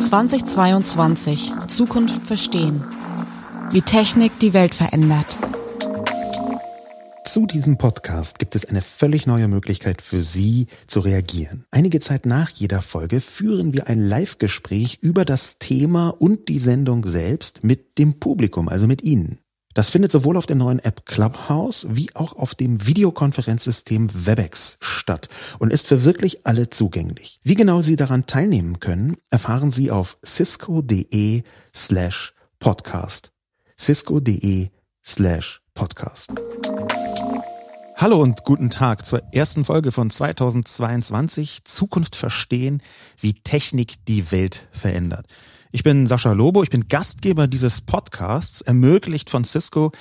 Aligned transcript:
2022 0.00 1.52
Zukunft 1.68 2.24
verstehen. 2.24 2.82
Wie 3.70 3.82
Technik 3.82 4.38
die 4.40 4.52
Welt 4.52 4.74
verändert. 4.74 5.38
Zu 7.24 7.46
diesem 7.46 7.78
Podcast 7.78 8.40
gibt 8.40 8.56
es 8.56 8.64
eine 8.64 8.82
völlig 8.82 9.26
neue 9.26 9.46
Möglichkeit 9.46 10.02
für 10.02 10.20
Sie 10.20 10.66
zu 10.88 10.98
reagieren. 11.00 11.64
Einige 11.70 12.00
Zeit 12.00 12.26
nach 12.26 12.50
jeder 12.50 12.82
Folge 12.82 13.20
führen 13.20 13.72
wir 13.72 13.86
ein 13.86 14.00
Live-Gespräch 14.00 14.98
über 15.00 15.24
das 15.24 15.58
Thema 15.58 16.08
und 16.08 16.48
die 16.48 16.58
Sendung 16.58 17.06
selbst 17.06 17.62
mit 17.62 17.98
dem 17.98 18.18
Publikum, 18.18 18.68
also 18.68 18.88
mit 18.88 19.02
Ihnen. 19.02 19.38
Das 19.72 19.90
findet 19.90 20.10
sowohl 20.10 20.36
auf 20.36 20.46
der 20.46 20.56
neuen 20.56 20.80
App 20.80 21.06
Clubhouse 21.06 21.86
wie 21.90 22.14
auch 22.16 22.34
auf 22.34 22.56
dem 22.56 22.88
Videokonferenzsystem 22.88 24.10
Webex 24.12 24.78
statt 24.80 25.28
und 25.60 25.72
ist 25.72 25.86
für 25.86 26.04
wirklich 26.04 26.44
alle 26.44 26.70
zugänglich. 26.70 27.38
Wie 27.44 27.54
genau 27.54 27.80
Sie 27.80 27.94
daran 27.94 28.26
teilnehmen 28.26 28.80
können, 28.80 29.16
erfahren 29.30 29.70
Sie 29.70 29.92
auf 29.92 30.16
cisco.de 30.26 31.44
slash 31.72 32.34
podcast. 32.58 33.32
cisco.de 33.78 34.70
slash 35.06 35.62
podcast. 35.72 36.32
Hallo 37.94 38.20
und 38.20 38.42
guten 38.44 38.70
Tag 38.70 39.06
zur 39.06 39.22
ersten 39.32 39.64
Folge 39.64 39.92
von 39.92 40.10
2022 40.10 41.64
Zukunft 41.64 42.16
verstehen, 42.16 42.82
wie 43.20 43.34
Technik 43.34 44.04
die 44.06 44.32
Welt 44.32 44.66
verändert. 44.72 45.26
Ich 45.72 45.84
bin 45.84 46.08
Sascha 46.08 46.32
Lobo, 46.32 46.64
ich 46.64 46.70
bin 46.70 46.88
Gastgeber 46.88 47.46
dieses 47.46 47.80
Podcasts, 47.80 48.60
ermöglicht 48.60 49.30
von 49.30 49.44
Cisco, 49.44 49.92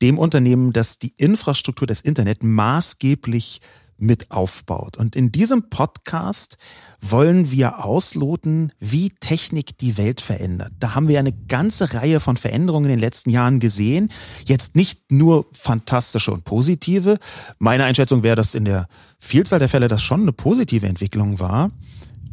dem 0.00 0.18
Unternehmen, 0.18 0.72
das 0.72 1.00
die 1.00 1.12
Infrastruktur 1.18 1.88
des 1.88 2.00
Internet 2.00 2.44
maßgeblich 2.44 3.60
mit 3.98 4.30
aufbaut. 4.30 4.96
Und 4.96 5.16
in 5.16 5.32
diesem 5.32 5.68
Podcast 5.68 6.58
wollen 7.00 7.50
wir 7.50 7.84
ausloten, 7.84 8.70
wie 8.78 9.10
Technik 9.18 9.76
die 9.78 9.96
Welt 9.96 10.20
verändert. 10.20 10.72
Da 10.78 10.94
haben 10.94 11.08
wir 11.08 11.18
eine 11.18 11.32
ganze 11.32 11.94
Reihe 11.94 12.20
von 12.20 12.36
Veränderungen 12.36 12.84
in 12.84 12.90
den 12.92 13.00
letzten 13.00 13.30
Jahren 13.30 13.58
gesehen. 13.58 14.10
Jetzt 14.46 14.76
nicht 14.76 15.10
nur 15.10 15.46
fantastische 15.52 16.30
und 16.30 16.44
positive. 16.44 17.18
Meine 17.58 17.84
Einschätzung 17.84 18.22
wäre, 18.22 18.36
dass 18.36 18.54
in 18.54 18.64
der 18.64 18.86
Vielzahl 19.18 19.58
der 19.58 19.68
Fälle 19.68 19.88
das 19.88 20.04
schon 20.04 20.22
eine 20.22 20.32
positive 20.32 20.86
Entwicklung 20.86 21.40
war. 21.40 21.72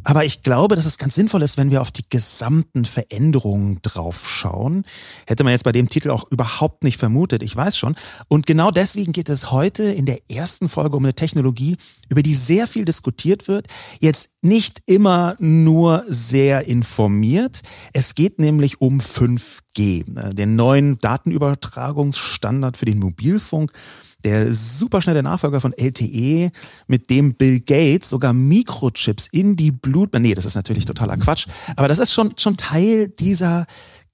Aber 0.04 0.24
ich 0.24 0.42
glaube, 0.42 0.76
dass 0.76 0.84
es 0.84 0.98
ganz 0.98 1.14
sinnvoll 1.14 1.42
ist, 1.42 1.56
wenn 1.56 1.70
wir 1.70 1.80
auf 1.80 1.90
die 1.90 2.04
gesamten 2.08 2.84
Veränderungen 2.84 3.78
draufschauen. 3.82 4.84
Hätte 5.26 5.44
man 5.44 5.52
jetzt 5.52 5.64
bei 5.64 5.72
dem 5.72 5.88
Titel 5.88 6.10
auch 6.10 6.30
überhaupt 6.30 6.84
nicht 6.84 6.98
vermutet, 6.98 7.42
ich 7.42 7.56
weiß 7.56 7.76
schon. 7.76 7.96
Und 8.28 8.46
genau 8.46 8.70
deswegen 8.70 9.12
geht 9.12 9.28
es 9.28 9.50
heute 9.50 9.84
in 9.84 10.06
der 10.06 10.30
ersten 10.30 10.68
Folge 10.68 10.96
um 10.96 11.04
eine 11.04 11.14
Technologie, 11.14 11.76
über 12.08 12.22
die 12.22 12.34
sehr 12.34 12.66
viel 12.66 12.84
diskutiert 12.84 13.48
wird, 13.48 13.66
jetzt 14.00 14.42
nicht 14.42 14.82
immer 14.86 15.36
nur 15.38 16.04
sehr 16.06 16.66
informiert. 16.66 17.62
Es 17.92 18.14
geht 18.14 18.38
nämlich 18.38 18.80
um 18.80 19.00
5G, 19.00 20.34
den 20.34 20.56
neuen 20.56 20.98
Datenübertragungsstandard 20.98 22.76
für 22.76 22.84
den 22.84 22.98
Mobilfunk 22.98 23.72
der 24.24 24.52
superschnelle 24.52 25.22
Nachfolger 25.22 25.60
von 25.60 25.72
LTE, 25.72 26.50
mit 26.86 27.10
dem 27.10 27.34
Bill 27.34 27.60
Gates 27.60 28.10
sogar 28.10 28.32
Mikrochips 28.32 29.28
in 29.28 29.56
die 29.56 29.70
Blut, 29.70 30.12
nee, 30.18 30.34
das 30.34 30.44
ist 30.44 30.54
natürlich 30.54 30.86
totaler 30.86 31.16
Quatsch, 31.16 31.46
aber 31.76 31.88
das 31.88 31.98
ist 31.98 32.12
schon, 32.12 32.34
schon 32.38 32.56
Teil 32.56 33.08
dieser 33.08 33.66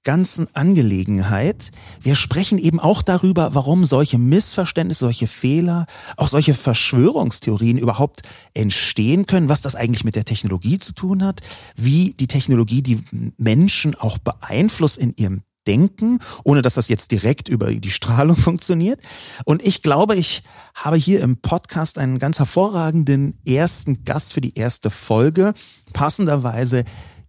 ganzen 0.03 0.47
Angelegenheit. 0.55 1.71
Wir 2.01 2.15
sprechen 2.15 2.57
eben 2.57 2.79
auch 2.79 3.01
darüber, 3.01 3.53
warum 3.53 3.85
solche 3.85 4.17
Missverständnisse, 4.17 5.05
solche 5.05 5.27
Fehler, 5.27 5.85
auch 6.17 6.27
solche 6.27 6.53
Verschwörungstheorien 6.53 7.77
überhaupt 7.77 8.23
entstehen 8.53 9.25
können, 9.25 9.49
was 9.49 9.61
das 9.61 9.75
eigentlich 9.75 10.03
mit 10.03 10.15
der 10.15 10.25
Technologie 10.25 10.79
zu 10.79 10.93
tun 10.93 11.23
hat, 11.23 11.41
wie 11.75 12.13
die 12.13 12.27
Technologie 12.27 12.81
die 12.81 13.03
Menschen 13.37 13.95
auch 13.95 14.17
beeinflusst 14.17 14.97
in 14.97 15.13
ihrem 15.17 15.43
denken, 15.67 16.19
ohne 16.43 16.61
dass 16.61 16.75
das 16.75 16.87
jetzt 16.87 17.11
direkt 17.11 17.49
über 17.49 17.73
die 17.73 17.91
Strahlung 17.91 18.35
funktioniert. 18.37 18.99
Und 19.45 19.63
ich 19.63 19.81
glaube, 19.81 20.15
ich 20.15 20.43
habe 20.75 20.97
hier 20.97 21.21
im 21.21 21.37
Podcast 21.37 21.97
einen 21.97 22.19
ganz 22.19 22.39
hervorragenden 22.39 23.39
ersten 23.45 24.03
Gast 24.03 24.33
für 24.33 24.41
die 24.41 24.57
erste 24.57 24.89
Folge. 24.89 25.53
Passenderweise 25.93 26.83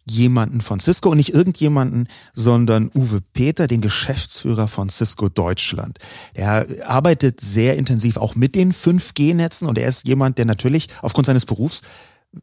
jemanden 0.04 0.60
von 0.60 0.80
Cisco 0.80 1.10
und 1.10 1.16
nicht 1.16 1.32
irgendjemanden, 1.32 2.08
sondern 2.34 2.90
Uwe 2.94 3.20
Peter, 3.32 3.66
den 3.66 3.80
Geschäftsführer 3.80 4.68
von 4.68 4.90
Cisco 4.90 5.28
Deutschland. 5.28 5.98
Er 6.34 6.66
arbeitet 6.84 7.40
sehr 7.40 7.76
intensiv 7.76 8.16
auch 8.16 8.34
mit 8.34 8.54
den 8.54 8.72
5G-Netzen 8.72 9.68
und 9.68 9.78
er 9.78 9.88
ist 9.88 10.06
jemand, 10.06 10.38
der 10.38 10.44
natürlich 10.44 10.88
aufgrund 11.02 11.26
seines 11.26 11.46
Berufs 11.46 11.82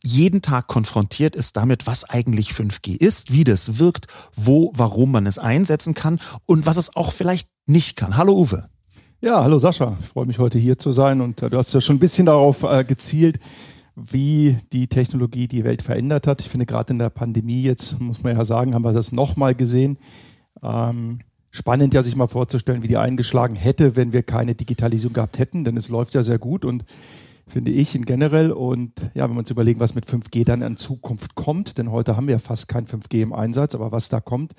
jeden 0.03 0.41
Tag 0.41 0.67
konfrontiert 0.67 1.35
ist 1.35 1.57
damit, 1.57 1.87
was 1.87 2.09
eigentlich 2.09 2.51
5G 2.51 2.95
ist, 2.95 3.31
wie 3.31 3.43
das 3.43 3.79
wirkt, 3.79 4.07
wo, 4.33 4.71
warum 4.75 5.11
man 5.11 5.25
es 5.25 5.37
einsetzen 5.37 5.93
kann 5.93 6.19
und 6.45 6.65
was 6.65 6.77
es 6.77 6.95
auch 6.95 7.11
vielleicht 7.11 7.49
nicht 7.65 7.95
kann. 7.95 8.17
Hallo 8.17 8.37
Uwe. 8.37 8.69
Ja, 9.21 9.43
hallo 9.43 9.59
Sascha. 9.59 9.97
Ich 9.99 10.07
freue 10.07 10.25
mich 10.25 10.39
heute 10.39 10.59
hier 10.59 10.77
zu 10.77 10.91
sein 10.91 11.21
und 11.21 11.41
äh, 11.41 11.49
du 11.49 11.57
hast 11.57 11.73
ja 11.73 11.81
schon 11.81 11.97
ein 11.97 11.99
bisschen 11.99 12.27
darauf 12.27 12.63
äh, 12.63 12.83
gezielt, 12.83 13.39
wie 13.95 14.57
die 14.71 14.87
Technologie 14.87 15.47
die 15.47 15.63
Welt 15.63 15.81
verändert 15.81 16.25
hat. 16.25 16.41
Ich 16.41 16.49
finde 16.49 16.65
gerade 16.65 16.93
in 16.93 16.99
der 16.99 17.09
Pandemie 17.09 17.61
jetzt, 17.61 17.99
muss 17.99 18.23
man 18.23 18.37
ja 18.37 18.45
sagen, 18.45 18.73
haben 18.73 18.83
wir 18.83 18.93
das 18.93 19.11
nochmal 19.11 19.55
gesehen. 19.55 19.97
Ähm, 20.63 21.19
spannend 21.51 21.93
ja 21.93 22.03
sich 22.03 22.15
mal 22.15 22.27
vorzustellen, 22.27 22.83
wie 22.83 22.87
die 22.87 22.97
eingeschlagen 22.97 23.55
hätte, 23.55 23.95
wenn 23.95 24.13
wir 24.13 24.23
keine 24.23 24.55
Digitalisierung 24.55 25.13
gehabt 25.13 25.39
hätten, 25.39 25.65
denn 25.65 25.75
es 25.75 25.89
läuft 25.89 26.13
ja 26.13 26.23
sehr 26.23 26.39
gut 26.39 26.63
und 26.63 26.85
finde 27.49 27.71
ich 27.71 27.95
in 27.95 28.05
generell. 28.05 28.51
Und 28.51 28.93
ja, 29.13 29.25
wenn 29.25 29.35
wir 29.35 29.39
uns 29.39 29.51
überlegen, 29.51 29.79
was 29.79 29.95
mit 29.95 30.05
5G 30.05 30.45
dann 30.45 30.61
in 30.61 30.77
Zukunft 30.77 31.35
kommt, 31.35 31.77
denn 31.77 31.91
heute 31.91 32.15
haben 32.15 32.27
wir 32.27 32.39
fast 32.39 32.67
kein 32.67 32.87
5G 32.87 33.21
im 33.21 33.33
Einsatz, 33.33 33.75
aber 33.75 33.91
was 33.91 34.09
da 34.09 34.19
kommt, 34.21 34.53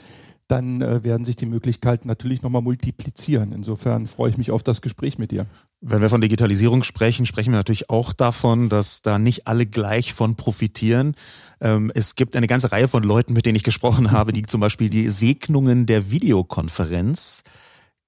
dann 0.51 0.83
äh, 0.83 1.05
werden 1.05 1.25
sich 1.25 1.37
die 1.37 1.47
Möglichkeiten 1.47 2.09
natürlich 2.09 2.43
nochmal 2.43 2.62
multiplizieren. 2.62 3.53
Insofern 3.53 4.06
freue 4.06 4.31
ich 4.31 4.39
mich 4.39 4.50
auf 4.50 4.62
das 4.62 4.83
Gespräch 4.83 5.19
mit 5.19 5.31
dir. 5.31 5.47
Wenn 5.81 6.03
wir 6.03 6.11
von 6.11 6.21
Digitalisierung 6.21 6.83
sprechen, 6.83 7.25
sprechen 7.25 7.53
wir 7.53 7.59
natürlich 7.59 7.89
auch 7.89 8.12
davon, 8.12 8.69
dass 8.69 9.03
da 9.03 9.19
nicht 9.19 9.47
alle 9.47 9.67
gleich 9.67 10.12
von 10.12 10.34
profitieren. 10.37 11.15
Ähm, 11.61 11.93
es 11.95 12.17
gibt 12.17 12.37
eine 12.37 12.49
ganze 12.49 12.73
Reihe 12.73 12.89
von 12.89 13.03
Leuten, 13.03 13.33
mit 13.33 13.47
denen 13.47 13.56
ich 13.56 13.62
gesprochen 13.62 14.11
habe, 14.11 14.33
die 14.33 14.43
zum 14.43 14.61
Beispiel 14.61 14.91
die 14.91 15.09
Segnungen 15.09 15.87
der 15.87 16.11
Videokonferenz 16.11 17.45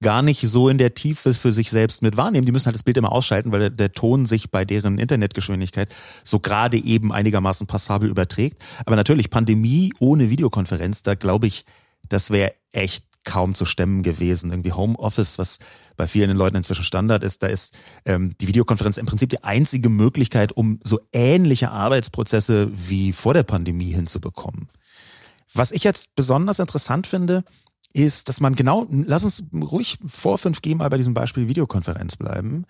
gar 0.03 0.21
nicht 0.21 0.41
so 0.41 0.69
in 0.69 0.77
der 0.77 0.93
Tiefe 0.93 1.33
für 1.33 1.51
sich 1.51 1.71
selbst 1.71 2.03
mit 2.03 2.15
wahrnehmen. 2.17 2.45
Die 2.45 2.51
müssen 2.51 2.67
halt 2.67 2.75
das 2.75 2.83
Bild 2.83 2.97
immer 2.97 3.11
ausschalten, 3.11 3.51
weil 3.51 3.71
der, 3.71 3.91
Ton 3.91 4.27
sich 4.27 4.51
bei 4.51 4.65
deren 4.65 4.99
Internetgeschwindigkeit 4.99 5.93
so 6.23 6.39
gerade 6.39 6.77
eben 6.77 7.11
einigermaßen 7.11 7.65
passabel 7.65 8.09
überträgt. 8.09 8.61
Aber 8.85 8.95
natürlich, 8.95 9.31
Pandemie 9.31 9.91
ohne 9.99 10.29
Videokonferenz, 10.29 11.01
da 11.01 11.15
glaube 11.15 11.47
ich, 11.47 11.65
das 12.07 12.29
wäre 12.29 12.53
echt 12.71 13.05
kaum 13.23 13.55
zu 13.55 13.65
stemmen 13.65 14.03
gewesen. 14.03 14.51
Irgendwie 14.51 14.73
Homeoffice, 14.73 15.39
was 15.39 15.59
bei 15.95 16.07
vielen 16.07 16.35
Leuten 16.35 16.57
inzwischen 16.57 16.83
Standard 16.83 17.23
ist, 17.23 17.41
da 17.41 17.47
ist 17.47 17.73
ähm, 18.05 18.35
die 18.39 18.47
Videokonferenz 18.47 18.97
im 18.97 19.05
Prinzip 19.05 19.29
die 19.29 19.43
einzige 19.43 19.89
Möglichkeit, 19.89 20.51
um 20.51 20.79
so 20.83 20.99
ähnliche 21.11 21.71
Arbeitsprozesse 21.71 22.69
wie 22.73 23.13
vor 23.13 23.33
der 23.33 23.43
Pandemie 23.43 23.91
hinzubekommen. 23.91 24.67
Was 25.53 25.71
ich 25.71 25.83
jetzt 25.83 26.15
besonders 26.15 26.59
interessant 26.59 27.05
finde, 27.05 27.43
ist, 27.93 28.27
dass 28.27 28.41
man 28.41 28.55
genau, 28.55 28.87
lass 28.89 29.23
uns 29.23 29.43
ruhig 29.53 29.99
vor 30.05 30.37
5G 30.37 30.75
mal 30.75 30.89
bei 30.89 30.97
diesem 30.97 31.13
Beispiel 31.13 31.47
Videokonferenz 31.47 32.17
bleiben, 32.17 32.65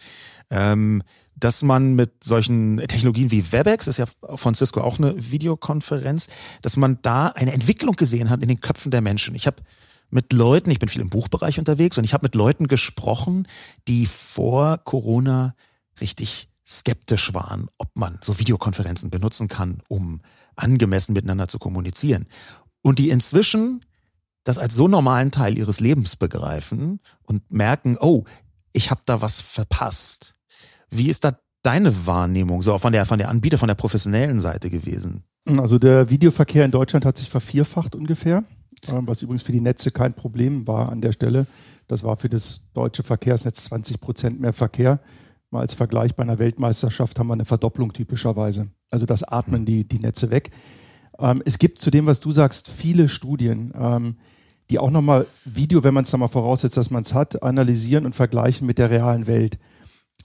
ähm, 0.49 1.01
dass 1.35 1.63
man 1.63 1.95
mit 1.95 2.23
solchen 2.23 2.77
Technologien 2.77 3.31
wie 3.31 3.51
WebEx, 3.51 3.87
ist 3.87 3.97
ja 3.97 4.05
von 4.35 4.53
Cisco 4.53 4.81
auch 4.81 4.99
eine 4.99 5.15
Videokonferenz, 5.31 6.27
dass 6.61 6.77
man 6.77 6.99
da 7.01 7.27
eine 7.27 7.53
Entwicklung 7.53 7.95
gesehen 7.95 8.29
hat 8.29 8.41
in 8.41 8.49
den 8.49 8.61
Köpfen 8.61 8.91
der 8.91 9.01
Menschen. 9.01 9.33
Ich 9.33 9.47
habe 9.47 9.63
mit 10.09 10.31
Leuten, 10.31 10.69
ich 10.69 10.79
bin 10.79 10.89
viel 10.89 11.01
im 11.01 11.09
Buchbereich 11.09 11.57
unterwegs 11.57 11.97
und 11.97 12.03
ich 12.03 12.13
habe 12.13 12.25
mit 12.25 12.35
Leuten 12.35 12.67
gesprochen, 12.67 13.47
die 13.87 14.05
vor 14.05 14.77
Corona 14.77 15.55
richtig 16.01 16.49
skeptisch 16.65 17.33
waren, 17.33 17.67
ob 17.77 17.95
man 17.95 18.19
so 18.21 18.39
Videokonferenzen 18.39 19.09
benutzen 19.09 19.47
kann, 19.47 19.81
um 19.87 20.21
angemessen 20.55 21.13
miteinander 21.13 21.47
zu 21.47 21.59
kommunizieren. 21.59 22.27
Und 22.81 22.99
die 22.99 23.09
inzwischen 23.09 23.81
das 24.43 24.57
als 24.57 24.75
so 24.75 24.87
normalen 24.87 25.31
Teil 25.31 25.57
ihres 25.57 25.79
Lebens 25.79 26.15
begreifen 26.15 26.99
und 27.23 27.49
merken, 27.51 27.97
oh, 27.99 28.23
ich 28.71 28.91
habe 28.91 29.01
da 29.05 29.21
was 29.21 29.41
verpasst. 29.41 30.35
Wie 30.89 31.09
ist 31.09 31.23
da 31.23 31.37
deine 31.61 32.05
Wahrnehmung 32.05 32.61
so 32.61 32.77
von 32.77 32.93
der 32.93 33.05
von 33.05 33.17
der 33.17 33.29
Anbieter 33.29 33.57
von 33.57 33.67
der 33.67 33.75
professionellen 33.75 34.39
Seite 34.39 34.69
gewesen? 34.69 35.23
Also 35.45 35.77
der 35.77 36.09
Videoverkehr 36.09 36.65
in 36.65 36.71
Deutschland 36.71 37.05
hat 37.05 37.17
sich 37.17 37.29
vervierfacht 37.29 37.95
ungefähr, 37.95 38.43
ähm, 38.87 39.07
was 39.07 39.21
übrigens 39.21 39.43
für 39.43 39.51
die 39.51 39.61
Netze 39.61 39.91
kein 39.91 40.13
Problem 40.13 40.67
war 40.67 40.91
an 40.91 41.01
der 41.01 41.11
Stelle. 41.11 41.47
Das 41.87 42.03
war 42.03 42.17
für 42.17 42.29
das 42.29 42.61
deutsche 42.73 43.03
Verkehrsnetz 43.03 43.65
20 43.65 43.99
Prozent 43.99 44.39
mehr 44.39 44.53
Verkehr. 44.53 44.99
Mal 45.51 45.61
als 45.61 45.73
Vergleich 45.73 46.15
bei 46.15 46.23
einer 46.23 46.39
Weltmeisterschaft 46.39 47.19
haben 47.19 47.27
wir 47.27 47.33
eine 47.33 47.45
Verdopplung 47.45 47.93
typischerweise. 47.93 48.69
Also 48.89 49.05
das 49.05 49.23
atmen 49.23 49.65
die, 49.65 49.87
die 49.87 49.99
Netze 49.99 50.31
weg. 50.31 50.51
Ähm, 51.19 51.41
es 51.45 51.59
gibt 51.59 51.79
zu 51.79 51.91
dem, 51.91 52.05
was 52.05 52.19
du 52.19 52.31
sagst, 52.31 52.69
viele 52.69 53.09
Studien, 53.09 53.73
ähm, 53.77 54.17
die 54.69 54.79
auch 54.79 54.91
nochmal 54.91 55.27
Video, 55.45 55.83
wenn 55.83 55.93
man 55.93 56.03
es 56.03 56.17
mal 56.17 56.27
voraussetzt, 56.27 56.77
dass 56.77 56.89
man 56.89 57.03
es 57.03 57.13
hat, 57.13 57.43
analysieren 57.43 58.05
und 58.05 58.15
vergleichen 58.15 58.65
mit 58.65 58.77
der 58.77 58.89
realen 58.89 59.27
Welt. 59.27 59.59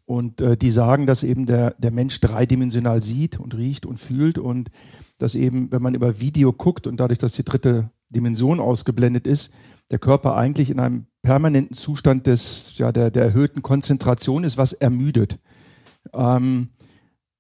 Und 0.07 0.41
äh, 0.41 0.57
die 0.57 0.71
sagen, 0.71 1.07
dass 1.07 1.23
eben 1.23 1.45
der, 1.45 1.73
der 1.73 1.91
Mensch 1.91 2.21
dreidimensional 2.21 3.03
sieht 3.03 3.39
und 3.39 3.55
riecht 3.55 3.85
und 3.85 3.99
fühlt 3.99 4.39
und 4.39 4.71
dass 5.19 5.35
eben, 5.35 5.71
wenn 5.71 5.83
man 5.83 5.95
über 5.95 6.21
Video 6.21 6.53
guckt 6.53 6.87
und 6.87 6.99
dadurch, 6.99 7.19
dass 7.19 7.33
die 7.33 7.45
dritte 7.45 7.91
Dimension 8.09 8.61
ausgeblendet 8.61 9.27
ist, 9.27 9.53
der 9.91 9.99
Körper 9.99 10.37
eigentlich 10.37 10.71
in 10.71 10.81
einem 10.81 11.07
permanenten 11.23 11.77
Zustand 11.77 12.27
des, 12.27 12.75
ja, 12.77 12.93
der, 12.93 13.11
der 13.11 13.25
erhöhten 13.25 13.63
Konzentration 13.63 14.45
ist, 14.45 14.57
was 14.57 14.73
ermüdet. 14.73 15.39
Ähm, 16.15 16.69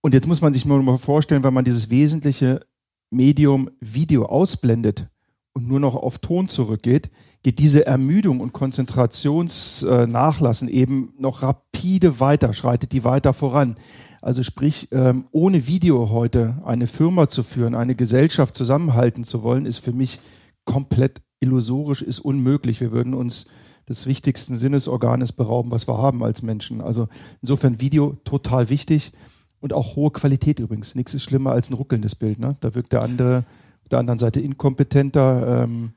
und 0.00 0.14
jetzt 0.14 0.26
muss 0.26 0.40
man 0.40 0.52
sich 0.52 0.64
mal 0.64 0.98
vorstellen, 0.98 1.44
wenn 1.44 1.54
man 1.54 1.64
dieses 1.64 1.90
wesentliche 1.90 2.66
Medium 3.10 3.70
Video 3.80 4.26
ausblendet 4.26 5.08
und 5.54 5.68
nur 5.68 5.80
noch 5.80 5.94
auf 5.94 6.18
Ton 6.18 6.48
zurückgeht, 6.48 7.10
geht 7.42 7.58
diese 7.58 7.86
Ermüdung 7.86 8.40
und 8.40 8.52
Konzentrationsnachlassen 8.52 10.68
eben 10.68 11.14
noch 11.18 11.42
rapide 11.42 12.20
weiter, 12.20 12.52
schreitet 12.52 12.92
die 12.92 13.04
weiter 13.04 13.32
voran. 13.32 13.76
Also 14.20 14.42
sprich, 14.42 14.88
ähm, 14.90 15.26
ohne 15.30 15.66
Video 15.66 16.10
heute 16.10 16.60
eine 16.64 16.86
Firma 16.86 17.28
zu 17.28 17.42
führen, 17.42 17.74
eine 17.74 17.94
Gesellschaft 17.94 18.54
zusammenhalten 18.54 19.24
zu 19.24 19.42
wollen, 19.42 19.64
ist 19.64 19.78
für 19.78 19.92
mich 19.92 20.18
komplett 20.64 21.22
illusorisch, 21.40 22.02
ist 22.02 22.20
unmöglich. 22.20 22.80
Wir 22.80 22.92
würden 22.92 23.14
uns 23.14 23.46
des 23.88 24.06
wichtigsten 24.06 24.58
Sinnesorganes 24.58 25.32
berauben, 25.32 25.70
was 25.70 25.88
wir 25.88 25.98
haben 25.98 26.22
als 26.22 26.42
Menschen. 26.42 26.80
Also 26.80 27.08
insofern 27.40 27.80
Video 27.80 28.16
total 28.24 28.70
wichtig 28.70 29.12
und 29.60 29.72
auch 29.72 29.96
hohe 29.96 30.10
Qualität 30.10 30.58
übrigens. 30.58 30.94
Nichts 30.94 31.14
ist 31.14 31.24
schlimmer 31.24 31.52
als 31.52 31.70
ein 31.70 31.74
ruckelndes 31.74 32.14
Bild. 32.14 32.38
Ne? 32.38 32.56
Da 32.60 32.74
wirkt 32.74 32.92
der 32.92 33.02
andere 33.02 33.44
auf 33.82 33.88
der 33.88 33.98
anderen 33.98 34.18
Seite 34.18 34.40
inkompetenter. 34.40 35.64
Ähm, 35.64 35.92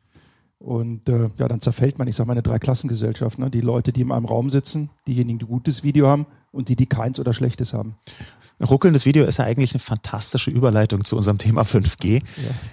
und 0.59 1.09
äh, 1.09 1.29
ja, 1.37 1.47
dann 1.47 1.59
zerfällt 1.59 1.97
man, 1.97 2.07
ich 2.07 2.15
sage 2.15 2.27
mal, 2.27 2.33
eine 2.33 2.43
Dreiklassengesellschaft. 2.43 3.39
Ne? 3.39 3.49
Die 3.49 3.61
Leute, 3.61 3.91
die 3.91 4.01
in 4.01 4.11
einem 4.11 4.25
Raum 4.25 4.49
sitzen, 4.49 4.91
diejenigen, 5.07 5.39
die 5.39 5.45
gutes 5.45 5.83
Video 5.83 6.07
haben 6.07 6.27
und 6.51 6.69
die, 6.69 6.75
die 6.75 6.85
keins 6.85 7.19
oder 7.19 7.33
schlechtes 7.33 7.73
haben. 7.73 7.95
Ruckelndes 8.61 9.05
Video 9.05 9.25
ist 9.25 9.37
ja 9.37 9.45
eigentlich 9.45 9.73
eine 9.73 9.79
fantastische 9.79 10.51
Überleitung 10.51 11.03
zu 11.03 11.15
unserem 11.15 11.39
Thema 11.39 11.63
5G. 11.63 12.21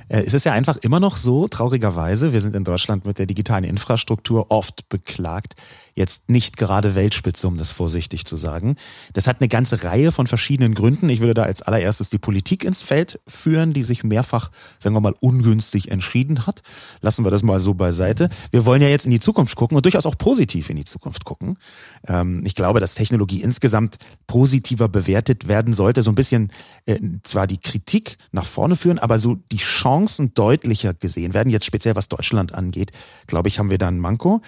Ja. 0.08 0.16
Äh, 0.16 0.24
es 0.24 0.34
ist 0.34 0.44
ja 0.44 0.52
einfach 0.52 0.76
immer 0.78 1.00
noch 1.00 1.16
so, 1.16 1.48
traurigerweise, 1.48 2.32
wir 2.32 2.40
sind 2.40 2.54
in 2.54 2.64
Deutschland 2.64 3.06
mit 3.06 3.18
der 3.18 3.26
digitalen 3.26 3.64
Infrastruktur 3.64 4.50
oft 4.50 4.88
beklagt, 4.88 5.54
jetzt 5.98 6.30
nicht 6.30 6.56
gerade 6.56 6.94
Weltspitze, 6.94 7.46
um 7.48 7.58
das 7.58 7.72
vorsichtig 7.72 8.24
zu 8.24 8.36
sagen. 8.36 8.76
Das 9.12 9.26
hat 9.26 9.40
eine 9.40 9.48
ganze 9.48 9.82
Reihe 9.82 10.12
von 10.12 10.26
verschiedenen 10.26 10.74
Gründen. 10.74 11.08
Ich 11.08 11.20
würde 11.20 11.34
da 11.34 11.42
als 11.42 11.60
allererstes 11.62 12.08
die 12.08 12.18
Politik 12.18 12.64
ins 12.64 12.82
Feld 12.82 13.20
führen, 13.26 13.72
die 13.72 13.82
sich 13.82 14.04
mehrfach, 14.04 14.50
sagen 14.78 14.94
wir 14.94 15.00
mal, 15.00 15.14
ungünstig 15.20 15.90
entschieden 15.90 16.46
hat. 16.46 16.62
Lassen 17.00 17.24
wir 17.24 17.30
das 17.30 17.42
mal 17.42 17.58
so 17.58 17.74
beiseite. 17.74 18.30
Wir 18.52 18.64
wollen 18.64 18.80
ja 18.80 18.88
jetzt 18.88 19.04
in 19.04 19.10
die 19.10 19.20
Zukunft 19.20 19.56
gucken 19.56 19.76
und 19.76 19.84
durchaus 19.84 20.06
auch 20.06 20.16
positiv 20.16 20.70
in 20.70 20.76
die 20.76 20.84
Zukunft 20.84 21.24
gucken. 21.24 21.58
Ähm, 22.06 22.42
ich 22.46 22.54
glaube, 22.54 22.78
dass 22.78 22.94
Technologie 22.94 23.42
insgesamt 23.42 23.96
positiver 24.26 24.88
bewertet 24.88 25.48
werden 25.48 25.74
sollte. 25.74 26.02
So 26.02 26.12
ein 26.12 26.14
bisschen 26.14 26.52
äh, 26.86 26.98
zwar 27.24 27.48
die 27.48 27.58
Kritik 27.58 28.18
nach 28.30 28.46
vorne 28.46 28.76
führen, 28.76 29.00
aber 29.00 29.18
so 29.18 29.36
die 29.50 29.56
Chancen 29.56 30.32
deutlicher 30.34 30.94
gesehen 30.94 31.34
werden. 31.34 31.50
Jetzt 31.50 31.66
speziell 31.66 31.96
was 31.96 32.08
Deutschland 32.08 32.54
angeht, 32.54 32.92
glaube 33.26 33.48
ich, 33.48 33.58
haben 33.58 33.70
wir 33.70 33.78
da 33.78 33.88
ein 33.88 33.98
Manko. 33.98 34.40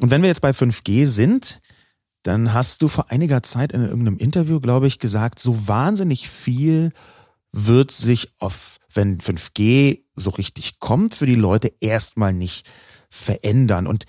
Und 0.00 0.10
wenn 0.10 0.22
wir 0.22 0.28
jetzt 0.28 0.40
bei 0.40 0.50
5G 0.50 1.06
sind, 1.06 1.60
dann 2.22 2.52
hast 2.52 2.82
du 2.82 2.88
vor 2.88 3.10
einiger 3.10 3.42
Zeit 3.42 3.72
in 3.72 3.82
irgendeinem 3.82 4.18
Interview, 4.18 4.60
glaube 4.60 4.86
ich, 4.86 4.98
gesagt, 4.98 5.38
so 5.38 5.68
wahnsinnig 5.68 6.28
viel 6.28 6.92
wird 7.52 7.90
sich 7.92 8.32
auf, 8.38 8.78
wenn 8.92 9.18
5G 9.20 10.02
so 10.16 10.30
richtig 10.30 10.80
kommt, 10.80 11.14
für 11.14 11.26
die 11.26 11.36
Leute 11.36 11.72
erstmal 11.80 12.32
nicht 12.32 12.68
verändern. 13.10 13.86
Und 13.86 14.06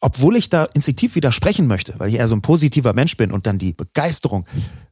obwohl 0.00 0.36
ich 0.36 0.48
da 0.48 0.64
instinktiv 0.64 1.14
widersprechen 1.14 1.66
möchte, 1.66 1.94
weil 1.98 2.08
ich 2.08 2.16
eher 2.16 2.28
so 2.28 2.34
ein 2.34 2.42
positiver 2.42 2.92
Mensch 2.92 3.16
bin 3.16 3.30
und 3.30 3.46
dann 3.46 3.58
die 3.58 3.72
Begeisterung, 3.72 4.46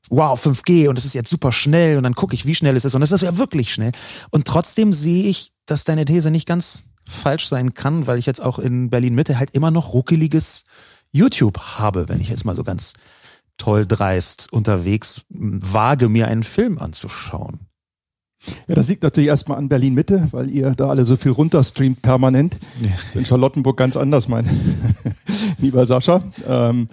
wow, 0.08 0.40
5G 0.40 0.88
und 0.88 0.98
es 0.98 1.04
ist 1.04 1.14
jetzt 1.14 1.30
super 1.30 1.52
schnell 1.52 1.96
und 1.96 2.04
dann 2.04 2.14
gucke 2.14 2.34
ich, 2.34 2.46
wie 2.46 2.54
schnell 2.54 2.76
es 2.76 2.84
ist 2.84 2.94
und 2.94 3.02
es 3.02 3.12
ist 3.12 3.22
ja 3.22 3.36
wirklich 3.36 3.72
schnell. 3.72 3.92
Und 4.30 4.46
trotzdem 4.46 4.92
sehe 4.92 5.24
ich, 5.24 5.52
dass 5.66 5.84
deine 5.84 6.04
These 6.04 6.30
nicht 6.30 6.46
ganz 6.46 6.89
falsch 7.10 7.48
sein 7.48 7.74
kann, 7.74 8.06
weil 8.06 8.18
ich 8.18 8.26
jetzt 8.26 8.40
auch 8.42 8.58
in 8.58 8.90
Berlin 8.90 9.14
Mitte 9.14 9.38
halt 9.38 9.50
immer 9.52 9.70
noch 9.70 9.92
ruckeliges 9.92 10.64
YouTube 11.12 11.58
habe, 11.58 12.08
wenn 12.08 12.20
ich 12.20 12.28
jetzt 12.28 12.44
mal 12.44 12.54
so 12.54 12.64
ganz 12.64 12.94
toll 13.58 13.86
dreist 13.86 14.52
unterwegs 14.52 15.22
wage, 15.28 16.08
mir 16.08 16.28
einen 16.28 16.44
Film 16.44 16.78
anzuschauen. 16.78 17.60
Ja, 18.68 18.74
das 18.74 18.88
liegt 18.88 19.02
natürlich 19.02 19.28
erstmal 19.28 19.58
an 19.58 19.68
Berlin 19.68 19.92
Mitte, 19.92 20.28
weil 20.30 20.50
ihr 20.50 20.70
da 20.70 20.88
alle 20.88 21.04
so 21.04 21.16
viel 21.16 21.32
runterstreamt 21.32 22.00
permanent. 22.00 22.56
Ja. 22.80 23.20
in 23.20 23.26
Charlottenburg 23.26 23.76
ganz 23.76 23.98
anders, 23.98 24.28
mein 24.28 24.48
lieber 25.58 25.84
Sascha. 25.84 26.22
Ähm, 26.48 26.88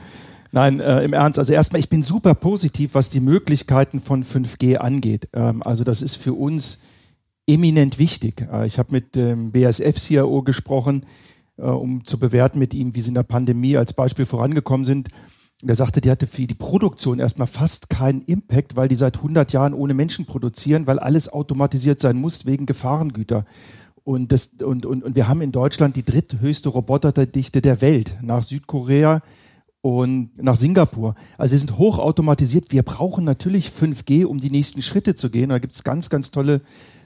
nein, 0.51 0.81
äh, 0.81 1.03
im 1.03 1.13
Ernst, 1.13 1.39
also 1.39 1.53
erstmal, 1.53 1.79
ich 1.79 1.87
bin 1.87 2.03
super 2.03 2.35
positiv, 2.35 2.95
was 2.95 3.09
die 3.09 3.21
Möglichkeiten 3.21 4.01
von 4.01 4.25
5G 4.25 4.75
angeht. 4.75 5.29
Ähm, 5.31 5.63
also 5.63 5.85
das 5.85 6.01
ist 6.01 6.17
für 6.17 6.33
uns 6.33 6.79
eminent 7.47 7.97
wichtig. 7.97 8.45
Äh, 8.51 8.67
ich 8.67 8.77
habe 8.77 8.91
mit 8.91 9.15
dem 9.15 9.51
BASF-CIO 9.51 10.43
gesprochen, 10.43 11.05
äh, 11.57 11.63
um 11.63 12.05
zu 12.05 12.19
bewerten 12.19 12.59
mit 12.59 12.73
ihm, 12.73 12.93
wie 12.93 13.01
sie 13.01 13.09
in 13.09 13.15
der 13.15 13.23
Pandemie 13.23 13.77
als 13.77 13.93
Beispiel 13.93 14.25
vorangekommen 14.25 14.85
sind. 14.85 15.09
Er 15.65 15.75
sagte, 15.75 16.01
die 16.01 16.11
hatte 16.11 16.27
für 16.27 16.45
die 16.45 16.53
Produktion 16.53 17.17
erstmal 17.19 17.47
fast 17.47 17.89
keinen 17.89 18.21
Impact, 18.21 18.75
weil 18.75 18.89
die 18.89 18.95
seit 18.95 19.17
100 19.17 19.53
Jahren 19.53 19.73
ohne 19.73 19.95
Menschen 19.95 20.27
produzieren, 20.27 20.85
weil 20.85 20.99
alles 20.99 21.33
automatisiert 21.33 21.99
sein 21.99 22.17
muss 22.17 22.45
wegen 22.45 22.67
Gefahrengüter. 22.67 23.45
Und, 24.03 24.31
das, 24.31 24.47
und, 24.63 24.85
und, 24.85 25.03
und 25.03 25.15
wir 25.15 25.27
haben 25.27 25.41
in 25.41 25.51
Deutschland 25.51 25.95
die 25.95 26.05
dritthöchste 26.05 26.69
Roboterdichte 26.69 27.61
der 27.61 27.81
Welt, 27.81 28.17
nach 28.21 28.43
Südkorea 28.43 29.21
und 29.81 30.31
nach 30.41 30.55
Singapur. 30.55 31.15
Also 31.37 31.51
wir 31.51 31.57
sind 31.57 31.77
hochautomatisiert. 31.77 32.71
Wir 32.71 32.83
brauchen 32.83 33.25
natürlich 33.25 33.69
5G, 33.69 34.25
um 34.25 34.39
die 34.39 34.51
nächsten 34.51 34.81
Schritte 34.81 35.15
zu 35.15 35.29
gehen. 35.29 35.49
Da 35.49 35.59
gibt 35.59 35.73
es 35.73 35.83
ganz, 35.83 36.09
ganz 36.09 36.29
tolle 36.29 36.61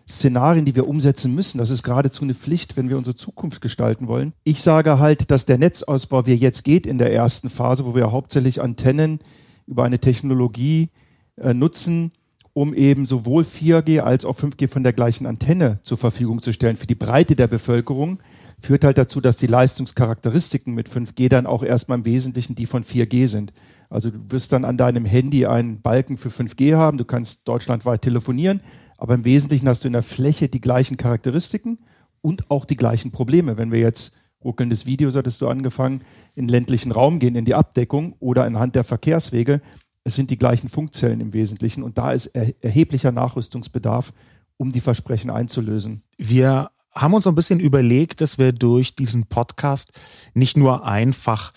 Szenarien, 0.07 0.65
die 0.65 0.75
wir 0.75 0.87
umsetzen 0.87 1.33
müssen. 1.33 1.57
Das 1.57 1.69
ist 1.69 1.83
geradezu 1.83 2.23
eine 2.23 2.33
Pflicht, 2.33 2.77
wenn 2.77 2.89
wir 2.89 2.97
unsere 2.97 3.15
Zukunft 3.15 3.61
gestalten 3.61 4.07
wollen. 4.07 4.33
Ich 4.43 4.61
sage 4.61 4.99
halt, 4.99 5.31
dass 5.31 5.45
der 5.45 5.57
Netzausbau, 5.57 6.25
wie 6.25 6.31
er 6.31 6.37
jetzt 6.37 6.63
geht 6.63 6.85
in 6.85 6.97
der 6.97 7.13
ersten 7.13 7.49
Phase, 7.49 7.85
wo 7.85 7.95
wir 7.95 8.11
hauptsächlich 8.11 8.61
Antennen 8.61 9.19
über 9.67 9.83
eine 9.83 9.99
Technologie 9.99 10.89
äh, 11.37 11.53
nutzen, 11.53 12.11
um 12.53 12.73
eben 12.73 13.05
sowohl 13.05 13.43
4G 13.43 13.99
als 14.01 14.25
auch 14.25 14.37
5G 14.37 14.67
von 14.67 14.83
der 14.83 14.93
gleichen 14.93 15.25
Antenne 15.25 15.79
zur 15.83 15.97
Verfügung 15.97 16.41
zu 16.41 16.51
stellen 16.51 16.77
für 16.77 16.87
die 16.87 16.95
Breite 16.95 17.35
der 17.35 17.47
Bevölkerung, 17.47 18.19
führt 18.59 18.83
halt 18.83 18.97
dazu, 18.97 19.21
dass 19.21 19.37
die 19.37 19.47
Leistungscharakteristiken 19.47 20.73
mit 20.73 20.89
5G 20.89 21.29
dann 21.29 21.47
auch 21.47 21.63
erstmal 21.63 21.99
im 21.99 22.05
Wesentlichen 22.05 22.55
die 22.55 22.65
von 22.65 22.83
4G 22.83 23.27
sind. 23.27 23.53
Also 23.89 24.09
du 24.09 24.31
wirst 24.31 24.51
dann 24.51 24.65
an 24.65 24.77
deinem 24.77 25.05
Handy 25.05 25.45
einen 25.45 25.81
Balken 25.81 26.17
für 26.17 26.29
5G 26.29 26.75
haben, 26.75 26.97
du 26.97 27.05
kannst 27.05 27.47
deutschlandweit 27.47 28.01
telefonieren, 28.01 28.61
aber 29.01 29.15
im 29.15 29.25
Wesentlichen 29.25 29.67
hast 29.67 29.83
du 29.83 29.87
in 29.87 29.93
der 29.93 30.03
Fläche 30.03 30.47
die 30.47 30.61
gleichen 30.61 30.95
Charakteristiken 30.95 31.79
und 32.21 32.51
auch 32.51 32.65
die 32.65 32.77
gleichen 32.77 33.09
Probleme. 33.09 33.57
Wenn 33.57 33.71
wir 33.71 33.79
jetzt 33.79 34.15
ruckelndes 34.43 34.85
Video, 34.85 35.09
so 35.09 35.17
hattest 35.17 35.41
du 35.41 35.47
angefangen, 35.47 36.01
in 36.35 36.47
ländlichen 36.47 36.91
Raum 36.91 37.17
gehen, 37.17 37.35
in 37.35 37.43
die 37.43 37.55
Abdeckung 37.55 38.13
oder 38.19 38.43
anhand 38.43 38.75
der 38.75 38.83
Verkehrswege, 38.83 39.59
es 40.03 40.13
sind 40.13 40.29
die 40.29 40.37
gleichen 40.37 40.69
Funkzellen 40.69 41.19
im 41.19 41.33
Wesentlichen 41.33 41.81
und 41.81 41.97
da 41.97 42.11
ist 42.11 42.27
erheblicher 42.27 43.11
Nachrüstungsbedarf, 43.11 44.13
um 44.57 44.71
die 44.71 44.81
Versprechen 44.81 45.31
einzulösen. 45.31 46.03
Wir 46.19 46.69
haben 46.91 47.15
uns 47.15 47.25
ein 47.25 47.33
bisschen 47.33 47.59
überlegt, 47.59 48.21
dass 48.21 48.37
wir 48.37 48.51
durch 48.51 48.95
diesen 48.95 49.25
Podcast 49.25 49.93
nicht 50.35 50.57
nur 50.57 50.85
einfach 50.85 51.53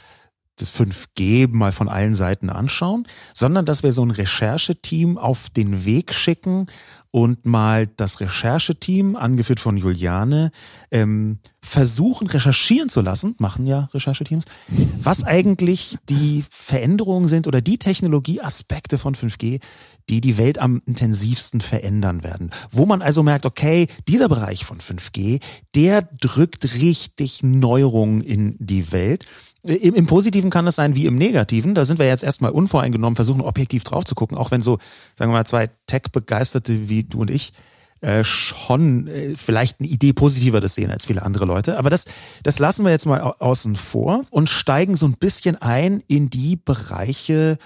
das 0.57 0.73
5G 0.73 1.49
mal 1.51 1.73
von 1.73 1.89
allen 1.89 2.15
Seiten 2.15 2.49
anschauen, 2.49 3.07
sondern 3.35 3.67
dass 3.67 3.83
wir 3.83 3.93
so 3.93 4.03
ein 4.03 4.13
Rechercheteam 4.13 5.19
auf 5.19 5.51
den 5.51 5.85
Weg 5.85 6.15
schicken 6.15 6.69
und 7.15 7.47
mal 7.47 7.87
das 7.87 8.19
Rechercheteam, 8.19 9.15
angeführt 9.15 9.61
von 9.61 9.77
Juliane, 9.77 10.51
ähm, 10.91 11.39
versuchen, 11.63 12.27
recherchieren 12.27 12.89
zu 12.89 13.03
lassen, 13.03 13.37
machen 13.39 13.69
ja 13.69 13.89
Rechercheteams, 13.95 14.45
was 15.01 15.23
eigentlich 15.23 15.95
die 16.09 16.45
Veränderungen 16.51 17.29
sind 17.29 17.47
oder 17.47 17.61
die 17.61 17.79
Technologieaspekte 17.79 18.99
von 18.99 19.15
5G, 19.15 19.61
die 20.09 20.21
die 20.21 20.39
Welt 20.39 20.59
am 20.59 20.83
intensivsten 20.87 21.61
verändern 21.61 22.25
werden. 22.25 22.51
Wo 22.73 22.85
man 22.85 23.01
also 23.01 23.23
merkt, 23.23 23.47
okay, 23.47 23.87
dieser 24.09 24.29
Bereich 24.29 24.65
von 24.65 24.81
5G, 24.81 25.41
der 25.77 26.03
drückt 26.03 26.65
richtig 26.75 27.45
Neuerungen 27.45 28.23
in 28.23 28.57
die 28.59 28.91
Welt. 28.91 29.25
Im, 29.65 29.95
Im, 29.95 30.07
Positiven 30.07 30.51
kann 30.51 30.67
das 30.67 30.77
sein 30.77 30.95
wie 30.95 31.07
im 31.07 31.17
Negativen. 31.17 31.75
Da 31.75 31.85
sind 31.85 31.99
wir 31.99 32.07
jetzt 32.07 32.23
erstmal 32.23 32.51
unvoreingenommen, 32.51 33.17
versuchen 33.17 33.41
objektiv 33.41 33.83
drauf 33.83 34.05
zu 34.05 34.15
gucken, 34.15 34.37
auch 34.37 34.51
wenn 34.51 34.61
so, 34.61 34.79
sagen 35.15 35.33
wir 35.33 35.39
mal, 35.39 35.47
zwei 35.47 35.71
Tech-Begeisterte 35.87 36.89
wie 36.89 37.05
du 37.05 37.21
und 37.21 37.31
ich 37.31 37.53
äh, 38.01 38.23
schon 38.23 39.07
äh, 39.07 39.35
vielleicht 39.35 39.81
eine 39.81 39.89
Idee 39.89 40.13
positiver 40.13 40.61
das 40.61 40.75
sehen 40.75 40.91
als 40.91 41.07
viele 41.07 41.23
andere 41.23 41.47
Leute. 41.47 41.79
Aber 41.79 41.89
das, 41.89 42.05
das 42.43 42.59
lassen 42.59 42.85
wir 42.85 42.91
jetzt 42.93 43.07
mal 43.07 43.21
außen 43.21 43.77
vor 43.77 44.27
und 44.29 44.51
steigen 44.51 44.97
so 44.97 45.07
ein 45.07 45.15
bisschen 45.15 45.57
ein 45.63 46.03
in 46.07 46.29
die 46.29 46.57
Bereiche, 46.57 47.57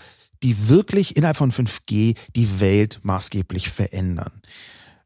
die 0.45 0.69
wirklich 0.69 1.17
innerhalb 1.17 1.37
von 1.37 1.50
5G 1.50 2.17
die 2.37 2.61
Welt 2.61 3.00
maßgeblich 3.02 3.69
verändern. 3.71 4.40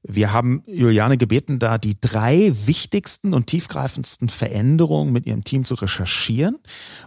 Wir 0.04 0.32
haben 0.32 0.64
Juliane 0.66 1.16
gebeten, 1.16 1.60
da 1.60 1.78
die 1.78 1.94
drei 2.00 2.52
wichtigsten 2.66 3.34
und 3.34 3.46
tiefgreifendsten 3.46 4.28
Veränderungen 4.28 5.12
mit 5.12 5.26
ihrem 5.26 5.44
Team 5.44 5.64
zu 5.64 5.74
recherchieren. 5.74 6.58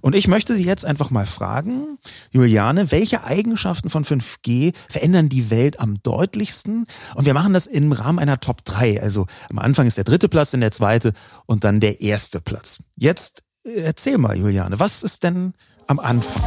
Und 0.01 0.15
ich 0.15 0.29
möchte 0.29 0.55
Sie 0.55 0.63
jetzt 0.63 0.85
einfach 0.85 1.11
mal 1.11 1.25
fragen, 1.25 1.97
Juliane, 2.31 2.91
welche 2.91 3.25
Eigenschaften 3.25 3.89
von 3.89 4.05
5G 4.05 4.73
verändern 4.87 5.27
die 5.27 5.49
Welt 5.49 5.79
am 5.81 6.01
deutlichsten? 6.03 6.85
Und 7.15 7.25
wir 7.25 7.33
machen 7.33 7.53
das 7.53 7.67
im 7.67 7.91
Rahmen 7.91 8.19
einer 8.19 8.39
Top 8.39 8.63
3. 8.63 9.01
Also 9.01 9.27
am 9.49 9.59
Anfang 9.59 9.87
ist 9.87 9.97
der 9.97 10.05
dritte 10.05 10.29
Platz, 10.29 10.51
dann 10.51 10.61
der 10.61 10.71
zweite 10.71 11.11
und 11.45 11.65
dann 11.65 11.81
der 11.81 11.99
erste 11.99 12.39
Platz. 12.39 12.81
Jetzt 12.95 13.43
äh, 13.65 13.81
erzähl 13.81 14.17
mal, 14.17 14.37
Juliane, 14.37 14.79
was 14.79 15.03
ist 15.03 15.23
denn 15.23 15.53
am 15.87 15.99
Anfang? 15.99 16.43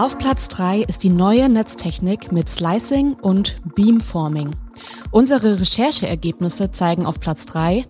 Auf 0.00 0.16
Platz 0.16 0.48
3 0.48 0.80
ist 0.80 1.04
die 1.04 1.10
neue 1.10 1.50
Netztechnik 1.50 2.32
mit 2.32 2.48
Slicing 2.48 3.12
und 3.20 3.60
Beamforming. 3.74 4.48
Unsere 5.10 5.60
Rechercheergebnisse 5.60 6.70
zeigen 6.72 7.04
auf 7.04 7.20
Platz 7.20 7.44
3, 7.44 7.84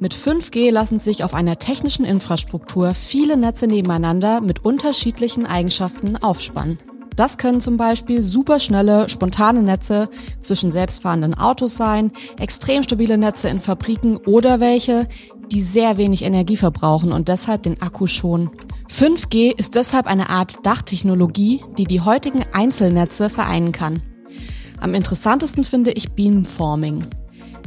mit 0.00 0.14
5G 0.14 0.72
lassen 0.72 0.98
sich 0.98 1.22
auf 1.22 1.32
einer 1.32 1.60
technischen 1.60 2.04
Infrastruktur 2.04 2.92
viele 2.92 3.36
Netze 3.36 3.68
nebeneinander 3.68 4.40
mit 4.40 4.64
unterschiedlichen 4.64 5.46
Eigenschaften 5.46 6.16
aufspannen. 6.16 6.76
Das 7.16 7.38
können 7.38 7.60
zum 7.60 7.76
Beispiel 7.76 8.22
superschnelle, 8.22 9.08
spontane 9.08 9.62
Netze 9.62 10.08
zwischen 10.40 10.70
selbstfahrenden 10.70 11.34
Autos 11.34 11.76
sein, 11.76 12.10
extrem 12.40 12.82
stabile 12.82 13.18
Netze 13.18 13.48
in 13.48 13.60
Fabriken 13.60 14.16
oder 14.16 14.60
welche, 14.60 15.06
die 15.52 15.60
sehr 15.60 15.96
wenig 15.96 16.22
Energie 16.22 16.56
verbrauchen 16.56 17.12
und 17.12 17.28
deshalb 17.28 17.62
den 17.62 17.80
Akku 17.80 18.06
schonen. 18.06 18.50
5G 18.90 19.56
ist 19.56 19.74
deshalb 19.74 20.06
eine 20.06 20.30
Art 20.30 20.64
Dachtechnologie, 20.64 21.60
die 21.78 21.84
die 21.84 22.00
heutigen 22.00 22.44
Einzelnetze 22.52 23.30
vereinen 23.30 23.72
kann. 23.72 24.02
Am 24.80 24.94
interessantesten 24.94 25.64
finde 25.64 25.92
ich 25.92 26.12
Beamforming. 26.12 27.06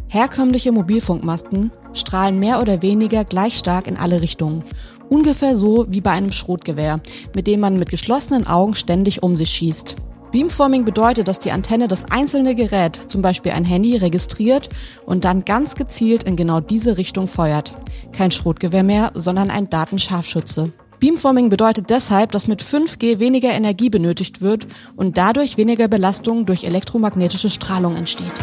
Herkömmliche 0.10 0.72
Mobilfunkmasten 0.72 1.72
strahlen 1.94 2.40
mehr 2.40 2.62
oder 2.62 2.82
weniger 2.82 3.26
gleich 3.26 3.58
stark 3.58 3.88
in 3.88 3.98
alle 3.98 4.22
Richtungen. 4.22 4.64
Ungefähr 5.10 5.56
so 5.56 5.86
wie 5.90 6.02
bei 6.02 6.12
einem 6.12 6.32
Schrotgewehr, 6.32 7.00
mit 7.34 7.48
dem 7.48 7.60
man 7.62 7.78
mit 7.78 7.90
geschlossenen 7.90 8.46
Augen 8.46 8.76
ständig 8.76 9.24
um 9.24 9.36
sich 9.36 9.50
schießt. 9.50 9.96
Beamforming 10.32 10.84
bedeutet, 10.84 11.30
dass 11.30 11.40
die 11.40 11.52
Antenne 11.52 11.88
das 11.88 12.04
einzelne 12.12 12.54
Gerät, 12.54 12.96
zum 12.96 13.22
Beispiel 13.22 13.54
ein 13.54 13.64
Handy, 13.64 13.96
registriert 13.96 14.68
und 15.06 15.24
dann 15.24 15.46
ganz 15.46 15.76
gezielt 15.76 16.24
in 16.24 16.36
genau 16.36 16.60
diese 16.60 16.98
Richtung 16.98 17.28
feuert. 17.28 17.76
Kein 18.12 18.32
Schrotgewehr 18.32 18.84
mehr, 18.84 19.12
sondern 19.14 19.50
ein 19.50 19.70
Datenscharfschütze. 19.70 20.74
Beamforming 21.00 21.50
bedeutet 21.50 21.90
deshalb, 21.90 22.32
dass 22.32 22.48
mit 22.48 22.62
5G 22.62 23.20
weniger 23.20 23.52
Energie 23.52 23.90
benötigt 23.90 24.42
wird 24.42 24.68
und 24.96 25.18
dadurch 25.18 25.58
weniger 25.58 25.88
Belastung 25.88 26.46
durch 26.46 26.64
elektromagnetische 26.64 27.50
Strahlung 27.50 27.96
entsteht. 27.96 28.34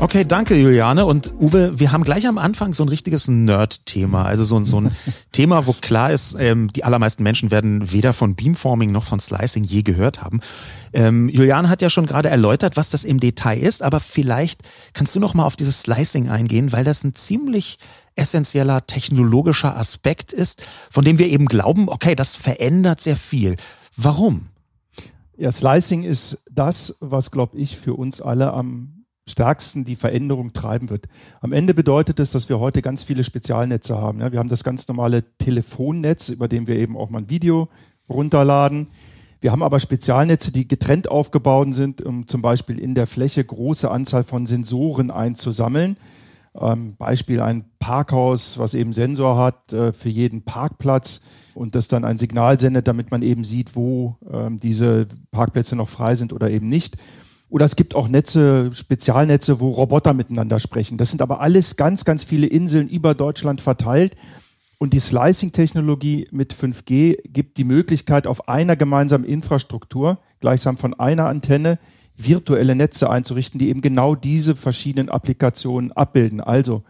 Okay, 0.00 0.24
danke 0.24 0.54
Juliane. 0.54 1.06
Und 1.06 1.32
Uwe, 1.40 1.80
wir 1.80 1.90
haben 1.90 2.04
gleich 2.04 2.28
am 2.28 2.38
Anfang 2.38 2.72
so 2.72 2.84
ein 2.84 2.88
richtiges 2.88 3.26
Nerd-Thema. 3.26 4.24
Also 4.24 4.44
so, 4.44 4.64
so 4.64 4.80
ein 4.80 4.92
Thema, 5.32 5.66
wo 5.66 5.72
klar 5.72 6.12
ist, 6.12 6.36
ähm, 6.38 6.68
die 6.68 6.84
allermeisten 6.84 7.24
Menschen 7.24 7.50
werden 7.50 7.90
weder 7.90 8.12
von 8.12 8.36
Beamforming 8.36 8.92
noch 8.92 9.02
von 9.02 9.18
Slicing 9.18 9.64
je 9.64 9.82
gehört 9.82 10.22
haben. 10.22 10.38
Ähm, 10.92 11.28
Juliane 11.28 11.68
hat 11.68 11.82
ja 11.82 11.90
schon 11.90 12.06
gerade 12.06 12.28
erläutert, 12.28 12.76
was 12.76 12.90
das 12.90 13.02
im 13.02 13.18
Detail 13.18 13.58
ist, 13.58 13.82
aber 13.82 13.98
vielleicht 13.98 14.62
kannst 14.92 15.16
du 15.16 15.20
noch 15.20 15.34
mal 15.34 15.44
auf 15.44 15.56
dieses 15.56 15.82
Slicing 15.82 16.28
eingehen, 16.28 16.72
weil 16.72 16.84
das 16.84 17.02
ein 17.02 17.16
ziemlich 17.16 17.78
essentieller 18.14 18.82
technologischer 18.82 19.76
Aspekt 19.76 20.32
ist, 20.32 20.64
von 20.90 21.04
dem 21.04 21.18
wir 21.18 21.26
eben 21.26 21.46
glauben, 21.46 21.88
okay, 21.88 22.14
das 22.14 22.36
verändert 22.36 23.00
sehr 23.00 23.16
viel. 23.16 23.56
Warum? 23.96 24.46
Ja, 25.36 25.50
Slicing 25.50 26.04
ist 26.04 26.44
das, 26.48 26.98
was, 27.00 27.32
glaube 27.32 27.58
ich, 27.58 27.76
für 27.76 27.94
uns 27.94 28.20
alle 28.20 28.52
am 28.52 28.97
stärksten 29.28 29.84
die 29.84 29.96
Veränderung 29.96 30.52
treiben 30.52 30.90
wird. 30.90 31.06
Am 31.40 31.52
Ende 31.52 31.74
bedeutet 31.74 32.20
es, 32.20 32.32
dass 32.32 32.48
wir 32.48 32.58
heute 32.58 32.82
ganz 32.82 33.04
viele 33.04 33.24
Spezialnetze 33.24 33.96
haben. 33.96 34.20
wir 34.20 34.38
haben 34.38 34.48
das 34.48 34.64
ganz 34.64 34.88
normale 34.88 35.24
Telefonnetz, 35.38 36.28
über 36.28 36.48
dem 36.48 36.66
wir 36.66 36.76
eben 36.76 36.96
auch 36.96 37.10
mal 37.10 37.18
ein 37.20 37.30
Video 37.30 37.68
runterladen. 38.08 38.88
Wir 39.40 39.52
haben 39.52 39.62
aber 39.62 39.78
Spezialnetze, 39.78 40.52
die 40.52 40.66
getrennt 40.66 41.08
aufgebaut 41.08 41.72
sind, 41.72 42.02
um 42.02 42.26
zum 42.26 42.42
Beispiel 42.42 42.78
in 42.78 42.94
der 42.94 43.06
Fläche 43.06 43.44
große 43.44 43.90
Anzahl 43.90 44.24
von 44.24 44.46
Sensoren 44.46 45.10
einzusammeln. 45.10 45.96
Ähm, 46.60 46.96
Beispiel 46.96 47.40
ein 47.40 47.64
Parkhaus, 47.78 48.58
was 48.58 48.74
eben 48.74 48.92
Sensor 48.92 49.38
hat 49.38 49.72
äh, 49.72 49.92
für 49.92 50.08
jeden 50.08 50.42
Parkplatz 50.42 51.22
und 51.54 51.74
das 51.74 51.86
dann 51.86 52.04
ein 52.04 52.18
Signal 52.18 52.58
sendet, 52.58 52.88
damit 52.88 53.10
man 53.10 53.22
eben 53.22 53.44
sieht, 53.44 53.76
wo 53.76 54.16
ähm, 54.32 54.58
diese 54.58 55.06
Parkplätze 55.30 55.76
noch 55.76 55.88
frei 55.88 56.16
sind 56.16 56.32
oder 56.32 56.50
eben 56.50 56.68
nicht. 56.68 56.96
Oder 57.50 57.64
es 57.64 57.76
gibt 57.76 57.94
auch 57.94 58.08
Netze, 58.08 58.70
Spezialnetze, 58.74 59.60
wo 59.60 59.70
Roboter 59.70 60.12
miteinander 60.12 60.60
sprechen. 60.60 60.98
Das 60.98 61.10
sind 61.10 61.22
aber 61.22 61.40
alles 61.40 61.76
ganz, 61.76 62.04
ganz 62.04 62.24
viele 62.24 62.46
Inseln 62.46 62.88
über 62.88 63.14
Deutschland 63.14 63.60
verteilt. 63.60 64.16
Und 64.78 64.92
die 64.92 65.00
Slicing-Technologie 65.00 66.28
mit 66.30 66.54
5G 66.54 67.16
gibt 67.24 67.56
die 67.56 67.64
Möglichkeit, 67.64 68.26
auf 68.26 68.48
einer 68.48 68.76
gemeinsamen 68.76 69.24
Infrastruktur, 69.24 70.18
gleichsam 70.40 70.76
von 70.76 70.94
einer 70.94 71.26
Antenne, 71.26 71.78
virtuelle 72.16 72.74
Netze 72.74 73.10
einzurichten, 73.10 73.58
die 73.58 73.70
eben 73.70 73.80
genau 73.80 74.14
diese 74.14 74.54
verschiedenen 74.54 75.08
Applikationen 75.08 75.92
abbilden. 75.92 76.40
Also 76.40 76.82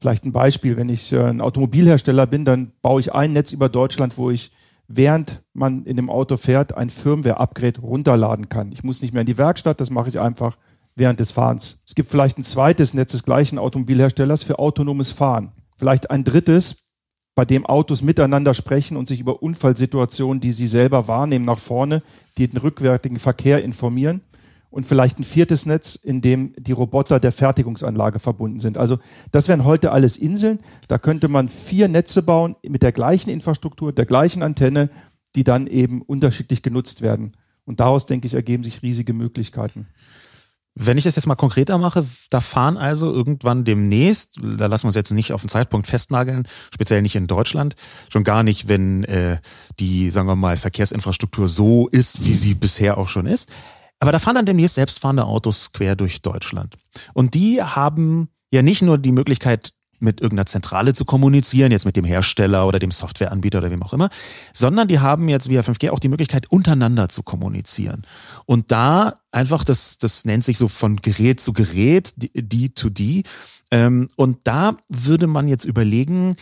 vielleicht 0.00 0.24
ein 0.24 0.32
Beispiel, 0.32 0.76
wenn 0.76 0.88
ich 0.88 1.12
äh, 1.12 1.20
ein 1.20 1.40
Automobilhersteller 1.40 2.26
bin, 2.26 2.44
dann 2.44 2.72
baue 2.82 3.00
ich 3.00 3.12
ein 3.12 3.32
Netz 3.32 3.52
über 3.52 3.68
Deutschland, 3.68 4.18
wo 4.18 4.30
ich 4.30 4.52
während 4.88 5.42
man 5.52 5.84
in 5.84 5.96
dem 5.96 6.10
Auto 6.10 6.36
fährt, 6.36 6.76
ein 6.76 6.90
Firmware-Upgrade 6.90 7.80
runterladen 7.80 8.48
kann. 8.48 8.72
Ich 8.72 8.84
muss 8.84 9.02
nicht 9.02 9.12
mehr 9.12 9.22
in 9.22 9.26
die 9.26 9.38
Werkstatt, 9.38 9.80
das 9.80 9.90
mache 9.90 10.08
ich 10.08 10.20
einfach 10.20 10.56
während 10.94 11.20
des 11.20 11.32
Fahrens. 11.32 11.82
Es 11.86 11.94
gibt 11.94 12.10
vielleicht 12.10 12.38
ein 12.38 12.44
zweites 12.44 12.94
Netz 12.94 13.12
des 13.12 13.22
gleichen 13.22 13.58
Automobilherstellers 13.58 14.42
für 14.42 14.58
autonomes 14.58 15.12
Fahren. 15.12 15.52
Vielleicht 15.76 16.10
ein 16.10 16.24
drittes, 16.24 16.88
bei 17.34 17.44
dem 17.44 17.66
Autos 17.66 18.00
miteinander 18.00 18.54
sprechen 18.54 18.96
und 18.96 19.06
sich 19.06 19.20
über 19.20 19.42
Unfallsituationen, 19.42 20.40
die 20.40 20.52
sie 20.52 20.66
selber 20.66 21.06
wahrnehmen, 21.06 21.44
nach 21.44 21.58
vorne, 21.58 22.02
die 22.38 22.48
den 22.48 22.56
rückwärtigen 22.56 23.18
Verkehr 23.18 23.62
informieren 23.62 24.22
und 24.76 24.84
vielleicht 24.84 25.18
ein 25.18 25.24
viertes 25.24 25.64
Netz, 25.64 25.94
in 25.94 26.20
dem 26.20 26.52
die 26.58 26.72
Roboter 26.72 27.18
der 27.18 27.32
Fertigungsanlage 27.32 28.18
verbunden 28.18 28.60
sind. 28.60 28.76
Also 28.76 28.98
das 29.32 29.48
wären 29.48 29.64
heute 29.64 29.90
alles 29.90 30.18
Inseln. 30.18 30.58
Da 30.86 30.98
könnte 30.98 31.28
man 31.28 31.48
vier 31.48 31.88
Netze 31.88 32.22
bauen 32.22 32.56
mit 32.62 32.82
der 32.82 32.92
gleichen 32.92 33.30
Infrastruktur, 33.30 33.94
der 33.94 34.04
gleichen 34.04 34.42
Antenne, 34.42 34.90
die 35.34 35.44
dann 35.44 35.66
eben 35.66 36.02
unterschiedlich 36.02 36.62
genutzt 36.62 37.00
werden. 37.00 37.32
Und 37.64 37.80
daraus, 37.80 38.04
denke 38.04 38.26
ich, 38.26 38.34
ergeben 38.34 38.64
sich 38.64 38.82
riesige 38.82 39.14
Möglichkeiten. 39.14 39.86
Wenn 40.74 40.98
ich 40.98 41.04
das 41.04 41.16
jetzt 41.16 41.26
mal 41.26 41.36
konkreter 41.36 41.78
mache, 41.78 42.04
da 42.28 42.42
fahren 42.42 42.76
also 42.76 43.10
irgendwann 43.10 43.64
demnächst, 43.64 44.36
da 44.42 44.66
lassen 44.66 44.84
wir 44.84 44.88
uns 44.88 44.96
jetzt 44.96 45.10
nicht 45.10 45.32
auf 45.32 45.40
den 45.40 45.48
Zeitpunkt 45.48 45.86
festnageln, 45.86 46.46
speziell 46.70 47.00
nicht 47.00 47.16
in 47.16 47.26
Deutschland, 47.26 47.76
schon 48.10 48.24
gar 48.24 48.42
nicht, 48.42 48.68
wenn 48.68 49.04
äh, 49.04 49.38
die, 49.80 50.10
sagen 50.10 50.28
wir 50.28 50.36
mal, 50.36 50.58
Verkehrsinfrastruktur 50.58 51.48
so 51.48 51.88
ist, 51.88 52.26
wie 52.26 52.34
sie 52.34 52.52
bisher 52.52 52.98
auch 52.98 53.08
schon 53.08 53.24
ist. 53.24 53.48
Aber 53.98 54.12
da 54.12 54.18
fahren 54.18 54.34
dann 54.34 54.46
demnächst 54.46 54.74
selbstfahrende 54.74 55.24
Autos 55.24 55.72
quer 55.72 55.96
durch 55.96 56.22
Deutschland. 56.22 56.76
Und 57.14 57.34
die 57.34 57.62
haben 57.62 58.28
ja 58.50 58.62
nicht 58.62 58.82
nur 58.82 58.98
die 58.98 59.12
Möglichkeit, 59.12 59.72
mit 59.98 60.20
irgendeiner 60.20 60.46
Zentrale 60.46 60.94
zu 60.94 61.04
kommunizieren, 61.04 61.72
jetzt 61.72 61.86
mit 61.86 61.96
dem 61.96 62.04
Hersteller 62.04 62.66
oder 62.66 62.78
dem 62.78 62.90
Softwareanbieter 62.90 63.58
oder 63.58 63.70
wem 63.70 63.82
auch 63.82 63.92
immer, 63.92 64.10
sondern 64.52 64.88
die 64.88 65.00
haben 65.00 65.28
jetzt 65.28 65.48
via 65.48 65.62
5G 65.62 65.90
auch 65.90 65.98
die 65.98 66.08
Möglichkeit, 66.08 66.50
untereinander 66.50 67.08
zu 67.08 67.22
kommunizieren. 67.22 68.02
Und 68.44 68.70
da 68.70 69.14
einfach, 69.32 69.64
das, 69.64 69.98
das 69.98 70.24
nennt 70.24 70.44
sich 70.44 70.58
so 70.58 70.68
von 70.68 70.96
Gerät 70.96 71.40
zu 71.40 71.52
Gerät, 71.52 72.12
D 72.16 72.68
to 72.70 72.90
D. 72.90 73.22
Ähm, 73.70 74.08
und 74.16 74.46
da 74.46 74.76
würde 74.88 75.26
man 75.26 75.48
jetzt 75.48 75.64
überlegen, 75.64 76.36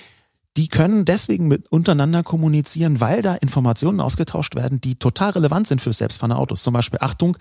die 0.56 0.68
können 0.68 1.04
deswegen 1.04 1.49
mit 1.49 1.66
untereinander 1.73 2.23
kommunizieren, 2.23 3.00
weil 3.00 3.23
da 3.23 3.34
Informationen 3.34 4.00
ausgetauscht 4.00 4.54
werden, 4.54 4.80
die 4.80 4.94
total 4.94 5.30
relevant 5.30 5.66
sind 5.66 5.80
für 5.80 5.92
selbstfahrende 5.92 6.37
Autos. 6.37 6.62
Zum 6.62 6.75
Beispiel, 6.75 7.00
Achtung, 7.02 7.37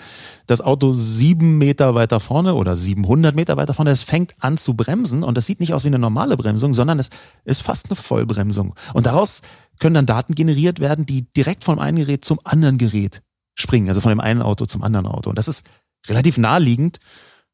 das 0.47 0.61
Auto 0.61 0.93
sieben 0.93 1.59
Meter 1.59 1.93
weiter 1.93 2.19
vorne 2.19 2.55
oder 2.55 2.75
700 2.75 3.35
Meter 3.35 3.55
weiter 3.55 3.75
vorne, 3.75 3.91
es 3.91 4.01
fängt 4.01 4.33
an 4.39 4.57
zu 4.57 4.73
bremsen 4.73 5.23
und 5.23 5.37
das 5.37 5.45
sieht 5.45 5.59
nicht 5.59 5.75
aus 5.75 5.83
wie 5.83 5.89
eine 5.89 5.99
normale 5.99 6.37
Bremsung, 6.37 6.73
sondern 6.73 6.97
es 6.97 7.11
ist 7.45 7.61
fast 7.61 7.85
eine 7.85 7.95
Vollbremsung. 7.95 8.73
Und 8.93 9.05
daraus 9.05 9.43
können 9.79 9.93
dann 9.93 10.05
Daten 10.07 10.33
generiert 10.33 10.79
werden, 10.79 11.05
die 11.05 11.31
direkt 11.33 11.63
vom 11.63 11.77
einen 11.77 11.97
Gerät 11.97 12.25
zum 12.25 12.39
anderen 12.43 12.79
Gerät 12.79 13.21
springen, 13.53 13.89
also 13.89 14.01
von 14.01 14.09
dem 14.09 14.19
einen 14.19 14.41
Auto 14.41 14.65
zum 14.65 14.81
anderen 14.81 15.05
Auto. 15.05 15.29
Und 15.29 15.37
das 15.37 15.47
ist 15.47 15.67
relativ 16.07 16.39
naheliegend, 16.39 16.99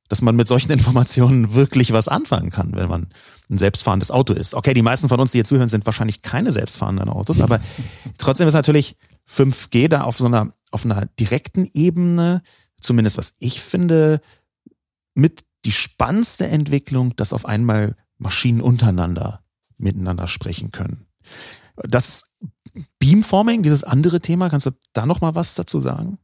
dass 0.10 0.22
man 0.22 0.36
mit 0.36 0.48
solchen 0.48 0.72
Informationen 0.74 1.54
wirklich 1.54 1.94
was 1.94 2.08
anfangen 2.08 2.50
kann, 2.50 2.76
wenn 2.76 2.90
man 2.90 3.08
ein 3.50 3.58
selbstfahrendes 3.58 4.12
Auto 4.12 4.34
ist. 4.34 4.54
Okay, 4.54 4.74
die 4.74 4.82
meisten 4.82 5.10
von 5.10 5.20
uns, 5.20 5.32
die 5.32 5.38
hier 5.38 5.46
zuhören, 5.46 5.70
sind 5.70 5.86
wahrscheinlich 5.86 6.22
keine 6.22 6.52
selbstfahrenden 6.52 7.10
Autos, 7.10 7.42
aber 7.42 7.62
trotzdem 8.18 8.48
ist 8.48 8.54
natürlich 8.54 8.96
5G 9.30 9.88
da 9.88 10.02
auf 10.02 10.18
so 10.18 10.26
einer, 10.26 10.54
auf 10.72 10.86
einer 10.86 11.06
direkten 11.20 11.70
Ebene, 11.74 12.42
zumindest 12.82 13.18
was 13.18 13.36
ich 13.40 13.62
finde, 13.62 14.22
mit 15.16 15.46
die 15.66 15.72
spannendste 15.72 16.48
Entwicklung, 16.48 17.16
dass 17.16 17.34
auf 17.34 17.46
einmal 17.46 17.96
Maschinen 18.18 18.62
untereinander 18.62 19.42
miteinander 19.80 20.28
sprechen 20.28 20.72
können. 20.72 21.08
Das 21.76 22.32
Beamforming, 23.00 23.64
dieses 23.64 23.84
andere 23.84 24.20
Thema, 24.20 24.50
kannst 24.50 24.66
du 24.66 24.72
da 24.94 25.06
noch 25.06 25.22
mal 25.22 25.36
was 25.36 25.56
dazu 25.56 25.80
sagen? 25.80 26.20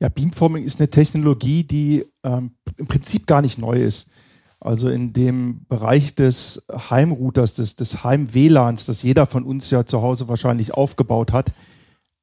Ja, 0.00 0.08
Beamforming 0.08 0.64
ist 0.64 0.80
eine 0.80 0.88
Technologie, 0.88 1.62
die 1.64 2.06
ähm, 2.24 2.52
im 2.76 2.86
Prinzip 2.86 3.26
gar 3.26 3.42
nicht 3.42 3.58
neu 3.58 3.82
ist. 3.82 4.08
Also 4.58 4.88
in 4.88 5.12
dem 5.12 5.66
Bereich 5.68 6.14
des 6.14 6.66
Heimrouters, 6.70 7.54
des, 7.54 7.76
des 7.76 8.02
Heim-WLANs, 8.04 8.86
das 8.86 9.02
jeder 9.02 9.26
von 9.26 9.44
uns 9.44 9.70
ja 9.70 9.86
zu 9.86 10.02
Hause 10.02 10.28
wahrscheinlich 10.28 10.74
aufgebaut 10.74 11.32
hat, 11.32 11.52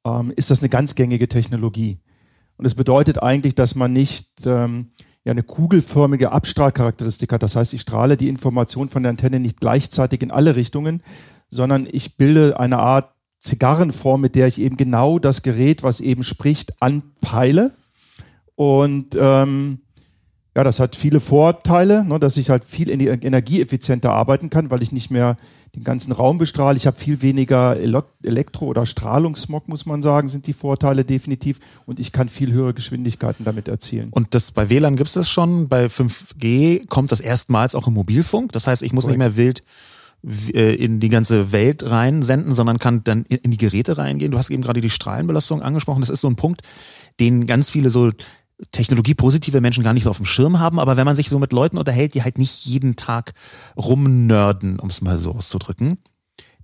ähm, 0.04 0.32
ist 0.34 0.50
das 0.50 0.60
eine 0.60 0.68
ganz 0.68 0.94
gängige 0.94 1.28
Technologie. 1.28 1.98
Und 2.56 2.64
es 2.64 2.74
bedeutet 2.74 3.22
eigentlich, 3.22 3.54
dass 3.54 3.74
man 3.74 3.92
nicht 3.92 4.44
ähm, 4.44 4.90
ja 5.24 5.32
eine 5.32 5.42
kugelförmige 5.42 6.32
Abstrahlcharakteristik 6.32 7.32
hat. 7.32 7.42
Das 7.42 7.54
heißt, 7.54 7.74
ich 7.74 7.80
strahle 7.80 8.16
die 8.16 8.28
Information 8.28 8.88
von 8.88 9.02
der 9.02 9.10
Antenne 9.10 9.40
nicht 9.40 9.60
gleichzeitig 9.60 10.22
in 10.22 10.30
alle 10.30 10.56
Richtungen, 10.56 11.02
sondern 11.50 11.88
ich 11.90 12.16
bilde 12.16 12.58
eine 12.58 12.78
Art 12.78 13.14
Zigarrenform, 13.38 14.20
mit 14.20 14.34
der 14.34 14.46
ich 14.46 14.60
eben 14.60 14.76
genau 14.76 15.18
das 15.18 15.42
Gerät, 15.42 15.82
was 15.82 16.00
eben 16.00 16.24
spricht, 16.24 16.82
anpeile. 16.82 17.72
Und 18.56 19.16
ähm, 19.18 19.78
ja, 20.56 20.64
das 20.64 20.80
hat 20.80 20.96
viele 20.96 21.20
Vorteile, 21.20 22.04
ne, 22.04 22.18
dass 22.18 22.36
ich 22.36 22.50
halt 22.50 22.64
viel 22.64 22.90
energieeffizienter 22.90 24.10
arbeiten 24.10 24.50
kann, 24.50 24.70
weil 24.70 24.82
ich 24.82 24.90
nicht 24.90 25.08
mehr 25.08 25.36
den 25.76 25.84
ganzen 25.84 26.10
Raum 26.10 26.38
bestrahle. 26.38 26.76
Ich 26.76 26.88
habe 26.88 26.98
viel 26.98 27.22
weniger 27.22 27.76
Elektro- 27.76 28.66
oder 28.66 28.84
Strahlungssmog, 28.84 29.68
muss 29.68 29.86
man 29.86 30.02
sagen, 30.02 30.28
sind 30.28 30.48
die 30.48 30.52
Vorteile 30.52 31.04
definitiv. 31.04 31.60
Und 31.86 32.00
ich 32.00 32.10
kann 32.10 32.28
viel 32.28 32.50
höhere 32.50 32.74
Geschwindigkeiten 32.74 33.44
damit 33.44 33.68
erzielen. 33.68 34.08
Und 34.10 34.34
das 34.34 34.50
bei 34.50 34.68
WLAN 34.68 34.96
gibt 34.96 35.08
es 35.08 35.14
das 35.14 35.30
schon. 35.30 35.68
Bei 35.68 35.86
5G 35.86 36.88
kommt 36.88 37.12
das 37.12 37.20
erstmals 37.20 37.76
auch 37.76 37.86
im 37.86 37.94
Mobilfunk. 37.94 38.50
Das 38.50 38.66
heißt, 38.66 38.82
ich 38.82 38.92
muss 38.92 39.04
Correct. 39.04 39.18
nicht 39.18 39.28
mehr 39.28 39.36
wild 39.36 39.62
in 40.22 41.00
die 41.00 41.08
ganze 41.08 41.52
Welt 41.52 41.88
rein 41.88 42.22
senden, 42.22 42.52
sondern 42.52 42.78
kann 42.78 43.04
dann 43.04 43.22
in 43.24 43.50
die 43.50 43.56
Geräte 43.56 43.98
reingehen. 43.98 44.32
Du 44.32 44.38
hast 44.38 44.50
eben 44.50 44.62
gerade 44.62 44.80
die 44.80 44.90
Strahlenbelastung 44.90 45.62
angesprochen. 45.62 46.00
Das 46.00 46.10
ist 46.10 46.20
so 46.20 46.28
ein 46.28 46.36
Punkt, 46.36 46.62
den 47.20 47.46
ganz 47.46 47.70
viele 47.70 47.90
so 47.90 48.10
technologiepositive 48.72 49.60
Menschen 49.60 49.84
gar 49.84 49.94
nicht 49.94 50.02
so 50.04 50.10
auf 50.10 50.16
dem 50.16 50.26
Schirm 50.26 50.58
haben, 50.58 50.80
aber 50.80 50.96
wenn 50.96 51.04
man 51.04 51.14
sich 51.14 51.28
so 51.28 51.38
mit 51.38 51.52
Leuten 51.52 51.78
unterhält, 51.78 52.14
die 52.14 52.24
halt 52.24 52.38
nicht 52.38 52.66
jeden 52.66 52.96
Tag 52.96 53.32
rumnörden, 53.76 54.80
um 54.80 54.88
es 54.88 55.00
mal 55.00 55.16
so 55.16 55.32
auszudrücken, 55.32 55.98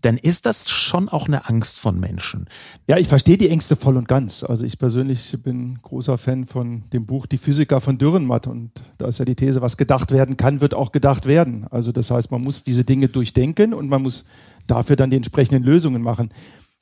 dann 0.04 0.18
ist 0.18 0.46
das 0.46 0.68
schon 0.68 1.08
auch 1.08 1.26
eine 1.26 1.49
Angst 1.49 1.78
von 1.78 1.99
Menschen. 1.99 2.46
Ja, 2.87 2.99
ich 2.99 3.08
verstehe 3.08 3.38
die 3.38 3.49
Ängste 3.49 3.76
voll 3.76 3.96
und 3.96 4.08
ganz. 4.08 4.42
Also 4.42 4.64
ich 4.64 4.78
persönlich 4.78 5.37
bin 5.42 5.80
großer 5.80 6.18
Fan 6.18 6.46
von 6.46 6.84
dem 6.92 7.06
Buch 7.06 7.26
Die 7.26 7.38
Physiker 7.38 7.80
von 7.80 7.96
Dürrenmatt 7.96 8.46
und 8.46 8.70
da 8.99 9.08
ist 9.08 9.18
ja 9.18 9.25
die 9.25 9.34
These, 9.34 9.62
was 9.62 9.76
gedacht 9.76 10.12
werden 10.12 10.37
kann, 10.37 10.61
wird 10.61 10.75
auch 10.75 10.92
gedacht 10.92 11.26
werden. 11.26 11.66
Also 11.70 11.92
das 11.92 12.11
heißt, 12.11 12.30
man 12.30 12.42
muss 12.42 12.64
diese 12.64 12.84
Dinge 12.84 13.08
durchdenken 13.08 13.73
und 13.73 13.88
man 13.88 14.02
muss 14.02 14.26
dafür 14.66 14.96
dann 14.96 15.11
die 15.11 15.16
entsprechenden 15.16 15.62
Lösungen 15.62 16.02
machen. 16.02 16.30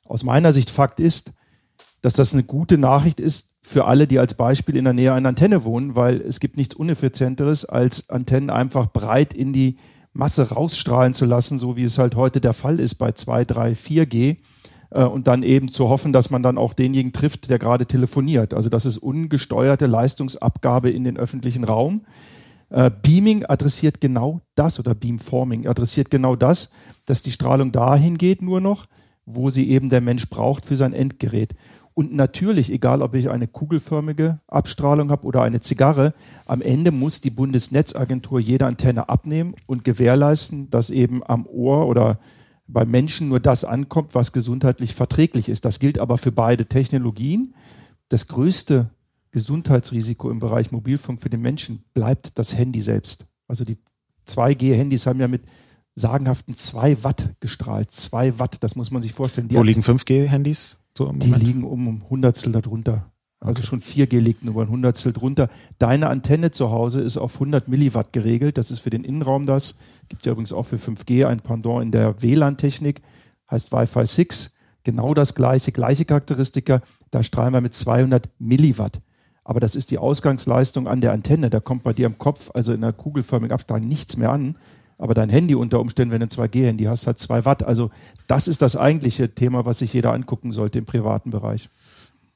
Aus 0.03 0.23
meiner 0.23 0.51
Sicht 0.51 0.69
Fakt 0.69 0.99
ist, 0.99 1.33
dass 2.01 2.13
das 2.13 2.33
eine 2.33 2.43
gute 2.43 2.77
Nachricht 2.77 3.19
ist, 3.19 3.53
für 3.65 3.85
alle, 3.85 4.07
die 4.07 4.19
als 4.19 4.33
Beispiel 4.33 4.75
in 4.75 4.83
der 4.83 4.93
Nähe 4.93 5.13
einer 5.13 5.29
Antenne 5.29 5.63
wohnen, 5.63 5.95
weil 5.95 6.19
es 6.19 6.41
gibt 6.41 6.57
nichts 6.57 6.75
Uneffizienteres, 6.75 7.63
als 7.63 8.09
Antennen 8.09 8.49
einfach 8.49 8.91
breit 8.91 9.33
in 9.33 9.53
die 9.53 9.77
Masse 10.13 10.49
rausstrahlen 10.49 11.13
zu 11.13 11.25
lassen, 11.25 11.59
so 11.59 11.75
wie 11.75 11.83
es 11.83 11.97
halt 11.97 12.15
heute 12.15 12.39
der 12.39 12.53
Fall 12.53 12.79
ist 12.79 12.95
bei 12.95 13.11
2, 13.11 13.45
3, 13.45 13.71
4G 13.73 14.37
und 14.91 15.27
dann 15.27 15.41
eben 15.41 15.69
zu 15.69 15.89
hoffen, 15.89 16.13
dass 16.13 16.29
man 16.29 16.43
dann 16.43 16.59
auch 16.59 16.73
denjenigen 16.73 17.13
trifft, 17.13 17.49
der 17.49 17.57
gerade 17.57 17.87
telefoniert. 17.87 18.53
Also 18.53 18.69
das 18.69 18.85
ist 18.85 18.99
ungesteuerte 18.99 19.87
Leistungsabgabe 19.87 20.91
in 20.91 21.03
den 21.03 21.17
öffentlichen 21.17 21.63
Raum. 21.63 22.05
Äh, 22.73 22.89
Beaming 22.89 23.45
adressiert 23.45 24.01
genau 24.01 24.41
das 24.55 24.79
oder 24.79 24.95
Beamforming 24.95 25.67
adressiert 25.67 26.09
genau 26.09 26.35
das, 26.35 26.71
dass 27.05 27.21
die 27.21 27.31
Strahlung 27.31 27.71
dahin 27.71 28.17
geht 28.17 28.41
nur 28.41 28.61
noch, 28.61 28.87
wo 29.25 29.51
sie 29.51 29.69
eben 29.69 29.91
der 29.91 30.01
Mensch 30.01 30.27
braucht 30.27 30.65
für 30.65 30.75
sein 30.75 30.91
Endgerät. 30.91 31.53
Und 31.95 32.13
natürlich, 32.13 32.71
egal 32.71 33.01
ob 33.01 33.13
ich 33.13 33.29
eine 33.29 33.47
kugelförmige 33.47 34.39
Abstrahlung 34.47 35.11
habe 35.11 35.25
oder 35.25 35.43
eine 35.43 35.61
Zigarre, 35.61 36.13
am 36.45 36.61
Ende 36.61 36.91
muss 36.91 37.21
die 37.21 37.29
Bundesnetzagentur 37.29 38.39
jede 38.39 38.65
Antenne 38.65 39.09
abnehmen 39.09 39.53
und 39.67 39.83
gewährleisten, 39.83 40.69
dass 40.71 40.89
eben 40.89 41.23
am 41.23 41.45
Ohr 41.45 41.87
oder 41.87 42.19
beim 42.65 42.89
Menschen 42.89 43.29
nur 43.29 43.39
das 43.39 43.63
ankommt, 43.63 44.15
was 44.15 44.31
gesundheitlich 44.31 44.95
verträglich 44.95 45.49
ist. 45.49 45.65
Das 45.65 45.79
gilt 45.79 45.99
aber 45.99 46.17
für 46.17 46.31
beide 46.31 46.65
Technologien. 46.65 47.53
Das 48.09 48.27
größte 48.27 48.89
Gesundheitsrisiko 49.31 50.31
im 50.31 50.39
Bereich 50.39 50.71
Mobilfunk 50.71 51.21
für 51.21 51.29
den 51.29 51.41
Menschen 51.41 51.83
bleibt 51.93 52.39
das 52.39 52.57
Handy 52.57 52.81
selbst. 52.81 53.25
Also 53.47 53.65
die 53.65 53.77
2G-Handys 54.27 55.05
haben 55.05 55.19
ja 55.19 55.27
mit 55.27 55.43
sagenhaften 55.95 56.55
2 56.55 57.03
Watt 57.03 57.35
gestrahlt. 57.39 57.91
2 57.91 58.39
Watt, 58.39 58.63
das 58.63 58.75
muss 58.75 58.89
man 58.89 59.03
sich 59.03 59.13
vorstellen. 59.13 59.47
Die 59.47 59.55
Wo 59.55 59.61
liegen 59.61 59.81
5G-Handys? 59.81 60.79
So 60.97 61.11
die 61.11 61.31
liegen 61.31 61.63
um 61.63 61.87
ein 61.87 62.03
Hundertstel 62.09 62.51
darunter. 62.51 63.11
Also 63.39 63.59
okay. 63.59 63.67
schon 63.67 63.81
4G 63.81 64.19
liegt 64.19 64.45
nur 64.45 64.61
ein 64.61 64.69
Hundertstel 64.69 65.11
drunter. 65.11 65.49
Deine 65.77 66.07
Antenne 66.09 66.51
zu 66.51 66.71
Hause 66.71 67.01
ist 67.01 67.17
auf 67.17 67.33
100 67.35 67.67
Milliwatt 67.67 68.13
geregelt. 68.13 68.57
Das 68.57 68.71
ist 68.71 68.79
für 68.79 68.89
den 68.89 69.03
Innenraum 69.03 69.45
das. 69.45 69.79
Gibt 70.07 70.25
ja 70.25 70.31
übrigens 70.31 70.53
auch 70.53 70.63
für 70.63 70.77
5G 70.77 71.27
ein 71.27 71.41
Pendant 71.41 71.83
in 71.83 71.91
der 71.91 72.21
WLAN-Technik. 72.21 73.01
Heißt 73.51 73.71
Wi-Fi 73.71 74.05
6. 74.05 74.55
Genau 74.83 75.13
das 75.13 75.35
gleiche, 75.35 75.71
gleiche 75.71 76.05
Charakteristika. 76.05 76.81
Da 77.11 77.21
strahlen 77.21 77.53
wir 77.53 77.61
mit 77.61 77.73
200 77.73 78.29
Milliwatt. 78.39 79.01
Aber 79.43 79.59
das 79.59 79.75
ist 79.75 79.91
die 79.91 79.97
Ausgangsleistung 79.97 80.87
an 80.87 81.01
der 81.01 81.11
Antenne. 81.11 81.49
Da 81.49 81.59
kommt 81.59 81.83
bei 81.83 81.91
dir 81.91 82.05
am 82.05 82.17
Kopf, 82.17 82.49
also 82.53 82.71
in 82.71 82.81
der 82.81 82.93
kugelförmigen 82.93 83.53
Abstrahlung, 83.53 83.87
nichts 83.87 84.15
mehr 84.15 84.31
an. 84.31 84.55
Aber 84.97 85.13
dein 85.13 85.29
Handy 85.29 85.55
unter 85.55 85.79
Umständen, 85.79 86.11
wenn 86.13 86.19
du 86.21 86.27
ein 86.27 86.29
2G-Handy 86.29 86.85
hast, 86.85 87.07
hat 87.07 87.19
2 87.19 87.45
Watt. 87.45 87.63
Also 87.63 87.89
das 88.27 88.47
ist 88.47 88.61
das 88.61 88.77
eigentliche 88.77 89.33
Thema, 89.33 89.65
was 89.65 89.79
sich 89.79 89.93
jeder 89.93 90.13
angucken 90.13 90.51
sollte 90.51 90.79
im 90.79 90.85
privaten 90.85 91.31
Bereich. 91.31 91.69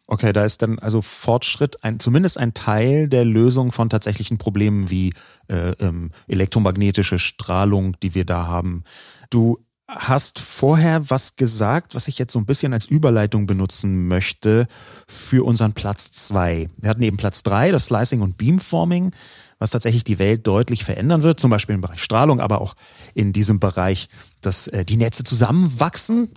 Okay, 0.09 0.31
da 0.31 0.45
ist 0.45 0.61
dann 0.61 0.79
also 0.79 1.01
Fortschritt 1.01 1.83
ein, 1.83 1.99
zumindest 1.99 2.37
ein 2.37 2.53
Teil 2.53 3.09
der 3.09 3.25
Lösung 3.25 3.73
von 3.73 3.89
tatsächlichen 3.89 4.37
Problemen 4.37 4.89
wie 4.89 5.13
äh, 5.49 5.71
ähm, 5.79 6.11
elektromagnetische 6.27 7.19
Strahlung, 7.19 7.97
die 8.01 8.15
wir 8.15 8.23
da 8.23 8.47
haben. 8.47 8.85
Du 9.29 9.59
hast 9.89 10.39
vorher 10.39 11.09
was 11.09 11.35
gesagt, 11.35 11.95
was 11.95 12.07
ich 12.07 12.19
jetzt 12.19 12.33
so 12.33 12.39
ein 12.39 12.45
bisschen 12.45 12.73
als 12.73 12.85
Überleitung 12.85 13.47
benutzen 13.47 14.07
möchte 14.07 14.67
für 15.07 15.45
unseren 15.45 15.73
Platz 15.73 16.11
zwei. 16.11 16.69
Wir 16.77 16.89
hatten 16.89 17.03
eben 17.03 17.17
Platz 17.17 17.43
drei, 17.43 17.71
das 17.71 17.85
Slicing 17.85 18.21
und 18.21 18.37
Beamforming 18.37 19.11
was 19.59 19.71
tatsächlich 19.71 20.03
die 20.03 20.19
Welt 20.19 20.45
deutlich 20.45 20.83
verändern 20.83 21.23
wird, 21.23 21.39
zum 21.39 21.49
Beispiel 21.49 21.75
im 21.75 21.81
Bereich 21.81 22.03
Strahlung, 22.03 22.39
aber 22.39 22.61
auch 22.61 22.75
in 23.13 23.33
diesem 23.33 23.59
Bereich, 23.59 24.09
dass 24.41 24.67
äh, 24.67 24.85
die 24.85 24.97
Netze 24.97 25.23
zusammenwachsen. 25.23 26.29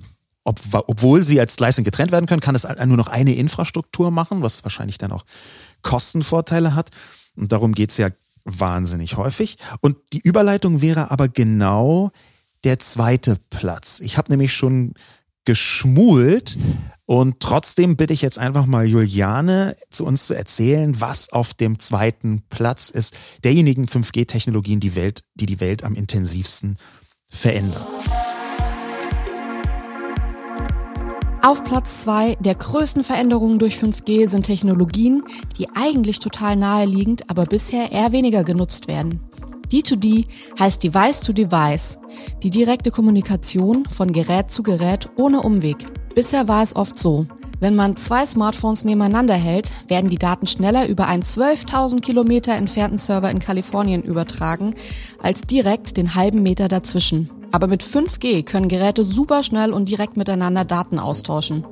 Ob, 0.42 0.58
obwohl 0.72 1.22
sie 1.22 1.38
als 1.38 1.60
Leistung 1.60 1.84
getrennt 1.84 2.12
werden 2.12 2.24
können, 2.24 2.40
kann 2.40 2.54
es 2.54 2.64
nur 2.64 2.96
noch 2.96 3.08
eine 3.08 3.34
Infrastruktur 3.34 4.10
machen, 4.10 4.42
was 4.42 4.64
wahrscheinlich 4.64 4.96
dann 4.96 5.12
auch 5.12 5.24
Kostenvorteile 5.82 6.74
hat. 6.74 6.88
Und 7.36 7.52
darum 7.52 7.72
geht's 7.72 7.98
ja 7.98 8.08
wahnsinnig 8.44 9.16
häufig. 9.16 9.58
Und 9.80 9.98
die 10.14 10.20
Überleitung 10.20 10.80
wäre 10.80 11.10
aber 11.10 11.28
genau 11.28 12.10
der 12.64 12.78
zweite 12.78 13.36
Platz. 13.50 14.00
Ich 14.00 14.16
habe 14.16 14.32
nämlich 14.32 14.54
schon 14.54 14.94
geschmult 15.44 16.58
und 17.06 17.40
trotzdem 17.40 17.96
bitte 17.96 18.12
ich 18.12 18.22
jetzt 18.22 18.38
einfach 18.38 18.66
mal 18.66 18.86
Juliane 18.86 19.76
zu 19.90 20.04
uns 20.04 20.26
zu 20.26 20.34
erzählen, 20.34 21.00
was 21.00 21.32
auf 21.32 21.54
dem 21.54 21.78
zweiten 21.80 22.42
Platz 22.50 22.88
ist, 22.88 23.16
derjenigen 23.42 23.86
5G-Technologien, 23.86 24.80
die 24.80 24.94
die 25.34 25.46
die 25.46 25.60
Welt 25.60 25.82
am 25.82 25.94
intensivsten 25.94 26.78
verändern. 27.28 27.82
Auf 31.42 31.64
Platz 31.64 32.02
zwei 32.02 32.34
der 32.36 32.54
größten 32.54 33.02
Veränderungen 33.02 33.58
durch 33.58 33.76
5G 33.76 34.28
sind 34.28 34.44
Technologien, 34.44 35.22
die 35.56 35.68
eigentlich 35.74 36.18
total 36.18 36.54
naheliegend, 36.54 37.30
aber 37.30 37.46
bisher 37.46 37.92
eher 37.92 38.12
weniger 38.12 38.44
genutzt 38.44 38.88
werden. 38.88 39.29
D2D 39.70 40.26
heißt 40.58 40.82
Device 40.82 41.20
to 41.20 41.32
Device, 41.32 41.98
die 42.42 42.50
direkte 42.50 42.90
Kommunikation 42.90 43.84
von 43.86 44.12
Gerät 44.12 44.50
zu 44.50 44.62
Gerät 44.62 45.08
ohne 45.16 45.40
Umweg. 45.40 45.86
Bisher 46.14 46.48
war 46.48 46.62
es 46.62 46.74
oft 46.74 46.98
so, 46.98 47.26
wenn 47.60 47.76
man 47.76 47.96
zwei 47.96 48.26
Smartphones 48.26 48.86
nebeneinander 48.86 49.34
hält, 49.34 49.70
werden 49.86 50.08
die 50.08 50.16
Daten 50.16 50.46
schneller 50.46 50.88
über 50.88 51.08
einen 51.08 51.22
12.000 51.22 52.00
Kilometer 52.00 52.54
entfernten 52.54 52.96
Server 52.96 53.30
in 53.30 53.38
Kalifornien 53.38 54.02
übertragen, 54.02 54.74
als 55.22 55.42
direkt 55.42 55.98
den 55.98 56.14
halben 56.14 56.42
Meter 56.42 56.68
dazwischen. 56.68 57.28
Aber 57.52 57.66
mit 57.66 57.82
5G 57.82 58.44
können 58.44 58.68
Geräte 58.68 59.04
super 59.04 59.42
schnell 59.42 59.72
und 59.72 59.88
direkt 59.88 60.16
miteinander 60.16 60.64
Daten 60.64 60.98
austauschen. 60.98 61.64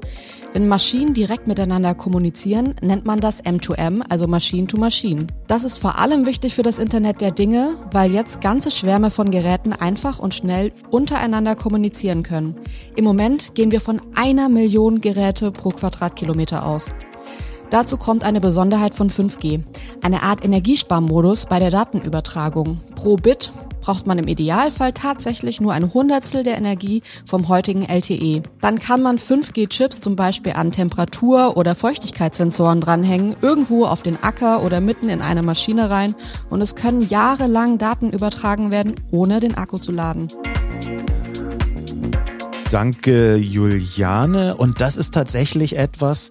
Wenn 0.54 0.66
Maschinen 0.66 1.12
direkt 1.12 1.46
miteinander 1.46 1.94
kommunizieren, 1.94 2.74
nennt 2.80 3.04
man 3.04 3.20
das 3.20 3.44
M2M, 3.44 4.02
also 4.08 4.26
Machine 4.26 4.66
to 4.66 4.78
Machine. 4.78 5.26
Das 5.46 5.62
ist 5.62 5.78
vor 5.78 5.98
allem 5.98 6.24
wichtig 6.26 6.54
für 6.54 6.62
das 6.62 6.78
Internet 6.78 7.20
der 7.20 7.32
Dinge, 7.32 7.76
weil 7.92 8.12
jetzt 8.12 8.40
ganze 8.40 8.70
Schwärme 8.70 9.10
von 9.10 9.30
Geräten 9.30 9.72
einfach 9.74 10.18
und 10.18 10.34
schnell 10.34 10.72
untereinander 10.90 11.54
kommunizieren 11.54 12.22
können. 12.22 12.54
Im 12.96 13.04
Moment 13.04 13.54
gehen 13.54 13.70
wir 13.70 13.80
von 13.80 14.00
einer 14.14 14.48
Million 14.48 15.02
Geräte 15.02 15.52
pro 15.52 15.68
Quadratkilometer 15.68 16.64
aus. 16.64 16.92
Dazu 17.70 17.98
kommt 17.98 18.24
eine 18.24 18.40
Besonderheit 18.40 18.94
von 18.94 19.10
5G, 19.10 19.60
eine 20.02 20.22
Art 20.22 20.42
Energiesparmodus 20.42 21.46
bei 21.46 21.58
der 21.58 21.70
Datenübertragung. 21.70 22.80
Pro 22.94 23.16
Bit 23.16 23.52
braucht 23.88 24.07
man 24.07 24.18
im 24.18 24.29
Idealfall 24.29 24.92
tatsächlich 24.92 25.62
nur 25.62 25.72
ein 25.72 25.94
Hundertstel 25.94 26.42
der 26.42 26.59
Energie 26.59 27.03
vom 27.24 27.48
heutigen 27.48 27.88
LTE. 27.88 28.42
Dann 28.61 28.79
kann 28.79 29.01
man 29.01 29.16
5G-Chips 29.16 30.03
zum 30.03 30.14
Beispiel 30.14 30.53
an 30.53 30.72
Temperatur- 30.72 31.57
oder 31.57 31.74
Feuchtigkeitssensoren 31.74 32.83
dranhängen, 32.83 33.35
irgendwo 33.40 33.87
auf 33.87 34.03
den 34.03 34.22
Acker 34.22 34.62
oder 34.62 34.83
mitten 34.83 35.09
in 35.09 35.22
eine 35.22 35.42
Maschine 35.42 35.88
rein 35.88 36.14
und 36.51 36.62
es 36.62 36.77
können 36.77 37.01
jahrelang 37.01 37.79
Daten 37.79 38.11
übertragen 38.11 38.70
werden, 38.72 38.92
ohne 39.11 39.40
den 39.40 39.57
Akku 39.57 39.79
zu 39.79 39.90
laden. 39.90 40.29
Danke, 42.70 43.37
Juliane. 43.37 44.55
Und 44.55 44.83
das 44.83 44.98
ist 44.98 45.14
tatsächlich 45.14 45.79
etwas, 45.79 46.29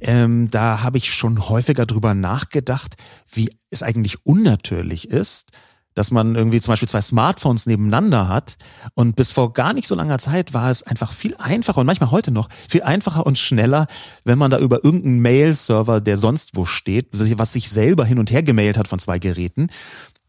ähm, 0.00 0.50
da 0.50 0.82
habe 0.82 0.98
ich 0.98 1.14
schon 1.14 1.48
häufiger 1.48 1.86
drüber 1.86 2.14
nachgedacht, 2.14 2.96
wie 3.32 3.50
es 3.70 3.84
eigentlich 3.84 4.26
unnatürlich 4.26 5.08
ist, 5.08 5.52
dass 5.96 6.10
man 6.10 6.36
irgendwie 6.36 6.60
zum 6.60 6.72
Beispiel 6.72 6.88
zwei 6.88 7.00
Smartphones 7.00 7.66
nebeneinander 7.66 8.28
hat. 8.28 8.58
Und 8.94 9.16
bis 9.16 9.30
vor 9.30 9.52
gar 9.54 9.72
nicht 9.72 9.88
so 9.88 9.94
langer 9.94 10.18
Zeit 10.18 10.52
war 10.52 10.70
es 10.70 10.82
einfach 10.82 11.10
viel 11.10 11.34
einfacher 11.38 11.80
und 11.80 11.86
manchmal 11.86 12.10
heute 12.10 12.30
noch 12.30 12.48
viel 12.68 12.82
einfacher 12.82 13.26
und 13.26 13.38
schneller, 13.38 13.86
wenn 14.22 14.38
man 14.38 14.50
da 14.50 14.58
über 14.58 14.84
irgendeinen 14.84 15.20
Mail-Server, 15.20 16.02
der 16.02 16.18
sonst 16.18 16.54
wo 16.54 16.66
steht, 16.66 17.08
was 17.12 17.52
sich 17.52 17.70
selber 17.70 18.04
hin 18.04 18.18
und 18.18 18.30
her 18.30 18.42
gemailt 18.42 18.76
hat 18.76 18.88
von 18.88 18.98
zwei 18.98 19.18
Geräten. 19.18 19.68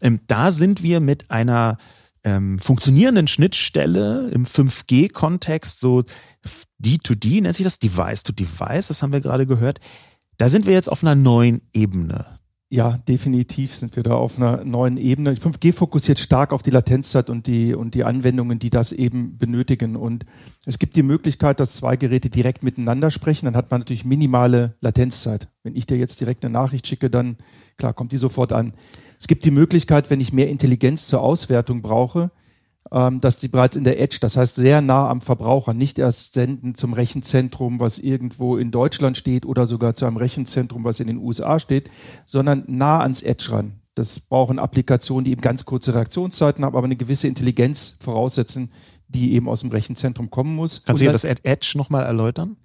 Ähm, 0.02 0.22
da 0.28 0.54
sind 0.54 0.84
wir 0.84 1.02
mit 1.02 1.30
einer 1.30 1.78
ähm, 2.24 2.60
funktionierenden 2.60 3.28
Schnittstelle 3.28 4.30
im 4.30 4.46
5G-Kontext, 4.46 5.82
so 5.82 6.04
D2D 6.82 7.42
nennt 7.42 7.56
sich 7.56 7.66
das, 7.66 7.80
Device 7.80 8.24
to 8.24 8.32
Device, 8.32 8.88
das 8.88 9.04
haben 9.04 9.12
wir 9.12 9.20
gerade 9.20 9.46
gehört. 9.46 9.82
Da 10.38 10.48
sind 10.48 10.66
wir 10.66 10.74
jetzt 10.74 10.90
auf 10.90 11.04
einer 11.04 11.16
neuen 11.16 11.62
Ebene. 11.74 12.37
Ja, 12.70 12.98
definitiv 12.98 13.74
sind 13.74 13.96
wir 13.96 14.04
da 14.04 14.16
auf 14.16 14.38
einer 14.38 14.66
neuen 14.66 14.98
Ebene. 14.98 15.34
5G 15.36 15.72
fokussiert 15.72 16.20
stark 16.20 16.52
auf 16.52 16.64
die 16.64 16.70
Latenzzeit 16.70 17.30
und 17.30 17.48
die, 17.48 17.74
und 17.74 17.96
die 17.96 18.04
Anwendungen, 18.04 18.60
die 18.60 18.70
das 18.70 18.92
eben 18.92 19.38
benötigen. 19.38 19.96
Und 19.96 20.26
es 20.66 20.78
gibt 20.78 20.98
die 20.98 21.04
Möglichkeit, 21.04 21.62
dass 21.62 21.78
zwei 21.78 21.96
Geräte 21.96 22.30
direkt 22.30 22.64
miteinander 22.64 23.10
sprechen. 23.10 23.46
Dann 23.46 23.56
hat 23.56 23.72
man 23.72 23.80
natürlich 23.80 24.04
minimale 24.04 24.76
Latenzzeit. 24.82 25.48
Wenn 25.64 25.78
ich 25.78 25.86
dir 25.86 25.96
jetzt 25.96 26.20
direkt 26.20 26.44
eine 26.44 26.52
Nachricht 26.52 26.88
schicke, 26.88 27.10
dann, 27.10 27.38
klar, 27.78 27.94
kommt 27.94 28.12
die 28.12 28.18
sofort 28.18 28.52
an. 28.52 28.74
Es 29.18 29.28
gibt 29.28 29.46
die 29.46 29.52
Möglichkeit, 29.52 30.10
wenn 30.10 30.20
ich 30.20 30.34
mehr 30.34 30.50
Intelligenz 30.50 31.08
zur 31.08 31.22
Auswertung 31.22 31.82
brauche, 31.82 32.32
dass 32.90 33.40
die 33.40 33.48
bereits 33.48 33.76
in 33.76 33.84
der 33.84 34.00
Edge, 34.00 34.18
das 34.22 34.38
heißt 34.38 34.56
sehr 34.56 34.82
nah 34.82 35.10
am 35.10 35.22
Verbraucher, 35.22 35.74
nicht 35.74 36.00
erst 36.00 36.34
senden 36.34 36.76
zum 36.76 36.94
Rechenzentrum, 36.94 37.80
was 37.80 38.00
irgendwo 38.00 38.58
in 38.58 38.72
Deutschland 38.72 39.18
steht 39.18 39.46
oder 39.46 39.68
sogar 39.68 39.96
zu 39.96 40.06
einem 40.06 40.18
Rechenzentrum, 40.18 40.84
was 40.84 41.00
in 41.00 41.08
den 41.08 41.18
USA 41.18 41.60
steht, 41.60 41.90
sondern 42.26 42.64
nah 42.68 43.02
ans 43.02 43.22
Edge 43.22 43.52
ran. 43.52 43.74
Das 43.96 44.20
brauchen 44.20 44.60
Applikationen, 44.60 45.26
die 45.26 45.32
eben 45.32 45.42
ganz 45.42 45.66
kurze 45.66 45.96
Reaktionszeiten 45.96 46.64
haben, 46.64 46.76
aber 46.76 46.86
eine 46.86 46.96
gewisse 46.96 47.28
Intelligenz 47.28 47.98
voraussetzen, 48.00 48.72
die 49.08 49.34
eben 49.34 49.50
aus 49.50 49.62
dem 49.62 49.72
Rechenzentrum 49.72 50.30
kommen 50.30 50.56
muss. 50.56 50.84
Kannst 50.86 51.02
du 51.02 51.12
das 51.12 51.24
Edge 51.24 51.74
nochmal 51.76 52.04
erläutern? 52.04 52.58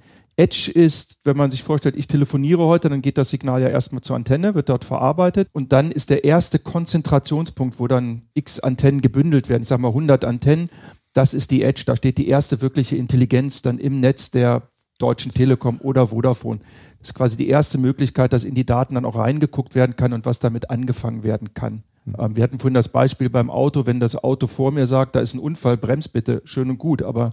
Edge 0.42 0.72
ist, 0.72 1.18
wenn 1.22 1.36
man 1.36 1.52
sich 1.52 1.62
vorstellt, 1.62 1.94
ich 1.96 2.08
telefoniere 2.08 2.64
heute, 2.64 2.88
dann 2.88 3.00
geht 3.00 3.16
das 3.16 3.30
Signal 3.30 3.62
ja 3.62 3.68
erstmal 3.68 4.02
zur 4.02 4.16
Antenne, 4.16 4.56
wird 4.56 4.68
dort 4.68 4.84
verarbeitet 4.84 5.48
und 5.52 5.72
dann 5.72 5.92
ist 5.92 6.10
der 6.10 6.24
erste 6.24 6.58
Konzentrationspunkt, 6.58 7.78
wo 7.78 7.86
dann 7.86 8.22
x 8.34 8.58
Antennen 8.58 9.02
gebündelt 9.02 9.48
werden, 9.48 9.62
ich 9.62 9.68
sage 9.68 9.82
mal 9.82 9.88
100 9.88 10.24
Antennen, 10.24 10.68
das 11.12 11.32
ist 11.32 11.52
die 11.52 11.62
Edge, 11.62 11.84
da 11.86 11.94
steht 11.94 12.18
die 12.18 12.26
erste 12.26 12.60
wirkliche 12.60 12.96
Intelligenz 12.96 13.62
dann 13.62 13.78
im 13.78 14.00
Netz 14.00 14.32
der 14.32 14.62
Deutschen 14.98 15.32
Telekom 15.32 15.78
oder 15.80 16.08
Vodafone. 16.08 16.60
Das 16.98 17.10
ist 17.10 17.14
quasi 17.14 17.36
die 17.36 17.48
erste 17.48 17.78
Möglichkeit, 17.78 18.32
dass 18.32 18.44
in 18.44 18.54
die 18.54 18.66
Daten 18.66 18.94
dann 18.94 19.04
auch 19.04 19.16
reingeguckt 19.16 19.76
werden 19.76 19.94
kann 19.96 20.12
und 20.12 20.26
was 20.26 20.40
damit 20.40 20.70
angefangen 20.70 21.22
werden 21.22 21.54
kann. 21.54 21.84
Mhm. 22.04 22.16
Ähm, 22.18 22.36
wir 22.36 22.42
hatten 22.42 22.58
vorhin 22.58 22.74
das 22.74 22.88
Beispiel 22.88 23.30
beim 23.30 23.50
Auto, 23.50 23.86
wenn 23.86 24.00
das 24.00 24.22
Auto 24.22 24.46
vor 24.46 24.72
mir 24.72 24.86
sagt, 24.86 25.14
da 25.14 25.20
ist 25.20 25.34
ein 25.34 25.40
Unfall, 25.40 25.76
brems 25.76 26.08
bitte, 26.08 26.42
schön 26.44 26.70
und 26.70 26.78
gut, 26.78 27.02
aber 27.02 27.30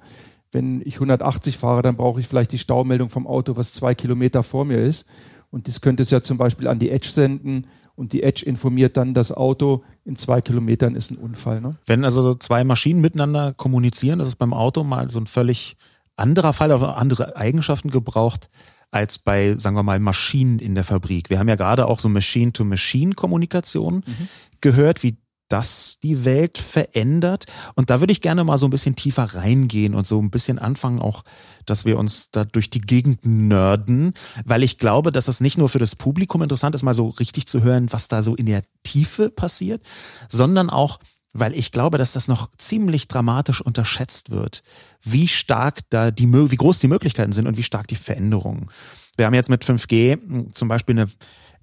wenn 0.51 0.81
ich 0.83 0.95
180 0.95 1.57
fahre, 1.57 1.81
dann 1.81 1.95
brauche 1.95 2.19
ich 2.19 2.27
vielleicht 2.27 2.51
die 2.51 2.57
Staumeldung 2.57 3.09
vom 3.09 3.27
Auto, 3.27 3.55
was 3.55 3.73
zwei 3.73 3.93
Kilometer 3.95 4.43
vor 4.43 4.65
mir 4.65 4.81
ist. 4.81 5.07
Und 5.51 5.67
das 5.67 5.81
könnte 5.81 6.03
es 6.03 6.09
ja 6.09 6.21
zum 6.21 6.37
Beispiel 6.37 6.67
an 6.67 6.79
die 6.79 6.89
Edge 6.89 7.09
senden 7.09 7.67
und 7.95 8.13
die 8.13 8.23
Edge 8.23 8.45
informiert 8.45 8.97
dann 8.97 9.13
das 9.13 9.31
Auto, 9.31 9.83
in 10.05 10.15
zwei 10.15 10.41
Kilometern 10.41 10.95
ist 10.95 11.11
ein 11.11 11.17
Unfall. 11.17 11.59
Ne? 11.59 11.71
Wenn 11.85 12.05
also 12.05 12.33
zwei 12.35 12.63
Maschinen 12.63 13.01
miteinander 13.01 13.53
kommunizieren, 13.53 14.19
das 14.19 14.29
ist 14.29 14.37
beim 14.37 14.53
Auto 14.53 14.83
mal 14.83 15.09
so 15.09 15.19
ein 15.19 15.25
völlig 15.27 15.75
anderer 16.15 16.53
Fall, 16.53 16.71
aber 16.71 16.97
andere 16.97 17.35
Eigenschaften 17.35 17.89
gebraucht 17.89 18.49
als 18.91 19.19
bei, 19.19 19.55
sagen 19.57 19.75
wir 19.75 19.83
mal, 19.83 19.99
Maschinen 19.99 20.59
in 20.59 20.75
der 20.75 20.83
Fabrik. 20.83 21.29
Wir 21.29 21.39
haben 21.39 21.49
ja 21.49 21.55
gerade 21.55 21.87
auch 21.87 21.99
so 21.99 22.09
Machine-to-Machine-Kommunikation 22.09 23.95
mhm. 23.95 24.27
gehört, 24.61 25.03
wie 25.03 25.17
das 25.49 25.99
die 26.01 26.23
Welt 26.23 26.57
verändert. 26.57 27.45
Und 27.75 27.89
da 27.89 27.99
würde 27.99 28.13
ich 28.13 28.21
gerne 28.21 28.43
mal 28.43 28.57
so 28.57 28.67
ein 28.67 28.71
bisschen 28.71 28.95
tiefer 28.95 29.23
reingehen 29.23 29.93
und 29.95 30.07
so 30.07 30.21
ein 30.21 30.29
bisschen 30.31 30.59
anfangen 30.59 30.99
auch, 30.99 31.23
dass 31.65 31.85
wir 31.85 31.97
uns 31.97 32.29
da 32.31 32.45
durch 32.45 32.69
die 32.69 32.81
Gegend 32.81 33.25
nörden, 33.25 34.13
weil 34.45 34.63
ich 34.63 34.77
glaube, 34.77 35.11
dass 35.11 35.27
es 35.27 35.41
nicht 35.41 35.57
nur 35.57 35.69
für 35.69 35.79
das 35.79 35.95
Publikum 35.95 36.41
interessant 36.41 36.75
ist, 36.75 36.83
mal 36.83 36.93
so 36.93 37.09
richtig 37.09 37.47
zu 37.47 37.63
hören, 37.63 37.91
was 37.91 38.07
da 38.07 38.23
so 38.23 38.35
in 38.35 38.45
der 38.45 38.63
Tiefe 38.83 39.29
passiert, 39.29 39.81
sondern 40.29 40.69
auch, 40.69 40.99
weil 41.33 41.53
ich 41.53 41.71
glaube, 41.71 41.97
dass 41.97 42.13
das 42.13 42.27
noch 42.27 42.49
ziemlich 42.57 43.07
dramatisch 43.07 43.61
unterschätzt 43.61 44.31
wird, 44.31 44.63
wie 45.01 45.27
stark 45.27 45.81
da 45.89 46.11
die, 46.11 46.31
wie 46.31 46.55
groß 46.55 46.79
die 46.79 46.87
Möglichkeiten 46.87 47.31
sind 47.31 47.47
und 47.47 47.57
wie 47.57 47.63
stark 47.63 47.87
die 47.87 47.95
Veränderungen. 47.95 48.69
Wir 49.17 49.25
haben 49.25 49.33
jetzt 49.33 49.49
mit 49.49 49.65
5G 49.65 50.53
zum 50.53 50.67
Beispiel 50.69 50.97
eine 50.97 51.09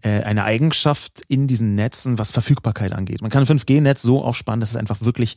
eine 0.03 0.45
Eigenschaft 0.45 1.23
in 1.29 1.47
diesen 1.47 1.75
Netzen, 1.75 2.19
was 2.19 2.31
Verfügbarkeit 2.31 2.93
angeht. 2.93 3.23
Man 3.23 3.31
kann 3.31 3.45
ein 3.45 3.59
5G-Netz 3.59 4.03
so 4.03 4.23
aufspannen, 4.23 4.61
dass 4.61 4.71
es 4.71 4.77
einfach 4.77 5.01
wirklich 5.01 5.37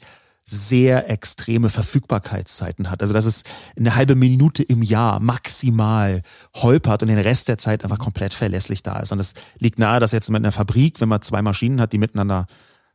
sehr 0.50 1.10
extreme 1.10 1.70
Verfügbarkeitszeiten 1.70 2.90
hat. 2.90 3.02
Also 3.02 3.14
dass 3.14 3.26
es 3.26 3.44
eine 3.78 3.96
halbe 3.96 4.16
Minute 4.16 4.64
im 4.64 4.82
Jahr 4.82 5.20
maximal 5.20 6.24
holpert 6.56 7.04
und 7.04 7.10
den 7.10 7.20
Rest 7.20 7.48
der 7.48 7.60
Zeit 7.60 7.84
einfach 7.84 8.00
komplett 8.00 8.34
verlässlich 8.34 8.82
da 8.82 9.00
ist. 9.00 9.12
Und 9.12 9.20
es 9.20 9.36
liegt 9.60 9.78
nahe, 9.78 10.00
dass 10.00 10.12
jetzt 10.12 10.30
mit 10.32 10.42
einer 10.42 10.52
Fabrik, 10.52 11.02
wenn 11.02 11.10
man 11.10 11.22
zwei 11.22 11.42
Maschinen 11.42 11.80
hat, 11.80 11.94
die 11.94 12.00
miteinander 12.00 12.48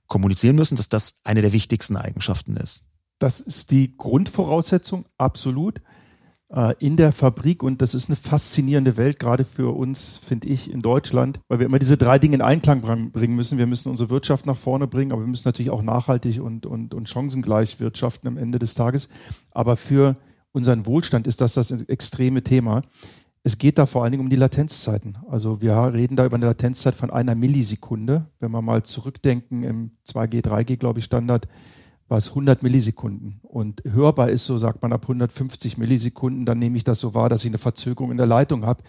kommunizieren 0.08 0.56
müssen, 0.56 0.76
dass 0.76 0.88
das 0.88 1.20
eine 1.22 1.42
der 1.42 1.52
wichtigsten 1.52 1.96
Eigenschaften 1.96 2.56
ist. 2.56 2.82
Das 3.20 3.40
ist 3.40 3.70
die 3.70 3.96
Grundvoraussetzung, 3.96 5.06
absolut. 5.16 5.80
Äh, 6.54 6.74
in 6.78 6.96
der 6.96 7.12
Fabrik 7.12 7.62
und 7.62 7.82
das 7.82 7.94
ist 7.94 8.08
eine 8.08 8.16
faszinierende 8.16 8.96
Welt, 8.96 9.18
gerade 9.18 9.44
für 9.44 9.74
uns, 9.74 10.18
finde 10.18 10.46
ich, 10.48 10.70
in 10.70 10.82
Deutschland, 10.82 11.40
weil 11.48 11.58
wir 11.58 11.66
immer 11.66 11.80
diese 11.80 11.96
drei 11.96 12.18
Dinge 12.18 12.36
in 12.36 12.42
Einklang 12.42 13.10
bringen 13.10 13.34
müssen. 13.34 13.58
Wir 13.58 13.66
müssen 13.66 13.90
unsere 13.90 14.10
Wirtschaft 14.10 14.46
nach 14.46 14.56
vorne 14.56 14.86
bringen, 14.86 15.10
aber 15.10 15.22
wir 15.22 15.28
müssen 15.28 15.48
natürlich 15.48 15.70
auch 15.70 15.82
nachhaltig 15.82 16.40
und, 16.40 16.64
und, 16.64 16.94
und 16.94 17.08
chancengleich 17.08 17.80
wirtschaften 17.80 18.28
am 18.28 18.36
Ende 18.36 18.60
des 18.60 18.74
Tages. 18.74 19.08
Aber 19.50 19.76
für 19.76 20.16
unseren 20.52 20.86
Wohlstand 20.86 21.26
ist 21.26 21.40
das 21.40 21.54
das 21.54 21.72
extreme 21.72 22.44
Thema. 22.44 22.82
Es 23.42 23.58
geht 23.58 23.76
da 23.76 23.86
vor 23.86 24.04
allen 24.04 24.12
Dingen 24.12 24.22
um 24.22 24.30
die 24.30 24.36
Latenzzeiten. 24.36 25.18
Also 25.28 25.60
wir 25.60 25.74
reden 25.92 26.14
da 26.14 26.24
über 26.24 26.36
eine 26.36 26.46
Latenzzeit 26.46 26.94
von 26.94 27.10
einer 27.10 27.34
Millisekunde. 27.34 28.26
Wenn 28.38 28.52
wir 28.52 28.62
mal 28.62 28.84
zurückdenken 28.84 29.64
im 29.64 29.90
2G, 30.06 30.42
3G, 30.42 30.76
glaube 30.76 31.00
ich, 31.00 31.04
Standard, 31.04 31.48
war 32.08 32.18
es 32.18 32.28
100 32.28 32.62
Millisekunden. 32.62 33.40
Und 33.42 33.82
hörbar 33.84 34.30
ist 34.30 34.44
so, 34.44 34.58
sagt 34.58 34.82
man, 34.82 34.92
ab 34.92 35.02
150 35.02 35.78
Millisekunden, 35.78 36.44
dann 36.44 36.58
nehme 36.58 36.76
ich 36.76 36.84
das 36.84 37.00
so 37.00 37.14
wahr, 37.14 37.28
dass 37.28 37.44
ich 37.44 37.50
eine 37.50 37.58
Verzögerung 37.58 38.10
in 38.10 38.16
der 38.16 38.26
Leitung 38.26 38.66
habe. 38.66 38.82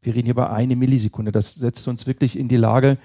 Wir 0.00 0.14
reden 0.14 0.26
hier 0.26 0.32
über 0.32 0.52
eine 0.52 0.76
Millisekunde. 0.76 1.32
Das 1.32 1.54
setzt 1.54 1.86
uns 1.88 2.06
wirklich 2.06 2.38
in 2.38 2.48
die 2.48 2.56
Lage, 2.56 2.98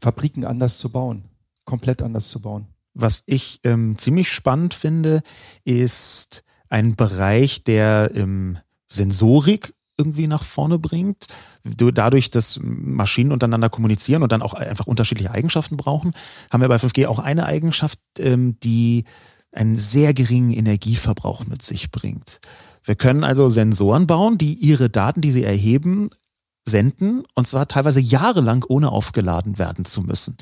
Fabriken 0.00 0.44
anders 0.44 0.78
zu 0.78 0.90
bauen, 0.90 1.24
komplett 1.64 2.02
anders 2.02 2.28
zu 2.28 2.40
bauen. 2.40 2.66
Was 2.94 3.22
ich 3.26 3.60
ähm, 3.64 3.96
ziemlich 3.96 4.30
spannend 4.30 4.74
finde, 4.74 5.22
ist 5.64 6.42
ein 6.68 6.96
Bereich, 6.96 7.64
der 7.64 8.10
ähm, 8.14 8.58
Sensorik 8.88 9.72
irgendwie 9.98 10.28
nach 10.28 10.44
vorne 10.44 10.78
bringt. 10.78 11.26
Dadurch, 11.64 12.30
dass 12.30 12.60
Maschinen 12.62 13.32
untereinander 13.32 13.68
kommunizieren 13.68 14.22
und 14.22 14.32
dann 14.32 14.42
auch 14.42 14.54
einfach 14.54 14.86
unterschiedliche 14.86 15.32
Eigenschaften 15.32 15.76
brauchen, 15.76 16.12
haben 16.50 16.60
wir 16.60 16.68
bei 16.68 16.76
5G 16.76 17.06
auch 17.06 17.18
eine 17.18 17.46
Eigenschaft, 17.46 17.98
ähm, 18.18 18.58
die 18.60 19.04
einen 19.54 19.76
sehr 19.76 20.14
geringen 20.14 20.52
Energieverbrauch 20.52 21.46
mit 21.46 21.62
sich 21.62 21.90
bringt. 21.90 22.40
Wir 22.84 22.94
können 22.94 23.24
also 23.24 23.48
Sensoren 23.48 24.06
bauen, 24.06 24.38
die 24.38 24.54
ihre 24.54 24.88
Daten, 24.88 25.20
die 25.20 25.32
sie 25.32 25.44
erheben, 25.44 26.10
senden 26.64 27.24
und 27.34 27.48
zwar 27.48 27.66
teilweise 27.66 28.00
jahrelang 28.00 28.64
ohne 28.68 28.90
aufgeladen 28.90 29.58
werden 29.58 29.84
zu 29.84 30.02
müssen. 30.02 30.36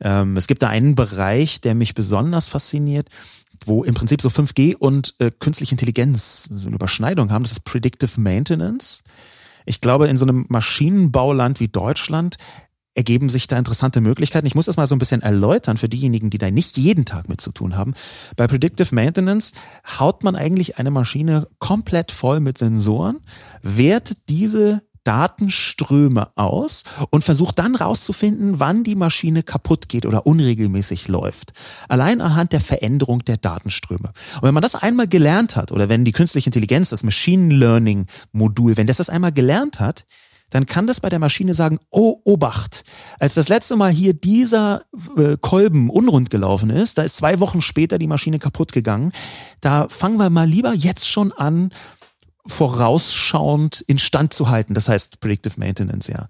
Ähm, 0.00 0.36
es 0.36 0.46
gibt 0.46 0.62
da 0.62 0.68
einen 0.68 0.94
Bereich, 0.94 1.60
der 1.60 1.74
mich 1.74 1.94
besonders 1.94 2.48
fasziniert 2.48 3.08
wo 3.66 3.84
im 3.84 3.94
Prinzip 3.94 4.22
so 4.22 4.28
5G 4.28 4.74
und 4.74 5.14
äh, 5.18 5.30
künstliche 5.30 5.72
Intelligenz 5.72 6.44
so 6.44 6.66
eine 6.66 6.76
Überschneidung 6.76 7.30
haben. 7.30 7.42
Das 7.42 7.52
ist 7.52 7.64
Predictive 7.64 8.20
Maintenance. 8.20 9.02
Ich 9.66 9.80
glaube, 9.80 10.08
in 10.08 10.16
so 10.16 10.24
einem 10.24 10.46
Maschinenbauland 10.48 11.60
wie 11.60 11.68
Deutschland 11.68 12.36
ergeben 12.94 13.28
sich 13.28 13.46
da 13.46 13.56
interessante 13.56 14.00
Möglichkeiten. 14.00 14.46
Ich 14.46 14.54
muss 14.54 14.66
das 14.66 14.76
mal 14.76 14.86
so 14.86 14.94
ein 14.94 14.98
bisschen 14.98 15.22
erläutern 15.22 15.76
für 15.76 15.88
diejenigen, 15.88 16.28
die 16.28 16.38
da 16.38 16.50
nicht 16.50 16.76
jeden 16.76 17.04
Tag 17.04 17.28
mit 17.28 17.40
zu 17.40 17.52
tun 17.52 17.76
haben. 17.76 17.94
Bei 18.36 18.46
Predictive 18.46 18.94
Maintenance 18.94 19.52
haut 19.98 20.24
man 20.24 20.34
eigentlich 20.34 20.78
eine 20.78 20.90
Maschine 20.90 21.46
komplett 21.58 22.10
voll 22.10 22.40
mit 22.40 22.58
Sensoren, 22.58 23.20
wertet 23.62 24.18
diese 24.28 24.82
Datenströme 25.10 26.28
aus 26.36 26.84
und 27.10 27.24
versucht 27.24 27.58
dann 27.58 27.74
rauszufinden, 27.74 28.60
wann 28.60 28.84
die 28.84 28.94
Maschine 28.94 29.42
kaputt 29.42 29.88
geht 29.88 30.06
oder 30.06 30.24
unregelmäßig 30.24 31.08
läuft. 31.08 31.52
Allein 31.88 32.20
anhand 32.20 32.52
der 32.52 32.60
Veränderung 32.60 33.24
der 33.24 33.36
Datenströme. 33.36 34.12
Und 34.36 34.42
wenn 34.44 34.54
man 34.54 34.62
das 34.62 34.76
einmal 34.76 35.08
gelernt 35.08 35.56
hat 35.56 35.72
oder 35.72 35.88
wenn 35.88 36.04
die 36.04 36.12
künstliche 36.12 36.46
Intelligenz, 36.46 36.90
das 36.90 37.02
Machine 37.02 37.52
Learning 37.52 38.06
Modul, 38.30 38.76
wenn 38.76 38.86
das 38.86 38.98
das 38.98 39.10
einmal 39.10 39.32
gelernt 39.32 39.80
hat, 39.80 40.06
dann 40.50 40.66
kann 40.66 40.86
das 40.86 41.00
bei 41.00 41.08
der 41.08 41.18
Maschine 41.18 41.54
sagen, 41.54 41.80
oh, 41.90 42.20
Obacht, 42.22 42.84
als 43.18 43.34
das 43.34 43.48
letzte 43.48 43.74
Mal 43.74 43.90
hier 43.90 44.14
dieser 44.14 44.82
äh, 45.16 45.36
Kolben 45.40 45.90
unrund 45.90 46.30
gelaufen 46.30 46.70
ist, 46.70 46.98
da 46.98 47.02
ist 47.02 47.16
zwei 47.16 47.40
Wochen 47.40 47.60
später 47.60 47.98
die 47.98 48.06
Maschine 48.06 48.38
kaputt 48.38 48.70
gegangen, 48.72 49.10
da 49.60 49.88
fangen 49.88 50.18
wir 50.18 50.30
mal 50.30 50.48
lieber 50.48 50.72
jetzt 50.72 51.08
schon 51.08 51.32
an, 51.32 51.72
vorausschauend 52.46 53.80
instand 53.82 54.32
zu 54.32 54.48
halten. 54.48 54.74
Das 54.74 54.88
heißt 54.88 55.20
Predictive 55.20 55.58
Maintenance, 55.58 56.08
ja. 56.08 56.28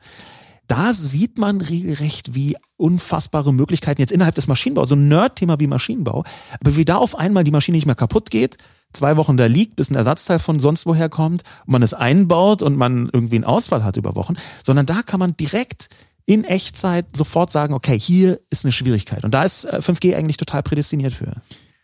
Da 0.67 0.95
sieht 0.95 1.37
man 1.37 1.61
regelrecht, 1.61 2.37
wie 2.37 2.57
unfassbare 2.77 3.53
Möglichkeiten 3.53 4.01
jetzt 4.01 4.13
innerhalb 4.13 4.37
des 4.37 4.47
Maschinenbaus, 4.47 4.89
so 4.89 4.95
ein 4.95 5.09
Nerd-Thema 5.09 5.59
wie 5.59 5.67
Maschinenbau, 5.67 6.23
aber 6.61 6.77
wie 6.77 6.85
da 6.85 6.97
auf 6.97 7.19
einmal 7.19 7.43
die 7.43 7.51
Maschine 7.51 7.77
nicht 7.77 7.87
mehr 7.87 7.97
kaputt 7.97 8.31
geht, 8.31 8.57
zwei 8.93 9.17
Wochen 9.17 9.37
da 9.37 9.47
liegt, 9.47 9.75
bis 9.75 9.91
ein 9.91 9.97
Ersatzteil 9.97 10.39
von 10.39 10.61
sonst 10.61 10.87
woher 10.87 11.09
kommt, 11.09 11.43
und 11.67 11.73
man 11.73 11.83
es 11.83 11.93
einbaut 11.93 12.63
und 12.63 12.77
man 12.77 13.11
irgendwie 13.13 13.35
einen 13.35 13.45
Ausfall 13.45 13.83
hat 13.83 13.97
über 13.97 14.15
Wochen, 14.15 14.37
sondern 14.65 14.87
da 14.87 15.03
kann 15.03 15.19
man 15.19 15.37
direkt 15.37 15.89
in 16.25 16.45
Echtzeit 16.45 17.17
sofort 17.17 17.51
sagen, 17.51 17.75
okay, 17.75 17.99
hier 17.99 18.39
ist 18.51 18.65
eine 18.65 18.71
Schwierigkeit. 18.71 19.25
Und 19.25 19.35
da 19.35 19.43
ist 19.43 19.69
5G 19.69 20.11
äh, 20.11 20.15
eigentlich 20.15 20.37
total 20.37 20.63
prädestiniert 20.63 21.13
für. 21.13 21.33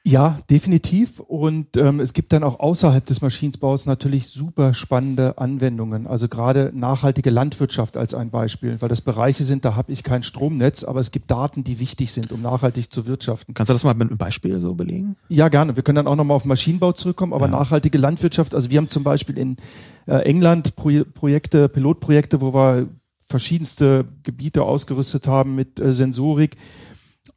Ja, 0.08 0.38
definitiv. 0.48 1.18
Und 1.18 1.76
ähm, 1.76 1.98
es 1.98 2.12
gibt 2.12 2.32
dann 2.32 2.44
auch 2.44 2.60
außerhalb 2.60 3.04
des 3.04 3.22
Maschinenbaus 3.22 3.86
natürlich 3.86 4.28
super 4.28 4.72
spannende 4.72 5.36
Anwendungen. 5.36 6.06
Also 6.06 6.28
gerade 6.28 6.70
nachhaltige 6.72 7.30
Landwirtschaft 7.30 7.96
als 7.96 8.14
ein 8.14 8.30
Beispiel, 8.30 8.80
weil 8.80 8.88
das 8.88 9.00
Bereiche 9.00 9.42
sind, 9.42 9.64
da 9.64 9.74
habe 9.74 9.90
ich 9.90 10.04
kein 10.04 10.22
Stromnetz, 10.22 10.84
aber 10.84 11.00
es 11.00 11.10
gibt 11.10 11.28
Daten, 11.32 11.64
die 11.64 11.80
wichtig 11.80 12.12
sind, 12.12 12.30
um 12.30 12.40
nachhaltig 12.40 12.92
zu 12.92 13.08
wirtschaften. 13.08 13.52
Kannst 13.52 13.68
du 13.68 13.72
das 13.72 13.82
mal 13.82 13.94
mit 13.94 14.08
einem 14.08 14.16
Beispiel 14.16 14.60
so 14.60 14.74
belegen? 14.74 15.16
Ja, 15.28 15.48
gerne. 15.48 15.74
Wir 15.74 15.82
können 15.82 15.96
dann 15.96 16.06
auch 16.06 16.14
nochmal 16.14 16.36
auf 16.36 16.44
Maschinenbau 16.44 16.92
zurückkommen, 16.92 17.32
aber 17.32 17.46
ja. 17.46 17.52
nachhaltige 17.52 17.98
Landwirtschaft, 17.98 18.54
also 18.54 18.70
wir 18.70 18.78
haben 18.78 18.88
zum 18.88 19.02
Beispiel 19.02 19.36
in 19.36 19.56
äh, 20.06 20.18
England 20.18 20.76
Pro 20.76 21.02
Projekte, 21.14 21.68
Pilotprojekte, 21.68 22.40
wo 22.40 22.54
wir 22.54 22.86
verschiedenste 23.26 24.04
Gebiete 24.22 24.62
ausgerüstet 24.62 25.26
haben 25.26 25.56
mit 25.56 25.80
äh, 25.80 25.92
Sensorik 25.92 26.56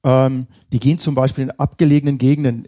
ähm, 0.04 0.48
die 0.72 0.80
gehen 0.80 1.00
zum 1.00 1.16
Beispiel 1.16 1.46
in 1.46 1.52
abgelegenen 1.52 2.18
Gegenden 2.18 2.66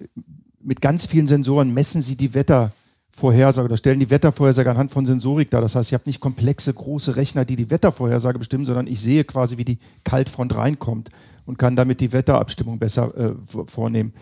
mit 0.62 0.82
ganz 0.82 1.06
vielen 1.06 1.28
Sensoren, 1.28 1.74
messen 1.74 2.02
sie 2.02 2.16
die 2.16 2.34
Wettervorhersage 2.34 3.66
oder 3.66 3.78
stellen 3.78 4.00
die 4.00 4.10
Wettervorhersage 4.10 4.70
anhand 4.70 4.92
von 4.92 5.06
Sensorik 5.06 5.50
dar. 5.50 5.62
Das 5.62 5.76
heißt, 5.76 5.92
ihr 5.92 5.98
habt 5.98 6.08
nicht 6.08 6.20
komplexe 6.20 6.74
große 6.74 7.16
Rechner, 7.16 7.46
die 7.46 7.56
die 7.56 7.70
Wettervorhersage 7.70 8.40
bestimmen, 8.40 8.66
sondern 8.66 8.88
ich 8.88 9.02
sehe 9.02 9.24
quasi, 9.24 9.58
wie 9.58 9.66
die 9.66 9.80
Kaltfront 10.04 10.56
reinkommt 10.56 11.10
und 11.46 11.58
kann 11.58 11.76
damit 11.76 12.02
die 12.02 12.12
Wetterabstimmung 12.12 12.80
besser 12.80 13.16
äh, 13.18 13.34
vornehmen. 13.68 14.14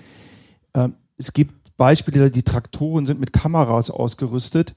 Ähm, 0.73 0.93
es 1.17 1.33
gibt 1.33 1.75
Beispiele, 1.77 2.31
die 2.31 2.43
Traktoren 2.43 3.05
sind 3.05 3.19
mit 3.19 3.33
Kameras 3.33 3.89
ausgerüstet. 3.89 4.75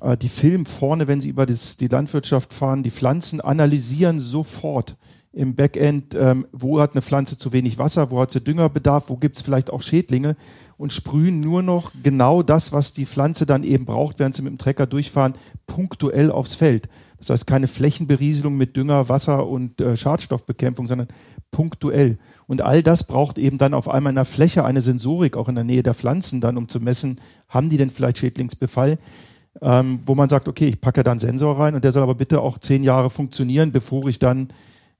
Äh, 0.00 0.16
die 0.16 0.28
filmen 0.28 0.66
vorne, 0.66 1.08
wenn 1.08 1.20
sie 1.20 1.28
über 1.28 1.46
das, 1.46 1.76
die 1.76 1.88
Landwirtschaft 1.88 2.52
fahren, 2.52 2.82
die 2.82 2.90
Pflanzen 2.90 3.40
analysieren 3.40 4.20
sofort 4.20 4.96
im 5.34 5.56
Backend, 5.56 6.14
ähm, 6.14 6.46
wo 6.52 6.80
hat 6.80 6.92
eine 6.92 7.02
Pflanze 7.02 7.36
zu 7.36 7.52
wenig 7.52 7.78
Wasser, 7.78 8.10
wo 8.10 8.20
hat 8.20 8.30
sie 8.30 8.40
Düngerbedarf, 8.40 9.04
wo 9.08 9.16
gibt 9.16 9.36
es 9.36 9.42
vielleicht 9.42 9.70
auch 9.70 9.82
Schädlinge 9.82 10.36
und 10.76 10.92
sprühen 10.92 11.40
nur 11.40 11.62
noch 11.62 11.92
genau 12.02 12.42
das, 12.42 12.72
was 12.72 12.92
die 12.92 13.06
Pflanze 13.06 13.44
dann 13.44 13.64
eben 13.64 13.84
braucht, 13.84 14.18
während 14.18 14.34
sie 14.34 14.42
mit 14.42 14.52
dem 14.52 14.58
Trecker 14.58 14.86
durchfahren, 14.86 15.34
punktuell 15.66 16.30
aufs 16.30 16.54
Feld. 16.54 16.88
Das 17.18 17.30
heißt 17.30 17.46
keine 17.46 17.66
Flächenberieselung 17.66 18.56
mit 18.56 18.76
Dünger, 18.76 19.08
Wasser 19.08 19.46
und 19.46 19.80
äh, 19.80 19.96
Schadstoffbekämpfung, 19.96 20.86
sondern 20.86 21.08
punktuell. 21.50 22.18
Und 22.46 22.62
all 22.62 22.82
das 22.82 23.06
braucht 23.06 23.38
eben 23.38 23.58
dann 23.58 23.74
auf 23.74 23.88
einmal 23.88 24.10
in 24.10 24.16
der 24.16 24.24
Fläche 24.24 24.64
eine 24.64 24.82
Sensorik, 24.82 25.36
auch 25.36 25.48
in 25.48 25.54
der 25.54 25.64
Nähe 25.64 25.82
der 25.82 25.94
Pflanzen 25.94 26.40
dann, 26.40 26.56
um 26.56 26.68
zu 26.68 26.80
messen, 26.80 27.20
haben 27.48 27.70
die 27.70 27.76
denn 27.76 27.90
vielleicht 27.90 28.18
Schädlingsbefall? 28.18 28.98
Ähm, 29.62 30.00
wo 30.04 30.14
man 30.14 30.28
sagt, 30.28 30.48
okay, 30.48 30.66
ich 30.66 30.80
packe 30.80 31.04
da 31.04 31.12
einen 31.12 31.20
Sensor 31.20 31.58
rein 31.58 31.74
und 31.74 31.84
der 31.84 31.92
soll 31.92 32.02
aber 32.02 32.16
bitte 32.16 32.40
auch 32.40 32.58
zehn 32.58 32.82
Jahre 32.82 33.08
funktionieren, 33.08 33.70
bevor 33.72 34.08
ich 34.08 34.18
dann 34.18 34.48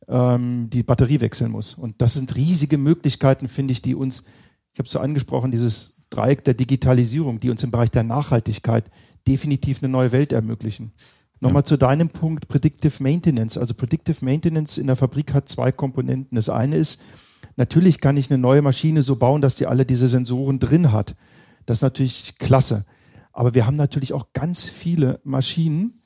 ähm, 0.08 0.68
die 0.70 0.82
Batterie 0.82 1.20
wechseln 1.20 1.50
muss. 1.50 1.74
Und 1.74 2.00
das 2.00 2.14
sind 2.14 2.34
riesige 2.36 2.78
Möglichkeiten, 2.78 3.48
finde 3.48 3.72
ich, 3.72 3.82
die 3.82 3.94
uns, 3.94 4.24
ich 4.72 4.78
habe 4.78 4.86
es 4.86 4.92
so 4.92 5.00
angesprochen, 5.00 5.50
dieses 5.50 5.96
Dreieck 6.10 6.44
der 6.44 6.54
Digitalisierung, 6.54 7.40
die 7.40 7.50
uns 7.50 7.62
im 7.62 7.70
Bereich 7.70 7.90
der 7.90 8.02
Nachhaltigkeit 8.02 8.90
definitiv 9.26 9.82
eine 9.82 9.90
neue 9.90 10.12
Welt 10.12 10.32
ermöglichen. 10.32 10.92
Nochmal 11.40 11.62
ja. 11.62 11.66
zu 11.66 11.76
deinem 11.76 12.08
Punkt 12.08 12.48
Predictive 12.48 13.02
Maintenance. 13.02 13.58
Also 13.58 13.74
Predictive 13.74 14.24
Maintenance 14.24 14.78
in 14.78 14.86
der 14.86 14.96
Fabrik 14.96 15.34
hat 15.34 15.48
zwei 15.48 15.72
Komponenten. 15.72 16.36
Das 16.36 16.48
eine 16.48 16.76
ist, 16.76 17.02
natürlich 17.56 18.00
kann 18.00 18.16
ich 18.16 18.30
eine 18.30 18.38
neue 18.38 18.62
Maschine 18.62 19.02
so 19.02 19.16
bauen, 19.16 19.42
dass 19.42 19.56
die 19.56 19.66
alle 19.66 19.84
diese 19.84 20.08
Sensoren 20.08 20.58
drin 20.58 20.92
hat. 20.92 21.16
Das 21.66 21.78
ist 21.78 21.82
natürlich 21.82 22.38
klasse. 22.38 22.84
Aber 23.32 23.54
wir 23.54 23.66
haben 23.66 23.76
natürlich 23.76 24.12
auch 24.12 24.28
ganz 24.32 24.68
viele 24.68 25.20
Maschinen, 25.24 26.00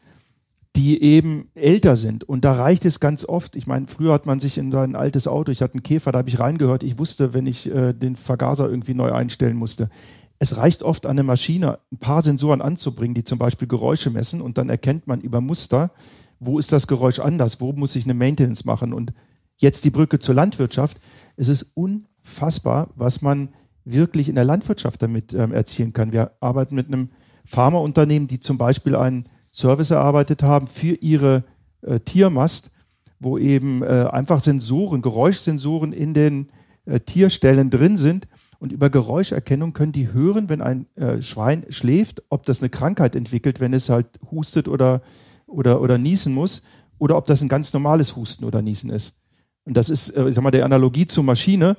die 0.78 1.02
eben 1.02 1.50
älter 1.56 1.96
sind. 1.96 2.22
Und 2.22 2.44
da 2.44 2.52
reicht 2.52 2.84
es 2.84 3.00
ganz 3.00 3.24
oft, 3.24 3.56
ich 3.56 3.66
meine, 3.66 3.88
früher 3.88 4.12
hat 4.12 4.26
man 4.26 4.38
sich 4.38 4.58
in 4.58 4.70
sein 4.70 4.94
altes 4.94 5.26
Auto, 5.26 5.50
ich 5.50 5.60
hatte 5.60 5.74
einen 5.74 5.82
Käfer, 5.82 6.12
da 6.12 6.20
habe 6.20 6.28
ich 6.28 6.38
reingehört, 6.38 6.84
ich 6.84 7.00
wusste, 7.00 7.34
wenn 7.34 7.48
ich 7.48 7.68
äh, 7.68 7.92
den 7.92 8.14
Vergaser 8.14 8.70
irgendwie 8.70 8.94
neu 8.94 9.10
einstellen 9.10 9.56
musste. 9.56 9.90
Es 10.38 10.56
reicht 10.56 10.84
oft 10.84 11.04
an 11.04 11.16
der 11.16 11.24
Maschine, 11.24 11.80
ein 11.90 11.98
paar 11.98 12.22
Sensoren 12.22 12.62
anzubringen, 12.62 13.14
die 13.14 13.24
zum 13.24 13.40
Beispiel 13.40 13.66
Geräusche 13.66 14.10
messen 14.10 14.40
und 14.40 14.56
dann 14.56 14.68
erkennt 14.68 15.08
man 15.08 15.20
über 15.20 15.40
Muster, 15.40 15.90
wo 16.38 16.60
ist 16.60 16.70
das 16.70 16.86
Geräusch 16.86 17.18
anders, 17.18 17.60
wo 17.60 17.72
muss 17.72 17.96
ich 17.96 18.04
eine 18.04 18.14
Maintenance 18.14 18.64
machen. 18.64 18.92
Und 18.92 19.12
jetzt 19.56 19.84
die 19.84 19.90
Brücke 19.90 20.20
zur 20.20 20.36
Landwirtschaft. 20.36 20.98
Es 21.34 21.48
ist 21.48 21.72
unfassbar, 21.74 22.90
was 22.94 23.20
man 23.20 23.48
wirklich 23.84 24.28
in 24.28 24.36
der 24.36 24.44
Landwirtschaft 24.44 25.02
damit 25.02 25.34
ähm, 25.34 25.52
erzielen 25.52 25.92
kann. 25.92 26.12
Wir 26.12 26.34
arbeiten 26.38 26.76
mit 26.76 26.86
einem 26.86 27.10
Pharmaunternehmen, 27.46 28.28
die 28.28 28.38
zum 28.38 28.58
Beispiel 28.58 28.94
einen 28.94 29.24
Service 29.58 29.90
erarbeitet 29.90 30.42
haben 30.42 30.66
für 30.66 30.94
ihre 30.94 31.44
äh, 31.82 32.00
Tiermast, 32.00 32.70
wo 33.18 33.38
eben 33.38 33.82
äh, 33.82 34.08
einfach 34.10 34.40
Sensoren, 34.40 35.02
Geräuschsensoren 35.02 35.92
in 35.92 36.14
den 36.14 36.48
äh, 36.86 37.00
Tierstellen 37.00 37.70
drin 37.70 37.96
sind. 37.96 38.28
Und 38.60 38.72
über 38.72 38.90
Geräuscherkennung 38.90 39.72
können 39.72 39.92
die 39.92 40.12
hören, 40.12 40.48
wenn 40.48 40.62
ein 40.62 40.86
äh, 40.96 41.22
Schwein 41.22 41.64
schläft, 41.70 42.22
ob 42.28 42.44
das 42.46 42.60
eine 42.60 42.70
Krankheit 42.70 43.14
entwickelt, 43.14 43.60
wenn 43.60 43.72
es 43.72 43.88
halt 43.88 44.06
hustet 44.30 44.68
oder, 44.68 45.02
oder, 45.46 45.80
oder 45.80 45.98
niesen 45.98 46.34
muss, 46.34 46.64
oder 46.98 47.16
ob 47.16 47.26
das 47.26 47.42
ein 47.42 47.48
ganz 47.48 47.72
normales 47.72 48.16
Husten 48.16 48.44
oder 48.44 48.62
Niesen 48.62 48.90
ist. 48.90 49.20
Und 49.64 49.76
das 49.76 49.90
ist, 49.90 50.10
äh, 50.10 50.28
ich 50.28 50.34
sag 50.34 50.42
mal, 50.42 50.50
der 50.50 50.64
Analogie 50.64 51.06
zur 51.06 51.24
Maschine 51.24 51.76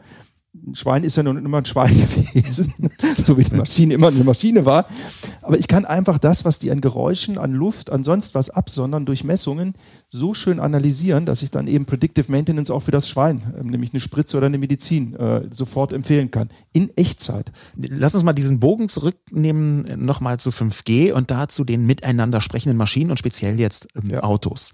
ein 0.67 0.75
Schwein 0.75 1.03
ist 1.03 1.17
ja 1.17 1.23
nun 1.23 1.37
immer 1.43 1.59
ein 1.59 1.65
Schwein 1.65 1.95
gewesen, 2.33 2.73
so 3.17 3.37
wie 3.37 3.43
die 3.43 3.55
Maschine 3.55 3.93
immer 3.93 4.07
eine 4.07 4.23
Maschine 4.23 4.65
war. 4.65 4.85
Aber 5.41 5.57
ich 5.57 5.67
kann 5.67 5.85
einfach 5.85 6.17
das, 6.17 6.45
was 6.45 6.59
die 6.59 6.71
an 6.71 6.81
Geräuschen, 6.81 7.37
an 7.37 7.53
Luft, 7.53 7.91
an 7.91 8.03
sonst 8.03 8.35
was 8.35 8.49
absondern 8.49 9.05
durch 9.05 9.23
Messungen, 9.23 9.73
so 10.09 10.33
schön 10.33 10.59
analysieren, 10.59 11.25
dass 11.25 11.41
ich 11.41 11.51
dann 11.51 11.67
eben 11.67 11.85
Predictive 11.85 12.31
Maintenance 12.31 12.71
auch 12.71 12.81
für 12.81 12.91
das 12.91 13.07
Schwein, 13.07 13.41
ähm, 13.59 13.67
nämlich 13.67 13.93
eine 13.93 13.99
Spritze 13.99 14.37
oder 14.37 14.47
eine 14.47 14.57
Medizin, 14.57 15.15
äh, 15.15 15.47
sofort 15.51 15.93
empfehlen 15.93 16.31
kann. 16.31 16.49
In 16.73 16.95
Echtzeit. 16.97 17.51
Lass 17.75 18.15
uns 18.15 18.23
mal 18.23 18.33
diesen 18.33 18.59
Bogen 18.59 18.89
zurücknehmen, 18.89 19.85
nochmal 19.97 20.39
zu 20.39 20.49
5G 20.51 21.13
und 21.13 21.31
dazu 21.31 21.63
den 21.63 21.85
miteinander 21.85 22.41
sprechenden 22.41 22.77
Maschinen 22.77 23.11
und 23.11 23.17
speziell 23.17 23.59
jetzt 23.59 23.87
ähm, 23.95 24.11
ja. 24.11 24.23
Autos. 24.23 24.73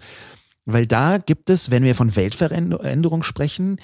Weil 0.66 0.86
da 0.86 1.18
gibt 1.18 1.48
es, 1.48 1.70
wenn 1.70 1.84
wir 1.84 1.94
von 1.94 2.16
Weltveränderung 2.16 3.22
sprechen, 3.22 3.78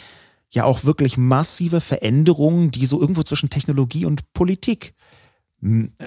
ja 0.52 0.64
auch 0.64 0.84
wirklich 0.84 1.16
massive 1.16 1.80
Veränderungen, 1.80 2.70
die 2.70 2.86
so 2.86 3.00
irgendwo 3.00 3.22
zwischen 3.22 3.50
Technologie 3.50 4.04
und 4.04 4.32
Politik 4.34 4.94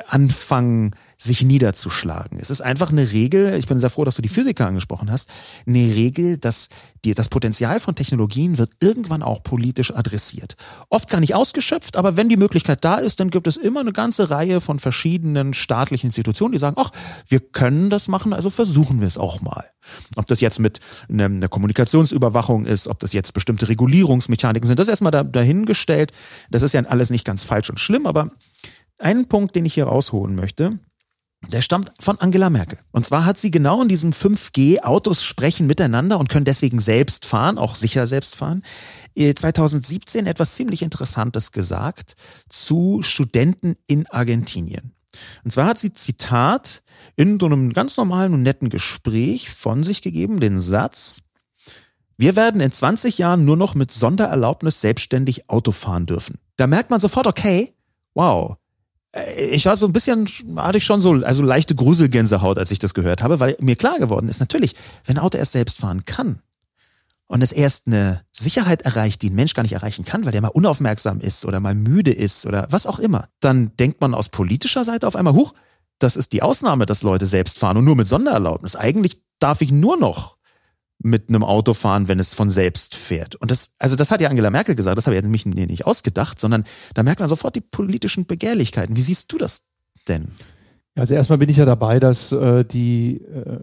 anfangen, 0.08 0.92
sich 1.18 1.44
niederzuschlagen. 1.44 2.40
Es 2.40 2.50
ist 2.50 2.60
einfach 2.60 2.92
eine 2.92 3.14
Regel, 3.14 3.54
ich 3.58 3.68
bin 3.68 3.80
sehr 3.80 3.90
froh, 3.90 4.04
dass 4.04 4.16
du 4.16 4.22
die 4.22 4.30
Physiker 4.30 4.68
angesprochen 4.68 5.10
hast, 5.10 5.30
eine 5.66 5.96
Regel, 5.96 6.38
dass 6.38 6.68
die, 7.06 7.14
das 7.14 7.30
Potenzial 7.30 7.80
von 7.80 7.96
Technologien 7.96 8.58
wird 8.58 8.72
irgendwann 8.82 9.24
auch 9.24 9.44
politisch 9.44 9.96
adressiert. 9.96 10.58
Oft 10.90 11.10
gar 11.10 11.22
nicht 11.22 11.36
ausgeschöpft, 11.36 11.96
aber 11.96 12.18
wenn 12.18 12.28
die 12.28 12.36
Möglichkeit 12.36 12.84
da 12.84 12.96
ist, 12.96 13.22
dann 13.22 13.30
gibt 13.30 13.48
es 13.48 13.56
immer 13.56 13.80
eine 13.80 13.94
ganze 13.94 14.30
Reihe 14.30 14.60
von 14.60 14.78
verschiedenen 14.78 15.54
staatlichen 15.54 16.08
Institutionen, 16.08 16.52
die 16.52 16.60
sagen, 16.60 16.76
ach, 16.78 16.92
wir 17.30 17.40
können 17.40 17.90
das 17.90 18.10
machen, 18.10 18.34
also 18.34 18.50
versuchen 18.50 19.00
wir 19.00 19.08
es 19.08 19.18
auch 19.18 19.40
mal. 19.40 19.64
Ob 20.18 20.26
das 20.28 20.42
jetzt 20.42 20.60
mit 20.60 20.82
einer 21.08 21.48
Kommunikationsüberwachung 21.48 22.66
ist, 22.66 22.90
ob 22.90 23.00
das 23.00 23.14
jetzt 23.14 23.34
bestimmte 23.34 23.70
Regulierungsmechaniken 23.70 24.68
sind, 24.68 24.80
das 24.80 24.88
ist 24.88 24.92
erstmal 24.92 25.12
da, 25.12 25.24
dahingestellt. 25.24 26.12
Das 26.50 26.62
ist 26.62 26.74
ja 26.74 26.82
alles 26.82 27.10
nicht 27.10 27.24
ganz 27.24 27.44
falsch 27.44 27.70
und 27.70 27.80
schlimm, 27.80 28.06
aber 28.06 28.32
einen 29.00 29.28
Punkt, 29.28 29.56
den 29.56 29.66
ich 29.66 29.74
hier 29.74 29.86
rausholen 29.86 30.36
möchte, 30.36 30.80
der 31.50 31.62
stammt 31.62 31.92
von 32.00 32.18
Angela 32.20 32.50
Merkel. 32.50 32.80
Und 32.92 33.06
zwar 33.06 33.26
hat 33.26 33.38
sie 33.38 33.52
genau 33.52 33.82
in 33.82 33.88
diesem 33.88 34.12
5G 34.12 34.82
Autos 34.82 35.24
sprechen 35.24 35.68
miteinander 35.68 36.18
und 36.18 36.30
können 36.30 36.46
deswegen 36.46 36.80
selbst 36.80 37.26
fahren, 37.26 37.58
auch 37.58 37.76
sicher 37.76 38.08
selbst 38.08 38.36
fahren. 38.36 38.64
2017 39.16 40.26
etwas 40.26 40.56
ziemlich 40.56 40.82
Interessantes 40.82 41.52
gesagt 41.52 42.16
zu 42.50 43.02
Studenten 43.04 43.76
in 43.88 44.08
Argentinien. 44.08 44.94
Und 45.44 45.52
zwar 45.52 45.68
hat 45.68 45.78
sie 45.78 45.94
Zitat 45.94 46.82
in 47.16 47.40
so 47.40 47.46
einem 47.46 47.74
ganz 47.74 47.96
normalen 47.96 48.34
und 48.34 48.42
netten 48.42 48.70
Gespräch 48.70 49.50
von 49.50 49.84
sich 49.84 50.02
gegeben, 50.02 50.40
den 50.40 50.60
Satz, 50.60 51.22
wir 52.18 52.36
werden 52.36 52.62
in 52.62 52.72
20 52.72 53.18
Jahren 53.18 53.44
nur 53.44 53.58
noch 53.58 53.76
mit 53.76 53.92
Sondererlaubnis 53.92 54.80
selbstständig 54.80 55.50
Auto 55.50 55.72
fahren 55.72 56.06
dürfen. 56.06 56.40
Da 56.56 56.66
merkt 56.66 56.90
man 56.90 57.00
sofort, 57.00 57.28
okay, 57.28 57.74
wow. 58.14 58.56
Äh, 59.16 59.46
ich 59.46 59.66
war 59.66 59.78
so 59.78 59.86
ein 59.86 59.94
bisschen, 59.94 60.28
hatte 60.58 60.78
ich 60.78 60.86
schon 60.86 61.02
so, 61.02 61.14
also 61.14 61.42
leichte 61.44 61.76
Gruselgänsehaut, 61.76 62.58
als 62.58 62.72
ich 62.72 62.80
das 62.80 62.94
gehört 62.94 63.24
habe, 63.24 63.40
weil 63.40 63.56
mir 63.60 63.76
klar 63.76 63.98
geworden 64.00 64.28
ist, 64.28 64.40
natürlich, 64.40 64.76
wenn 65.06 65.18
ein 65.18 65.24
Auto 65.24 65.38
erst 65.38 65.54
selbst 65.54 65.80
fahren 65.80 66.04
kann 66.04 66.40
und 67.28 67.42
es 67.42 67.52
erst 67.52 67.88
eine 67.88 68.22
Sicherheit 68.32 68.84
erreicht, 68.84 69.22
die 69.22 69.30
ein 69.30 69.36
Mensch 69.36 69.54
gar 69.54 69.64
nicht 69.64 69.74
erreichen 69.74 70.06
kann, 70.06 70.26
weil 70.26 70.32
der 70.32 70.42
mal 70.42 70.50
unaufmerksam 70.50 71.22
ist 71.22 71.46
oder 71.46 71.60
mal 71.60 71.76
müde 71.76 72.12
ist 72.12 72.46
oder 72.46 72.68
was 72.70 72.86
auch 72.86 73.00
immer, 73.00 73.30
dann 73.40 73.76
denkt 73.78 74.02
man 74.02 74.14
aus 74.14 74.30
politischer 74.30 74.84
Seite 74.84 75.08
auf 75.08 75.16
einmal, 75.16 75.34
huch, 75.34 75.54
das 75.98 76.18
ist 76.18 76.34
die 76.34 76.42
Ausnahme, 76.42 76.86
dass 76.86 77.04
Leute 77.04 77.26
selbst 77.26 77.58
fahren 77.58 77.78
und 77.78 77.86
nur 77.86 77.96
mit 77.96 78.08
Sondererlaubnis. 78.08 78.76
Eigentlich 78.76 79.22
darf 79.40 79.62
ich 79.62 79.72
nur 79.72 79.98
noch 79.98 80.35
mit 81.06 81.30
einem 81.30 81.44
Auto 81.44 81.76
fahren, 81.76 82.08
wenn 82.08 82.18
es 82.18 82.34
von 82.34 82.50
selbst 82.50 82.96
fährt. 82.96 83.36
Und 83.36 83.52
das, 83.52 83.76
also 83.78 83.96
das 83.96 84.10
hat 84.10 84.22
ja 84.22 84.30
Angela 84.30 84.50
Merkel 84.50 84.74
gesagt, 84.74 84.98
das 84.98 85.06
habe 85.06 85.16
ich 85.16 85.24
mich 85.24 85.46
nicht 85.46 85.86
ausgedacht, 85.86 86.40
sondern 86.40 86.64
da 86.96 87.04
merkt 87.04 87.20
man 87.20 87.30
sofort 87.30 87.56
die 87.56 87.62
politischen 87.62 88.26
Begehrlichkeiten. 88.26 88.96
Wie 88.96 89.04
siehst 89.04 89.32
du 89.32 89.38
das 89.38 89.68
denn? 90.08 90.30
Also 90.96 91.14
erstmal 91.14 91.38
bin 91.38 91.50
ich 91.50 91.58
ja 91.58 91.66
dabei, 91.66 92.00
dass 92.00 92.32
äh, 92.32 92.66
die, 92.66 93.22
äh, 93.22 93.60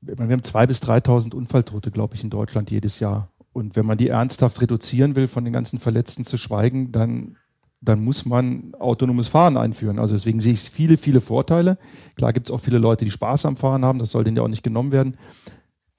wir 0.00 0.16
haben 0.16 0.42
zwei 0.44 0.68
bis 0.68 0.80
3.000 0.80 1.34
Unfalltote, 1.34 1.90
glaube 1.90 2.14
ich, 2.14 2.22
in 2.22 2.30
Deutschland 2.30 2.70
jedes 2.70 3.00
Jahr. 3.00 3.32
Und 3.52 3.74
wenn 3.74 3.86
man 3.86 3.98
die 3.98 4.08
ernsthaft 4.08 4.60
reduzieren 4.60 5.16
will, 5.16 5.26
von 5.26 5.42
den 5.42 5.54
ganzen 5.54 5.80
Verletzten 5.80 6.24
zu 6.24 6.36
schweigen, 6.36 6.92
dann, 6.92 7.36
dann 7.80 7.98
muss 7.98 8.26
man 8.26 8.74
autonomes 8.78 9.26
Fahren 9.26 9.56
einführen. 9.56 9.98
Also 9.98 10.14
deswegen 10.14 10.38
sehe 10.38 10.52
ich 10.52 10.70
viele, 10.70 10.98
viele 10.98 11.20
Vorteile. 11.20 11.78
Klar 12.14 12.32
gibt 12.32 12.48
es 12.48 12.54
auch 12.54 12.60
viele 12.60 12.78
Leute, 12.78 13.04
die 13.04 13.10
Spaß 13.10 13.44
am 13.46 13.56
Fahren 13.56 13.84
haben, 13.84 13.98
das 13.98 14.10
soll 14.10 14.22
denen 14.22 14.36
ja 14.36 14.44
auch 14.44 14.48
nicht 14.48 14.62
genommen 14.62 14.92
werden. 14.92 15.16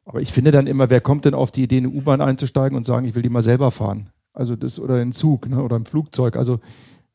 Aber 0.08 0.22
ich 0.22 0.32
finde 0.32 0.52
dann 0.52 0.68
immer, 0.68 0.90
wer 0.90 1.02
kommt 1.02 1.26
denn 1.26 1.34
auf 1.34 1.52
die 1.52 1.64
Idee, 1.64 1.80
in 1.80 1.86
eine 1.86 1.94
U-Bahn 1.94 2.22
einzusteigen 2.22 2.78
und 2.78 2.86
sagen, 2.86 3.06
ich 3.06 3.14
will 3.14 3.24
die 3.24 3.30
mal 3.30 3.42
selber 3.42 3.72
fahren? 3.72 4.10
Also 4.34 4.56
das 4.56 4.80
oder 4.80 5.02
in 5.02 5.12
Zug 5.12 5.50
ne, 5.50 5.62
oder 5.62 5.76
im 5.76 5.86
Flugzeug. 5.86 6.38
Also 6.38 6.62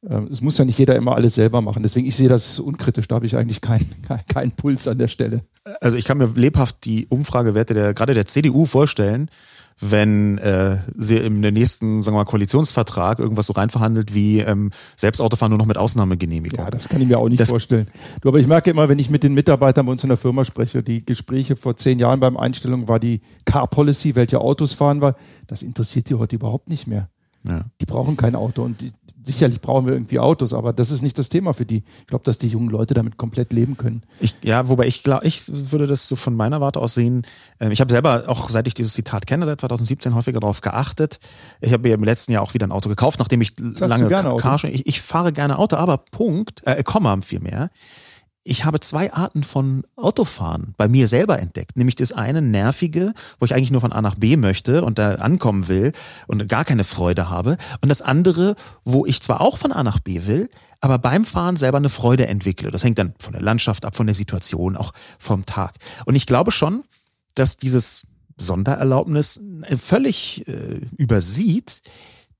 äh, 0.07 0.21
es 0.31 0.43
muss 0.43 0.59
ja 0.59 0.67
nicht 0.67 0.79
jeder 0.79 0.95
immer 0.95 1.15
alles 1.15 1.35
selber 1.35 1.63
machen. 1.63 1.83
Deswegen 1.83 2.07
ich 2.07 2.17
sehe 2.17 2.29
das 2.29 2.59
unkritisch. 2.59 3.09
Da 3.09 3.15
habe 3.15 3.25
ich 3.25 3.35
eigentlich 3.35 3.63
keinen 3.63 3.89
kein 4.29 4.51
Puls 4.51 4.87
an 4.89 4.99
der 4.99 5.09
Stelle. 5.09 5.43
Also 5.81 5.97
ich 5.97 6.05
kann 6.05 6.19
mir 6.19 6.31
lebhaft 6.35 6.85
die 6.85 7.07
Umfragewerte 7.07 7.73
der 7.73 7.95
gerade 7.95 8.13
der 8.13 8.27
CDU 8.27 8.67
vorstellen, 8.67 9.31
wenn 9.83 10.39
äh, 10.39 10.79
sie 10.97 11.17
im 11.17 11.41
nächsten, 11.41 12.03
sagen 12.03 12.15
wir 12.15 12.21
mal, 12.21 12.25
Koalitionsvertrag 12.25 13.19
irgendwas 13.19 13.47
so 13.47 13.53
reinverhandelt 13.53 14.15
wie 14.15 14.39
ähm, 14.39 14.71
Selbstautofahren 14.97 15.51
nur 15.51 15.59
noch 15.59 15.67
mit 15.67 15.77
Ausnahmegenehmigung. 15.77 16.61
Ja, 16.61 16.71
das 16.71 16.89
kann 16.89 17.01
ich 17.01 17.09
mir 17.09 17.19
auch 17.19 17.29
nicht 17.29 17.41
das 17.41 17.49
vorstellen. 17.49 17.89
Du, 18.21 18.29
aber 18.29 18.39
ich 18.39 18.47
merke 18.47 18.71
immer, 18.71 18.89
wenn 18.89 19.01
ich 19.01 19.11
mit 19.11 19.25
den 19.25 19.35
Mitarbeitern 19.35 19.87
bei 19.87 19.93
uns 19.93 20.05
in 20.05 20.09
der 20.09 20.17
Firma 20.17 20.45
spreche, 20.45 20.83
die 20.83 21.05
Gespräche 21.05 21.57
vor 21.57 21.77
zehn 21.77 21.99
Jahren 21.99 22.21
beim 22.21 22.37
Einstellung 22.37 22.87
war 22.87 23.01
die 23.01 23.21
Car 23.45 23.67
Policy, 23.67 24.15
welche 24.15 24.41
Autos 24.41 24.73
fahren 24.73 25.03
wir, 25.03 25.17
das 25.49 25.63
interessiert 25.63 26.09
die 26.09 26.15
heute 26.15 26.37
überhaupt 26.37 26.69
nicht 26.69 26.87
mehr. 26.87 27.09
Ja. 27.47 27.65
Die 27.81 27.87
brauchen 27.87 28.17
kein 28.17 28.37
Auto 28.37 28.63
und 28.63 28.81
die, 28.81 28.93
sicherlich 29.25 29.61
brauchen 29.61 29.87
wir 29.87 29.93
irgendwie 29.93 30.19
Autos, 30.19 30.53
aber 30.53 30.73
das 30.73 30.91
ist 30.91 31.03
nicht 31.03 31.19
das 31.19 31.29
Thema 31.29 31.55
für 31.55 31.65
die. 31.65 31.83
Ich 32.01 32.07
glaube, 32.07 32.25
dass 32.25 32.39
die 32.39 32.49
jungen 32.49 32.71
Leute 32.71 32.95
damit 32.95 33.17
komplett 33.17 33.53
leben 33.53 33.77
können. 33.77 34.03
Ich, 34.21 34.35
ja, 34.43 34.69
wobei 34.69 34.87
ich 34.87 35.03
glaube, 35.03 35.27
ich 35.27 35.45
würde 35.49 35.87
das 35.87 36.09
so 36.09 36.17
von 36.17 36.35
meiner 36.35 36.61
Warte 36.61 36.81
aus 36.81 36.95
sehen. 36.95 37.23
Ähm, 37.61 37.71
ich 37.71 37.81
habe 37.81 37.93
selber 37.93 38.25
auch, 38.27 38.49
seit 38.49 38.67
ich 38.67 38.75
dieses 38.75 38.95
Zitat 38.95 39.27
kenne, 39.27 39.47
seit 39.47 39.61
2017 39.61 40.15
häufiger 40.15 40.41
darauf 40.41 40.61
geachtet. 40.61 41.19
Ich 41.61 41.73
habe 41.73 41.89
mir 41.89 41.95
im 41.95 42.05
letzten 42.05 42.33
Jahr 42.33 42.43
auch 42.43 42.55
wieder 42.55 42.67
ein 42.67 42.73
Auto 42.73 42.89
gekauft, 42.89 43.19
nachdem 43.19 43.41
ich 43.41 43.53
Fährst 43.55 43.81
lange 43.81 44.09
Car 44.09 44.65
ich, 44.65 44.87
ich 44.87 45.01
fahre 45.01 45.33
gerne 45.33 45.59
Auto, 45.59 45.77
aber 45.77 45.99
Punkt, 45.99 46.63
äh, 46.67 46.83
Komma 46.83 47.19
vielmehr 47.21 47.71
ich 48.45 48.65
habe 48.65 48.81
zwei 48.81 49.13
Arten 49.13 49.45
von 49.45 49.85
Autofahren 49.97 50.75
bei 50.77 50.89
mir 50.89 51.07
selber 51.07 51.39
entdeckt. 51.39 51.77
Nämlich 51.77 51.95
das 51.95 52.13
eine 52.13 52.43
nervige, 52.43 53.13
wo 53.39 53.47
ich 53.47 53.55
eigentlich 53.55 53.71
nur 53.71 53.81
von 53.81 53.93
A 53.93 54.03
nach 54.03 54.17
B 54.17 54.37
möchte 54.37 54.85
und 54.85 54.99
da 54.99 55.17
ankommen 55.17 55.69
will 55.69 55.93
und 56.27 56.49
gar 56.49 56.65
keine 56.65 56.85
Freude 56.85 57.31
habe. 57.31 57.57
Und 57.81 57.89
das 57.89 58.03
andere, 58.03 58.57
wo 58.85 59.07
ich 59.07 59.23
zwar 59.23 59.41
auch 59.41 59.59
von 59.59 59.73
A 59.73 59.83
nach 59.85 60.01
B 60.01 60.27
will, 60.27 60.49
aber 60.81 60.99
beim 60.99 61.25
Fahren 61.25 61.57
selber 61.57 61.79
eine 61.79 61.89
Freude 61.89 62.27
entwickle. 62.27 62.73
Das 62.73 62.83
hängt 62.83 62.99
dann 62.99 63.15
von 63.21 63.33
der 63.33 63.43
Landschaft 63.43 63.85
ab, 63.85 63.95
von 63.95 64.07
der 64.07 64.15
Situation, 64.15 64.77
auch 64.77 64.93
vom 65.19 65.47
Tag. 65.47 65.75
Und 66.07 66.17
ich 66.17 66.27
glaube 66.27 66.51
schon, 66.51 66.83
dass 67.35 67.57
dieses 67.57 68.07
Sondererlaubnis 68.37 69.41
völlig 69.79 70.47
äh, 70.49 70.81
übersieht, 70.97 71.83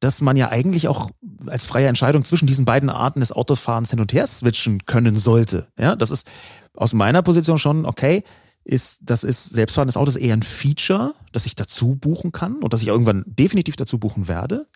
dass 0.03 0.21
man 0.21 0.37
ja 0.37 0.51
eigentlich 0.51 0.89
auch 0.89 1.11
als 1.47 1.65
freie 1.65 1.87
Entscheidung 1.87 2.25
zwischen 2.25 2.49
diesen 2.49 2.65
beiden 2.65 2.91
Arten 2.91 3.21
des 3.21 3.31
Autofahrens 3.31 3.91
hin 3.91 4.01
und 4.01 4.13
her 4.13 4.27
switchen 4.27 4.85
können 4.85 5.17
sollte. 5.17 5.69
Ja, 5.79 5.95
das 5.95 6.11
ist 6.11 6.29
aus 6.75 6.93
meiner 6.93 7.23
Position 7.23 7.57
schon 7.57 7.87
okay. 7.87 8.25
Ist, 8.65 8.99
das 9.03 9.23
ist 9.23 9.51
selbstfahrendes 9.51 9.97
Auto 9.97 10.09
ist 10.09 10.17
eher 10.17 10.37
ein 10.37 10.43
Feature, 10.43 11.15
das 11.31 11.47
ich 11.47 11.55
dazu 11.55 11.95
buchen 11.95 12.33
kann 12.33 12.57
und 12.63 12.73
das 12.73 12.83
ich 12.83 12.89
irgendwann 12.89 13.23
definitiv 13.27 13.77
dazu 13.77 13.99
buchen 13.99 14.27
werde. 14.27 14.67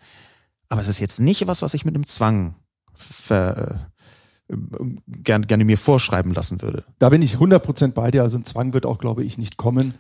Aber 0.69 0.81
es 0.81 0.87
ist 0.87 1.01
jetzt 1.01 1.19
nicht 1.19 1.49
was, 1.49 1.61
was 1.61 1.75
ich 1.75 1.85
mit 1.85 1.97
einem 1.97 2.07
Zwang 2.07 2.55
ver, 2.95 3.89
äh, 4.49 4.55
gerne, 5.09 5.47
gerne 5.47 5.65
mir 5.65 5.79
vorschreiben 5.79 6.35
lassen 6.35 6.62
würde. 6.62 6.85
Da 7.01 7.09
bin 7.09 7.23
ich 7.23 7.35
100% 7.35 7.93
bei 7.93 8.12
dir. 8.12 8.23
Also 8.23 8.39
ein 8.39 8.45
Zwang 8.45 8.75
wird 8.75 8.87
auch, 8.87 8.99
glaube 8.99 9.25
ich, 9.25 9.39
nicht 9.39 9.57
kommen. 9.57 9.95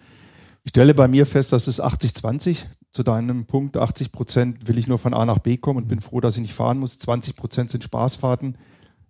Ich 0.62 0.70
stelle 0.70 0.94
bei 0.94 1.08
mir 1.08 1.26
fest, 1.26 1.52
dass 1.52 1.66
es 1.66 1.82
80-20 1.82 2.64
zu 2.96 3.02
deinem 3.02 3.44
Punkt. 3.44 3.76
80 3.76 4.10
Prozent 4.10 4.68
will 4.68 4.78
ich 4.78 4.88
nur 4.88 4.98
von 4.98 5.14
A 5.14 5.24
nach 5.24 5.38
B 5.38 5.58
kommen 5.58 5.82
und 5.82 5.88
bin 5.88 6.00
froh, 6.00 6.20
dass 6.20 6.34
ich 6.36 6.42
nicht 6.42 6.54
fahren 6.54 6.78
muss. 6.78 6.98
20 6.98 7.36
Prozent 7.36 7.70
sind 7.70 7.84
Spaßfahrten. 7.84 8.56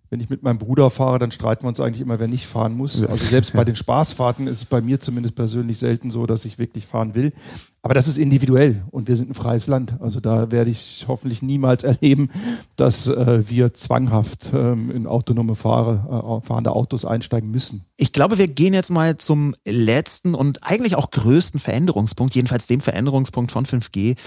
Wenn 0.09 0.19
ich 0.19 0.29
mit 0.29 0.43
meinem 0.43 0.57
Bruder 0.57 0.89
fahre, 0.89 1.19
dann 1.19 1.31
streiten 1.31 1.63
wir 1.63 1.69
uns 1.69 1.79
eigentlich 1.79 2.01
immer, 2.01 2.19
wer 2.19 2.27
nicht 2.27 2.45
fahren 2.45 2.75
muss. 2.75 3.03
Also 3.03 3.25
selbst 3.25 3.53
bei 3.53 3.63
den 3.65 3.75
Spaßfahrten 3.75 4.47
ist 4.47 4.59
es 4.59 4.65
bei 4.65 4.81
mir 4.81 4.99
zumindest 4.99 5.35
persönlich 5.35 5.77
selten 5.77 6.11
so, 6.11 6.25
dass 6.25 6.45
ich 6.45 6.57
wirklich 6.57 6.85
fahren 6.85 7.15
will. 7.15 7.33
Aber 7.81 7.93
das 7.93 8.09
ist 8.09 8.17
individuell 8.17 8.83
und 8.91 9.07
wir 9.07 9.15
sind 9.15 9.29
ein 9.29 9.33
freies 9.33 9.67
Land. 9.67 9.95
Also 10.01 10.19
da 10.19 10.51
werde 10.51 10.69
ich 10.69 11.05
hoffentlich 11.07 11.41
niemals 11.41 11.83
erleben, 11.85 12.29
dass 12.75 13.07
äh, 13.07 13.49
wir 13.49 13.73
zwanghaft 13.73 14.51
ähm, 14.53 14.91
in 14.91 15.07
autonome 15.07 15.55
Fahre, 15.55 16.41
äh, 16.43 16.45
fahrende 16.45 16.73
Autos 16.73 17.05
einsteigen 17.05 17.49
müssen. 17.49 17.85
Ich 17.95 18.11
glaube, 18.11 18.37
wir 18.37 18.47
gehen 18.49 18.73
jetzt 18.73 18.91
mal 18.91 19.17
zum 19.17 19.55
letzten 19.63 20.35
und 20.35 20.63
eigentlich 20.63 20.95
auch 20.95 21.11
größten 21.11 21.59
Veränderungspunkt, 21.59 22.35
jedenfalls 22.35 22.67
dem 22.67 22.81
Veränderungspunkt 22.81 23.51
von 23.51 23.65
5G, 23.65 24.17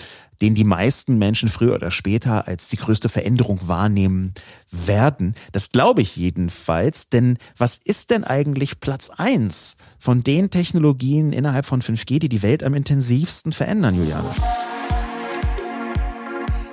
den 0.41 0.55
die 0.55 0.65
meisten 0.65 1.19
Menschen 1.19 1.49
früher 1.49 1.75
oder 1.75 1.91
später 1.91 2.49
als 2.49 2.69
die 2.69 2.77
größte 2.77 3.09
Veränderung 3.09 3.69
wahrnehmen 3.69 4.33
werden. 4.71 5.35
Das 5.53 5.71
glaube 5.71 6.03
ich 6.03 6.17
jedenfalls, 6.17 7.09
denn 7.09 7.39
was 7.57 7.77
ist 7.77 8.11
denn 8.11 8.25
eigentlich 8.25 8.81
Platz 8.81 9.11
eins 9.11 9.77
von 9.99 10.23
den 10.23 10.51
Technologien 10.51 11.33
innerhalb 11.33 11.67
von 11.67 11.83
5G, 11.83 12.19
die 12.19 12.29
die 12.29 12.43
Welt 12.43 12.63
am 12.65 12.75
intensivsten 12.75 13.53
verändern, 13.53 13.97
Juliane? 13.97 14.31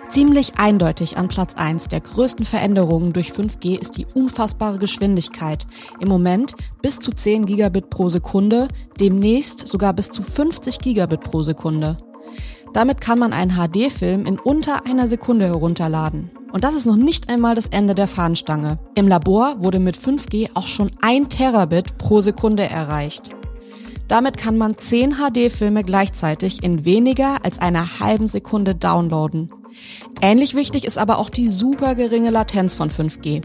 Ziemlich 0.10 0.58
eindeutig 0.58 1.17
an 1.17 1.27
Platz 1.27 1.56
1 1.56 1.89
der 1.89 1.99
größten 1.99 2.45
Veränderungen 2.45 3.12
durch 3.12 3.32
5G 3.32 3.77
ist 3.77 3.97
die 3.97 4.06
unfassbare 4.06 4.80
Geschwindigkeit. 4.80 5.67
Im 5.99 6.08
Moment 6.08 6.56
bis 6.82 7.01
zu 7.01 7.12
10 7.12 7.45
Gigabit 7.45 7.89
pro 7.89 8.08
Sekunde, 8.08 8.69
demnächst 9.01 9.67
sogar 9.67 9.93
bis 9.93 10.10
zu 10.10 10.23
50 10.23 10.80
Gigabit 10.80 11.21
pro 11.21 11.43
Sekunde. 11.43 11.97
Damit 12.73 13.01
kann 13.01 13.19
man 13.19 13.34
einen 13.34 13.51
HD-Film 13.51 14.25
in 14.25 14.39
unter 14.39 14.86
einer 14.86 15.08
Sekunde 15.08 15.45
herunterladen. 15.45 16.30
Und 16.51 16.63
das 16.63 16.75
ist 16.75 16.86
noch 16.86 16.95
nicht 16.95 17.30
einmal 17.30 17.56
das 17.56 17.67
Ende 17.67 17.95
der 17.95 18.08
Fahnenstange. 18.08 18.80
Im 18.95 19.08
Labor 19.08 19.56
wurde 19.60 19.80
mit 19.80 19.97
5G 19.97 20.49
auch 20.53 20.67
schon 20.67 20.91
ein 21.01 21.30
Terabit 21.30 21.97
pro 21.97 22.21
Sekunde 22.21 22.63
erreicht. 22.63 23.32
Damit 24.08 24.38
kann 24.38 24.58
man 24.58 24.77
10 24.77 25.15
HD-Filme 25.15 25.84
gleichzeitig 25.84 26.63
in 26.63 26.86
weniger 26.86 27.43
als 27.43 27.60
einer 27.60 27.99
halben 27.99 28.27
Sekunde 28.27 28.73
downloaden. 28.73 29.49
Ähnlich 30.21 30.56
wichtig 30.56 30.86
ist 30.86 30.97
aber 30.97 31.19
auch 31.19 31.30
die 31.30 31.51
super 31.51 31.93
geringe 31.93 32.30
Latenz 32.30 32.73
von 32.73 32.89
5G. 32.89 33.43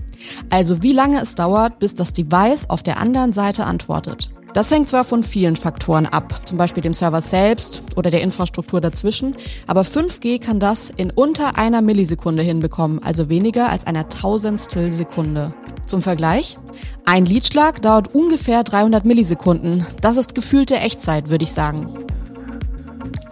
Also 0.50 0.82
wie 0.82 0.92
lange 0.92 1.20
es 1.20 1.34
dauert, 1.34 1.78
bis 1.78 1.94
das 1.94 2.12
Device 2.12 2.70
auf 2.70 2.82
der 2.82 2.98
anderen 2.98 3.32
Seite 3.32 3.64
antwortet. 3.64 4.30
Das 4.54 4.70
hängt 4.70 4.90
zwar 4.90 5.04
von 5.04 5.24
vielen 5.24 5.56
Faktoren 5.56 6.04
ab, 6.04 6.42
zum 6.44 6.58
Beispiel 6.58 6.82
dem 6.82 6.92
Server 6.92 7.22
selbst 7.22 7.82
oder 7.96 8.10
der 8.10 8.20
Infrastruktur 8.20 8.82
dazwischen, 8.82 9.34
aber 9.66 9.80
5G 9.80 10.40
kann 10.40 10.60
das 10.60 10.90
in 10.90 11.10
unter 11.10 11.56
einer 11.56 11.80
Millisekunde 11.80 12.42
hinbekommen, 12.42 13.02
also 13.02 13.30
weniger 13.30 13.70
als 13.70 13.86
einer 13.86 14.10
Tausendstel 14.10 14.90
Sekunde. 14.90 15.54
Zum 15.86 16.02
Vergleich, 16.02 16.58
ein 17.06 17.24
Liedschlag 17.24 17.80
dauert 17.80 18.14
ungefähr 18.14 18.62
300 18.62 19.06
Millisekunden. 19.06 19.86
Das 20.02 20.18
ist 20.18 20.34
gefühlte 20.34 20.76
Echtzeit, 20.76 21.30
würde 21.30 21.44
ich 21.44 21.52
sagen. 21.52 22.06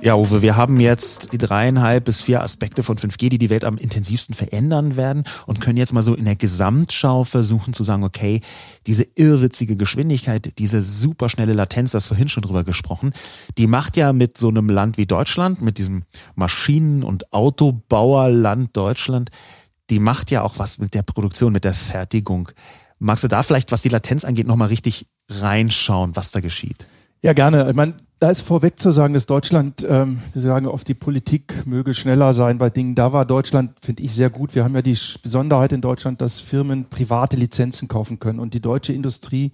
Ja, 0.02 0.14
Uwe, 0.16 0.40
wir 0.40 0.56
haben 0.56 0.80
jetzt 0.80 1.34
die 1.34 1.38
dreieinhalb 1.38 2.06
bis 2.06 2.22
vier 2.22 2.42
Aspekte 2.42 2.82
von 2.82 2.96
5G, 2.96 3.28
die 3.28 3.38
die 3.38 3.50
Welt 3.50 3.64
am 3.64 3.76
intensivsten 3.76 4.34
verändern 4.34 4.96
werden 4.96 5.24
und 5.46 5.60
können 5.60 5.76
jetzt 5.76 5.92
mal 5.92 6.02
so 6.02 6.14
in 6.14 6.24
der 6.24 6.36
Gesamtschau 6.36 7.24
versuchen 7.24 7.74
zu 7.74 7.84
sagen, 7.84 8.02
okay, 8.02 8.40
diese 8.86 9.07
irrwitzige 9.14 9.76
Geschwindigkeit, 9.76 10.59
diese 10.59 10.82
superschnelle 10.82 11.53
Latenz, 11.53 11.90
das 11.90 12.07
vorhin 12.07 12.30
schon 12.30 12.42
drüber 12.42 12.64
gesprochen, 12.64 13.12
die 13.59 13.66
macht 13.66 13.98
ja 13.98 14.14
mit 14.14 14.38
so 14.38 14.48
einem 14.48 14.70
Land 14.70 14.96
wie 14.96 15.07
Deutschland, 15.07 15.61
mit 15.61 15.76
diesem 15.76 16.05
Maschinen- 16.34 17.03
und 17.03 17.32
Autobauerland 17.34 18.74
Deutschland, 18.74 19.30
die 19.90 19.98
macht 19.98 20.30
ja 20.30 20.42
auch 20.42 20.59
was 20.59 20.78
mit 20.78 20.94
der 20.94 21.03
Produktion, 21.03 21.53
mit 21.53 21.64
der 21.64 21.74
Fertigung 21.74 22.51
Magst 23.03 23.24
du 23.24 23.28
da 23.28 23.42
vielleicht, 23.42 23.72
was 23.72 23.80
die 23.80 23.88
Latenz 23.88 24.26
angeht, 24.26 24.46
nochmal 24.46 24.68
richtig 24.68 25.07
reinschauen, 25.30 26.14
was 26.16 26.32
da 26.32 26.40
geschieht? 26.40 26.86
Ja, 27.22 27.32
gerne. 27.32 27.66
Ich 27.70 27.74
meine, 27.74 27.94
da 28.21 28.31
ist 28.31 28.43
vorweg 28.43 28.79
zu 28.79 28.93
sagen, 28.93 29.14
dass 29.14 29.25
Deutschland, 29.25 29.85
ähm, 29.89 30.21
wir 30.35 30.43
sagen 30.43 30.66
oft, 30.66 30.87
die 30.87 30.95
Politik 30.95 31.66
möge 31.66 31.95
schneller 31.95 32.35
sein 32.35 32.59
bei 32.59 32.68
Dingen. 32.68 32.95
Da 32.95 33.14
war 33.14 33.25
Deutschland, 33.25 33.73
finde 33.81 34.03
ich, 34.03 34.14
sehr 34.14 34.29
gut. 34.29 34.55
Wir 34.55 34.62
haben 34.62 34.75
ja 34.75 34.83
die 34.83 34.97
Besonderheit 35.23 35.73
in 35.73 35.81
Deutschland, 35.81 36.21
dass 36.21 36.39
Firmen 36.39 36.85
private 36.85 37.37
Lizenzen 37.37 37.89
kaufen 37.89 38.18
können. 38.18 38.39
Und 38.39 38.53
die 38.53 38.61
deutsche 38.61 38.93
Industrie 38.93 39.53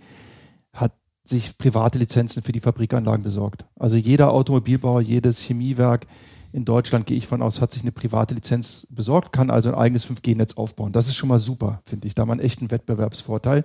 hat 0.72 0.92
sich 1.22 1.56
private 1.56 2.00
Lizenzen 2.00 2.42
für 2.42 2.50
die 2.50 2.58
Fabrikanlagen 2.58 3.22
besorgt. 3.22 3.64
Also 3.78 3.94
jeder 3.94 4.32
Automobilbauer, 4.32 5.00
jedes 5.00 5.40
Chemiewerk 5.40 6.08
in 6.52 6.64
Deutschland, 6.64 7.06
gehe 7.06 7.16
ich 7.16 7.28
von 7.28 7.42
aus, 7.42 7.60
hat 7.60 7.72
sich 7.72 7.82
eine 7.82 7.92
private 7.92 8.34
Lizenz 8.34 8.88
besorgt, 8.90 9.32
kann 9.32 9.48
also 9.48 9.68
ein 9.68 9.76
eigenes 9.76 10.04
5G-Netz 10.10 10.56
aufbauen. 10.56 10.90
Das 10.90 11.06
ist 11.06 11.14
schon 11.14 11.28
mal 11.28 11.38
super, 11.38 11.82
finde 11.84 12.08
ich. 12.08 12.16
Da 12.16 12.22
haben 12.22 12.30
wir 12.30 12.32
einen 12.32 12.40
echten 12.40 12.72
Wettbewerbsvorteil. 12.72 13.64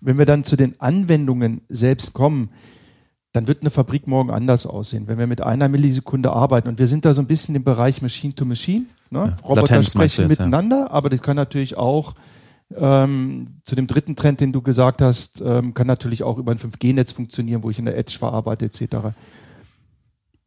Wenn 0.00 0.18
wir 0.18 0.24
dann 0.24 0.44
zu 0.44 0.54
den 0.54 0.80
Anwendungen 0.80 1.62
selbst 1.68 2.12
kommen, 2.12 2.50
dann 3.32 3.46
wird 3.46 3.60
eine 3.60 3.70
Fabrik 3.70 4.06
morgen 4.06 4.30
anders 4.30 4.66
aussehen. 4.66 5.06
Wenn 5.06 5.18
wir 5.18 5.26
mit 5.26 5.40
einer 5.40 5.68
Millisekunde 5.68 6.32
arbeiten 6.32 6.68
und 6.68 6.78
wir 6.78 6.86
sind 6.86 7.04
da 7.04 7.14
so 7.14 7.20
ein 7.20 7.26
bisschen 7.26 7.54
im 7.54 7.62
Bereich 7.62 8.02
Machine 8.02 8.34
to 8.34 8.44
Machine. 8.44 8.86
Ne? 9.10 9.18
Ja, 9.18 9.36
Roboter 9.44 9.62
Latenz 9.62 9.92
sprechen 9.92 10.22
jetzt, 10.22 10.30
miteinander, 10.30 10.86
ja. 10.88 10.90
aber 10.90 11.10
das 11.10 11.22
kann 11.22 11.36
natürlich 11.36 11.76
auch 11.76 12.14
ähm, 12.76 13.60
zu 13.64 13.74
dem 13.74 13.86
dritten 13.86 14.16
Trend, 14.16 14.40
den 14.40 14.52
du 14.52 14.62
gesagt 14.62 15.02
hast, 15.02 15.40
ähm, 15.44 15.74
kann 15.74 15.86
natürlich 15.86 16.22
auch 16.22 16.38
über 16.38 16.52
ein 16.52 16.58
5G-Netz 16.58 17.12
funktionieren, 17.12 17.62
wo 17.62 17.70
ich 17.70 17.78
in 17.78 17.84
der 17.84 17.96
Edge 17.96 18.16
verarbeite 18.18 18.64
etc. 18.64 19.14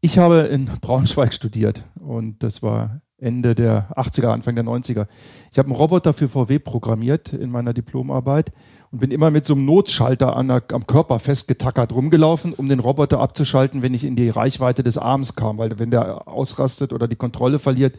Ich 0.01 0.17
habe 0.17 0.39
in 0.39 0.65
Braunschweig 0.65 1.33
studiert 1.33 1.83
und 1.95 2.43
das 2.43 2.61
war 2.63 3.01
Ende 3.23 3.55
der 3.55 3.89
80er, 3.95 4.27
Anfang 4.27 4.55
der 4.55 4.65
90er. 4.65 5.07
Ich 5.51 5.57
habe 5.57 5.67
einen 5.67 5.75
Roboter 5.75 6.13
für 6.13 6.29
VW 6.29 6.59
programmiert 6.59 7.33
in 7.33 7.49
meiner 7.49 7.73
Diplomarbeit 7.73 8.51
und 8.91 8.99
bin 8.99 9.11
immer 9.11 9.31
mit 9.31 9.45
so 9.45 9.53
einem 9.55 9.65
Notschalter 9.65 10.35
an 10.35 10.49
der, 10.49 10.63
am 10.71 10.85
Körper 10.85 11.19
festgetackert 11.19 11.93
rumgelaufen, 11.93 12.53
um 12.53 12.69
den 12.69 12.79
Roboter 12.79 13.19
abzuschalten, 13.19 13.81
wenn 13.81 13.93
ich 13.93 14.03
in 14.03 14.15
die 14.15 14.29
Reichweite 14.29 14.83
des 14.83 14.97
Arms 14.97 15.35
kam, 15.35 15.57
weil 15.57 15.79
wenn 15.79 15.89
der 15.89 16.27
ausrastet 16.27 16.93
oder 16.93 17.07
die 17.07 17.15
Kontrolle 17.15 17.59
verliert, 17.59 17.95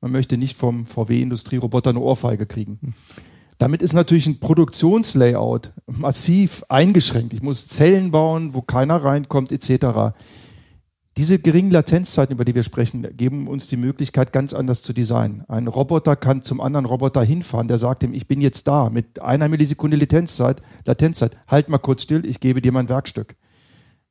man 0.00 0.12
möchte 0.12 0.36
nicht 0.36 0.56
vom 0.56 0.84
VW-Industrieroboter 0.84 1.90
eine 1.90 2.00
Ohrfeige 2.00 2.44
kriegen. 2.44 2.94
Damit 3.58 3.82
ist 3.82 3.92
natürlich 3.92 4.26
ein 4.26 4.40
Produktionslayout 4.40 5.72
massiv 5.86 6.64
eingeschränkt. 6.68 7.32
Ich 7.32 7.42
muss 7.42 7.68
Zellen 7.68 8.10
bauen, 8.10 8.52
wo 8.52 8.62
keiner 8.62 8.96
reinkommt, 8.96 9.52
etc. 9.52 10.14
Diese 11.16 11.38
geringen 11.38 11.70
Latenzzeiten, 11.70 12.34
über 12.34 12.44
die 12.44 12.56
wir 12.56 12.64
sprechen, 12.64 13.06
geben 13.16 13.46
uns 13.46 13.68
die 13.68 13.76
Möglichkeit, 13.76 14.32
ganz 14.32 14.52
anders 14.52 14.82
zu 14.82 14.92
designen. 14.92 15.44
Ein 15.46 15.68
Roboter 15.68 16.16
kann 16.16 16.42
zum 16.42 16.60
anderen 16.60 16.86
Roboter 16.86 17.22
hinfahren, 17.22 17.68
der 17.68 17.78
sagt 17.78 18.02
ihm, 18.02 18.14
ich 18.14 18.26
bin 18.26 18.40
jetzt 18.40 18.66
da, 18.66 18.90
mit 18.90 19.22
einer 19.22 19.48
Millisekunde 19.48 19.96
Latenzzeit, 19.96 20.60
Latenzzeit, 20.84 21.36
halt 21.46 21.68
mal 21.68 21.78
kurz 21.78 22.02
still, 22.02 22.26
ich 22.26 22.40
gebe 22.40 22.60
dir 22.60 22.72
mein 22.72 22.88
Werkstück. 22.88 23.36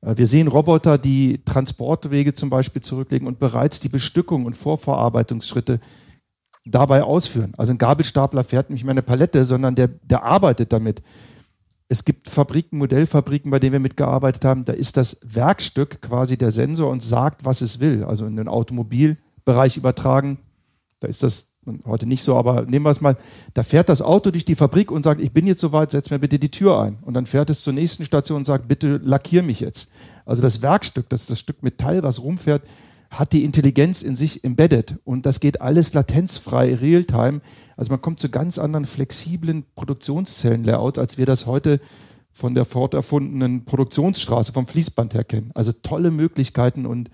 Äh, 0.01 0.16
wir 0.16 0.28
sehen 0.28 0.47
Roboter, 0.47 0.97
die 0.97 1.43
Transportwege 1.43 2.34
zum 2.34 2.49
Beispiel 2.49 2.82
zurücklegen 2.82 3.28
und 3.28 3.38
bereits 3.38 3.82
die 3.82 3.89
Bestückung 3.89 4.45
und 4.45 4.56
Vorverarbeitungsschritte 4.56 5.82
dabei 6.66 7.04
ausführen. 7.04 7.54
Also 7.58 7.74
ein 7.74 7.78
Gabelstapler 7.78 8.45
fährt 8.45 8.70
nicht 8.70 8.86
mehr 8.86 8.91
eine 8.91 9.01
Palette, 9.01 9.43
sondern 9.43 9.76
der, 9.76 9.89
der 9.89 10.24
arbeitet 10.24 10.72
damit. 10.72 11.04
Es 11.94 12.06
gibt 12.06 12.28
Fabriken, 12.28 12.80
Modellfabriken, 12.80 13.52
bei 13.52 13.60
denen 13.60 13.74
wir 13.74 13.80
mitgearbeitet 13.80 14.46
haben, 14.46 14.66
da 14.66 14.74
ist 14.74 14.98
das 14.98 15.20
Werkstück 15.22 16.02
quasi 16.02 16.38
der 16.38 16.50
Sensor 16.50 16.89
und 16.89 17.04
sagt, 17.04 17.46
was 17.46 17.62
es 17.62 17.80
will. 17.80 18.04
Also 18.04 18.26
in 18.26 18.36
den 18.36 18.48
Automobilbereich 18.48 19.78
übertragen, 19.78 20.39
da 21.02 21.08
ist 21.08 21.22
das 21.22 21.52
heute 21.86 22.08
nicht 22.08 22.24
so, 22.24 22.36
aber 22.36 22.64
nehmen 22.64 22.84
wir 22.84 22.89
es 22.89 23.00
mal, 23.00 23.16
da 23.54 23.62
fährt 23.62 23.89
das 23.89 24.02
Auto 24.02 24.32
durch 24.32 24.44
die 24.44 24.56
Fabrik 24.56 24.89
und 24.89 25.04
sagt, 25.04 25.22
ich 25.22 25.34
bin 25.34 25.46
jetzt 25.46 25.62
soweit, 25.62 25.91
setz 25.91 26.10
mir 26.10 26.18
bitte 26.18 26.39
die 26.39 26.50
Tür 26.50 26.82
ein. 26.82 26.98
Und 27.04 27.14
dann 27.14 27.28
fährt 27.28 27.52
es 27.52 27.62
zur 27.62 27.74
nächsten 27.74 28.06
Station 28.06 28.38
und 28.38 28.46
sagt, 28.46 28.68
bitte 28.68 28.98
lackier 28.98 29.44
mich 29.44 29.60
jetzt. 29.60 29.91
Also 30.26 30.41
das 30.41 30.64
Werkstück, 30.64 31.10
das 31.10 31.22
ist 31.22 31.30
das 31.30 31.39
Stück 31.39 31.62
Metall, 31.62 32.02
was 32.02 32.24
rumfährt, 32.24 32.64
hat 33.14 33.32
die 33.32 33.43
Intelligenz 33.43 34.01
in 34.01 34.16
sich 34.16 34.43
embedded 34.43 34.97
und 35.03 35.26
das 35.26 35.39
geht 35.39 35.61
alles 35.61 35.93
latenzfrei, 35.93 36.74
realtime. 36.76 37.41
Also 37.78 37.91
man 37.91 38.01
kommt 38.01 38.20
zu 38.20 38.30
ganz 38.30 38.57
anderen 38.57 38.86
flexiblen 38.86 39.66
Produktionszellen-Layout, 39.76 40.97
als 40.97 41.18
wir 41.18 41.26
das 41.26 41.45
heute 41.45 41.80
von 42.32 42.55
der 42.55 42.66
forterfundenen 42.66 43.66
Produktionsstraße 43.66 44.51
vom 44.51 44.66
Fließband 44.66 45.14
her 45.14 45.24
kennen. 45.24 45.51
Also 45.53 45.72
tolle 45.72 46.09
Möglichkeiten 46.09 46.88
und 46.88 47.11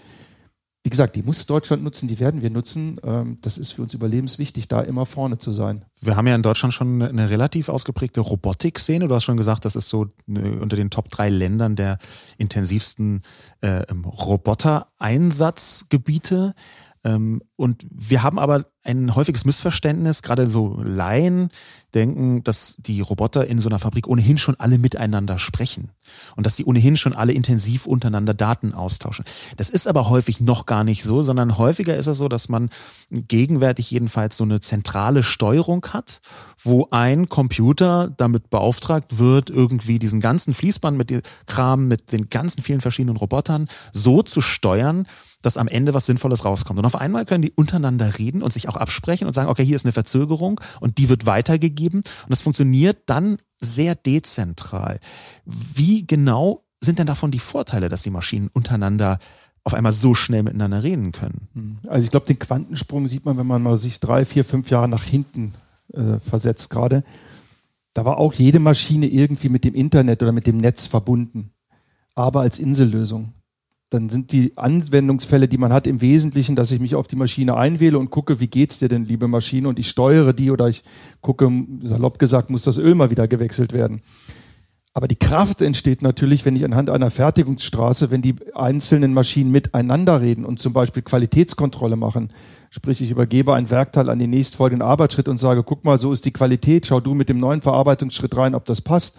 wie 0.84 0.90
gesagt, 0.90 1.18
die 1.18 1.24
muss 1.24 1.46
Deutschland 1.46 1.84
nutzen, 1.84 2.08
die 2.08 2.20
werden 2.20 2.42
wir 2.42 2.50
nutzen. 2.50 3.02
Ähm, 3.04 3.38
das 3.42 3.58
ist 3.58 3.74
für 3.74 3.82
uns 3.82 3.94
überlebenswichtig, 3.94 4.70
da 4.70 4.80
immer 4.82 5.06
vorne 5.06 5.38
zu 5.38 5.52
sein. 5.54 5.84
Wir 6.00 6.16
haben 6.16 6.26
ja 6.26 6.36
in 6.36 6.42
Deutschland 6.42 6.74
schon 6.74 7.02
eine 7.02 7.30
relativ 7.30 7.68
ausgeprägte 7.68 8.22
Robotik-Szene. 8.22 9.10
Du 9.10 9.16
hast 9.16 9.26
schon 9.26 9.36
gesagt, 9.36 9.66
das 9.66 9.76
ist 9.76 9.90
so 9.90 10.08
unter 10.28 10.78
den 10.78 10.90
Top 10.90 11.10
drei 11.10 11.28
Ländern 11.30 11.76
der 11.76 11.98
intensivsten 12.38 13.24
äh, 13.60 13.84
Roboter-Einsatzgebiete. 13.92 16.54
Ähm, 17.04 17.42
und 17.56 17.86
wir 17.90 18.24
haben 18.24 18.40
aber 18.40 18.66
ein 18.84 19.14
häufiges 19.14 19.46
Missverständnis, 19.46 20.22
gerade 20.22 20.48
so 20.48 20.82
Laien 20.82 21.50
denken, 21.94 22.44
dass 22.44 22.78
die 22.78 23.02
Roboter 23.02 23.46
in 23.46 23.60
so 23.60 23.70
einer 23.70 23.80
Fabrik 23.80 24.08
ohnehin 24.08 24.38
schon 24.38 24.56
alle 24.56 24.78
miteinander 24.78 25.38
sprechen 25.38 25.92
und 26.36 26.46
dass 26.46 26.56
die 26.56 26.66
ohnehin 26.66 26.98
schon 26.98 27.14
alle 27.14 27.34
intensiv 27.34 27.86
untereinander 27.86 28.34
Daten 28.34 28.74
austauschen. 28.74 29.26
Das 29.58 29.70
ist 29.70 29.88
aber 29.88 30.10
häufig 30.10 30.40
noch 30.40 30.66
gar 30.66 30.84
nicht 30.84 31.04
so, 31.04 31.22
sondern 31.22 31.58
häufiger 31.58 31.98
ist 31.98 32.08
es 32.08 32.18
so, 32.18 32.30
dass 32.30 32.48
man 32.50 32.70
gegenwärtig 33.12 33.92
jedenfalls 33.92 34.38
so 34.38 34.44
eine 34.44 34.60
zentrale 34.60 35.24
Steuerung 35.24 35.86
hat, 35.88 36.22
wo 36.62 36.88
ein 36.92 37.28
Computer 37.28 38.10
damit 38.16 38.50
beauftragt 38.50 39.18
wird, 39.18 39.50
irgendwie 39.50 40.00
diesen 40.00 40.22
ganzen 40.22 40.54
Fließband 40.54 40.98
mit 40.98 41.10
dem 41.10 41.22
Kram, 41.46 41.88
mit 41.88 42.12
den 42.12 42.30
ganzen 42.30 42.64
vielen 42.64 42.82
verschiedenen 42.82 43.18
Robotern 43.18 43.68
so 43.94 44.22
zu 44.22 44.42
steuern, 44.42 45.06
dass 45.42 45.58
am 45.58 45.68
Ende 45.68 45.94
was 45.94 46.06
Sinnvolles 46.06 46.44
rauskommt. 46.44 46.80
Und 46.80 46.86
auf 46.86 46.96
einmal 46.96 47.26
können 47.26 47.42
die 47.42 47.52
untereinander 47.52 48.18
reden 48.18 48.42
und 48.42 48.52
sich 48.52 48.68
auch 48.68 48.76
absprechen 48.76 49.28
und 49.28 49.34
sagen, 49.34 49.50
okay, 49.50 49.64
hier 49.64 49.76
ist 49.76 49.86
eine 49.86 49.94
Verzögerung 49.94 50.60
und 50.82 50.98
die 50.98 51.10
wird 51.10 51.26
weitergegeben. 51.26 52.00
Und 52.00 52.30
das 52.30 52.42
funktioniert 52.42 52.98
dann 53.06 53.38
sehr 53.60 53.96
dezentral. 53.96 55.00
Wie 55.46 56.06
genau 56.06 56.66
sind 56.82 57.00
denn 57.00 57.08
davon 57.08 57.32
die 57.32 57.40
Vorteile, 57.40 57.90
dass 57.90 58.04
die 58.04 58.10
Maschinen 58.10 58.50
untereinander 58.52 59.20
auf 59.64 59.74
einmal 59.74 59.92
so 59.92 60.14
schnell 60.14 60.44
miteinander 60.44 60.84
reden 60.84 61.12
können? 61.12 61.48
Hm. 61.54 61.80
Also 61.88 62.06
ich 62.06 62.12
glaube, 62.12 62.26
den 62.26 62.40
Quantensprung 62.40 63.08
sieht 63.08 63.26
man, 63.26 63.38
wenn 63.38 63.48
man 63.48 63.62
mal 63.62 63.78
sich 63.78 64.00
drei, 64.00 64.26
vier, 64.26 64.46
fünf 64.46 64.70
Jahre 64.70 64.90
nach 64.90 65.04
hinten 65.04 65.54
äh, 65.94 66.20
versetzt 66.20 66.70
gerade. 66.70 67.04
Da 67.94 68.06
war 68.06 68.18
auch 68.18 68.34
jede 68.34 68.60
Maschine 68.60 69.08
irgendwie 69.08 69.50
mit 69.50 69.64
dem 69.64 69.74
Internet 69.74 70.22
oder 70.22 70.32
mit 70.32 70.48
dem 70.48 70.58
Netz 70.58 70.88
verbunden, 70.88 71.52
aber 72.16 72.42
als 72.42 72.60
Insellösung 72.60 73.34
dann 73.90 74.10
sind 74.10 74.32
die 74.32 74.56
Anwendungsfälle, 74.56 75.48
die 75.48 75.58
man 75.58 75.74
hat, 75.74 75.88
im 75.88 76.00
Wesentlichen, 76.00 76.56
dass 76.56 76.72
ich 76.72 76.80
mich 76.80 76.94
auf 76.94 77.08
die 77.08 77.16
Maschine 77.16 77.58
einwähle 77.58 77.98
und 77.98 78.12
gucke, 78.12 78.40
wie 78.40 78.48
geht's 78.48 78.80
dir 78.80 78.88
denn, 78.88 79.06
liebe 79.06 79.28
Maschine, 79.28 79.68
und 79.68 79.80
ich 79.80 79.90
steuere 79.90 80.34
die 80.34 80.52
oder 80.52 80.70
ich 80.70 80.84
gucke, 81.22 81.52
salopp 81.84 82.20
gesagt, 82.20 82.52
muss 82.52 82.64
das 82.64 82.78
Öl 82.78 82.94
mal 82.94 83.10
wieder 83.10 83.28
gewechselt 83.28 83.74
werden. 83.74 84.02
Aber 84.94 85.08
die 85.08 85.16
Kraft 85.16 85.62
entsteht 85.62 86.02
natürlich, 86.02 86.46
wenn 86.46 86.56
ich 86.56 86.66
anhand 86.66 86.90
einer 86.90 87.10
Fertigungsstraße, 87.10 88.12
wenn 88.12 88.22
die 88.22 88.36
einzelnen 88.54 89.14
Maschinen 89.14 89.52
miteinander 89.52 90.22
reden 90.22 90.46
und 90.46 90.60
zum 90.60 90.74
Beispiel 90.74 91.04
Qualitätskontrolle 91.04 91.96
machen. 91.96 92.30
Sprich, 92.70 93.02
ich 93.02 93.12
übergebe 93.12 93.54
ein 93.54 93.70
Werkteil 93.70 94.10
an 94.10 94.20
den 94.20 94.32
nächstfolgenden 94.32 94.88
Arbeitsschritt 94.88 95.28
und 95.28 95.40
sage, 95.40 95.64
guck 95.64 95.84
mal, 95.84 96.00
so 96.00 96.12
ist 96.12 96.26
die 96.26 96.34
Qualität, 96.34 96.86
schau 96.86 97.00
du 97.00 97.14
mit 97.14 97.30
dem 97.30 97.40
neuen 97.40 97.62
Verarbeitungsschritt 97.62 98.36
rein, 98.36 98.56
ob 98.56 98.66
das 98.66 98.82
passt. 98.82 99.18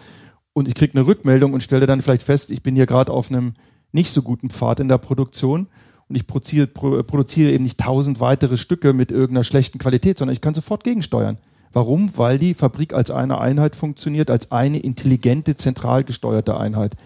Und 0.53 0.69
ich 0.69 0.75
kriege 0.75 0.95
eine 0.95 1.07
Rückmeldung 1.07 1.53
und 1.53 1.63
stelle 1.63 1.87
dann 1.87 2.03
vielleicht 2.03 2.25
fest, 2.25 2.51
ich 2.51 2.63
bin 2.63 2.75
hier 2.75 2.87
gerade 2.87 3.13
auf 3.13 3.31
einem 3.31 3.55
nicht 3.93 4.13
so 4.13 4.23
guten 4.23 4.51
Pfad 4.51 4.81
in 4.81 4.89
der 4.89 4.99
Produktion 4.99 5.69
und 6.09 6.17
ich 6.17 6.27
produziere, 6.27 6.67
produziere 6.67 7.53
eben 7.53 7.65
nicht 7.65 7.79
tausend 7.79 8.21
weitere 8.21 8.57
Stücke 8.57 8.93
mit 8.93 9.13
irgendeiner 9.13 9.45
schlechten 9.45 9.79
Qualität, 9.79 10.19
sondern 10.19 10.33
ich 10.33 10.41
kann 10.41 10.55
sofort 10.55 10.83
gegensteuern. 10.85 11.39
Warum? 11.73 12.11
Weil 12.17 12.39
die 12.39 12.55
Fabrik 12.55 12.95
als 12.95 13.13
eine 13.13 13.41
Einheit 13.41 13.77
funktioniert, 13.77 14.29
als 14.29 14.51
eine 14.51 14.81
intelligente, 14.81 15.57
zentral 15.57 16.03
gesteuerte 16.03 16.59
Einheit. 16.59 16.97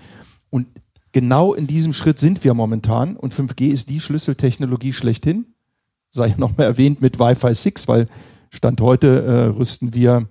Und 0.49 0.67
genau 1.13 1.53
in 1.53 1.67
diesem 1.67 1.93
Schritt 1.93 2.19
sind 2.19 2.45
wir 2.45 2.55
momentan 2.55 3.17
und 3.17 3.35
5G 3.35 3.67
ist 3.67 3.91
die 3.91 4.01
Schlüsseltechnologie 4.01 4.95
schlechthin. 4.95 5.55
Sei 6.11 6.29
ja 6.29 6.37
nochmal 6.39 6.67
erwähnt 6.67 7.03
mit 7.03 7.19
Wi-Fi 7.19 7.55
6, 7.55 7.89
weil 7.89 8.09
Stand 8.51 8.81
heute 8.81 9.23
äh, 9.25 9.57
rüsten 9.57 9.93
wir 9.93 10.29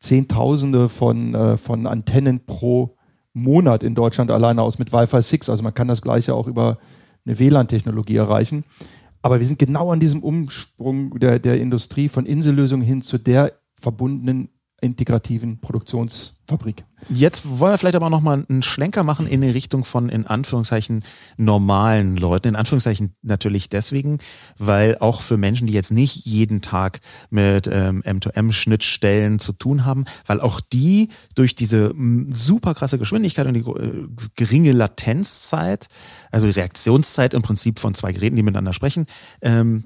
Zehntausende 0.00 0.88
von, 0.88 1.34
äh, 1.34 1.56
von 1.56 1.86
Antennen 1.86 2.46
pro 2.46 2.96
Monat 3.42 3.82
in 3.82 3.94
Deutschland 3.94 4.30
alleine 4.30 4.62
aus 4.62 4.78
mit 4.78 4.92
Wi-Fi 4.92 5.22
6. 5.22 5.48
Also 5.48 5.62
man 5.62 5.74
kann 5.74 5.88
das 5.88 6.02
gleiche 6.02 6.34
auch 6.34 6.46
über 6.46 6.78
eine 7.26 7.38
WLAN-Technologie 7.38 8.16
erreichen. 8.16 8.64
Aber 9.22 9.40
wir 9.40 9.46
sind 9.46 9.58
genau 9.58 9.90
an 9.90 10.00
diesem 10.00 10.22
Umsprung 10.22 11.18
der, 11.18 11.38
der 11.38 11.60
Industrie 11.60 12.08
von 12.08 12.26
Insellösungen 12.26 12.86
hin 12.86 13.02
zu 13.02 13.18
der 13.18 13.52
verbundenen 13.74 14.48
integrativen 14.80 15.60
Produktionsfabrik. 15.60 16.84
Jetzt 17.08 17.58
wollen 17.58 17.72
wir 17.72 17.78
vielleicht 17.78 17.96
aber 17.96 18.10
noch 18.10 18.20
mal 18.20 18.44
einen 18.48 18.62
Schlenker 18.62 19.04
machen 19.04 19.26
in 19.26 19.40
die 19.40 19.50
Richtung 19.50 19.84
von 19.84 20.08
in 20.08 20.26
Anführungszeichen 20.26 21.04
normalen 21.36 22.16
Leuten. 22.16 22.48
In 22.48 22.56
Anführungszeichen 22.56 23.14
natürlich 23.22 23.68
deswegen, 23.68 24.18
weil 24.58 24.98
auch 24.98 25.22
für 25.22 25.36
Menschen, 25.36 25.68
die 25.68 25.74
jetzt 25.74 25.92
nicht 25.92 26.26
jeden 26.26 26.60
Tag 26.60 27.00
mit 27.30 27.68
ähm, 27.72 28.02
M2M-Schnittstellen 28.02 29.38
zu 29.38 29.52
tun 29.52 29.84
haben, 29.84 30.04
weil 30.26 30.40
auch 30.40 30.60
die 30.60 31.08
durch 31.34 31.54
diese 31.54 31.94
super 32.30 32.74
krasse 32.74 32.98
Geschwindigkeit 32.98 33.46
und 33.46 33.54
die 33.54 33.60
äh, 33.60 34.08
geringe 34.34 34.72
Latenzzeit, 34.72 35.86
also 36.32 36.46
die 36.46 36.52
Reaktionszeit 36.52 37.32
im 37.32 37.42
Prinzip 37.42 37.78
von 37.78 37.94
zwei 37.94 38.12
Geräten, 38.12 38.36
die 38.36 38.42
miteinander 38.42 38.72
sprechen, 38.72 39.06
ähm, 39.40 39.84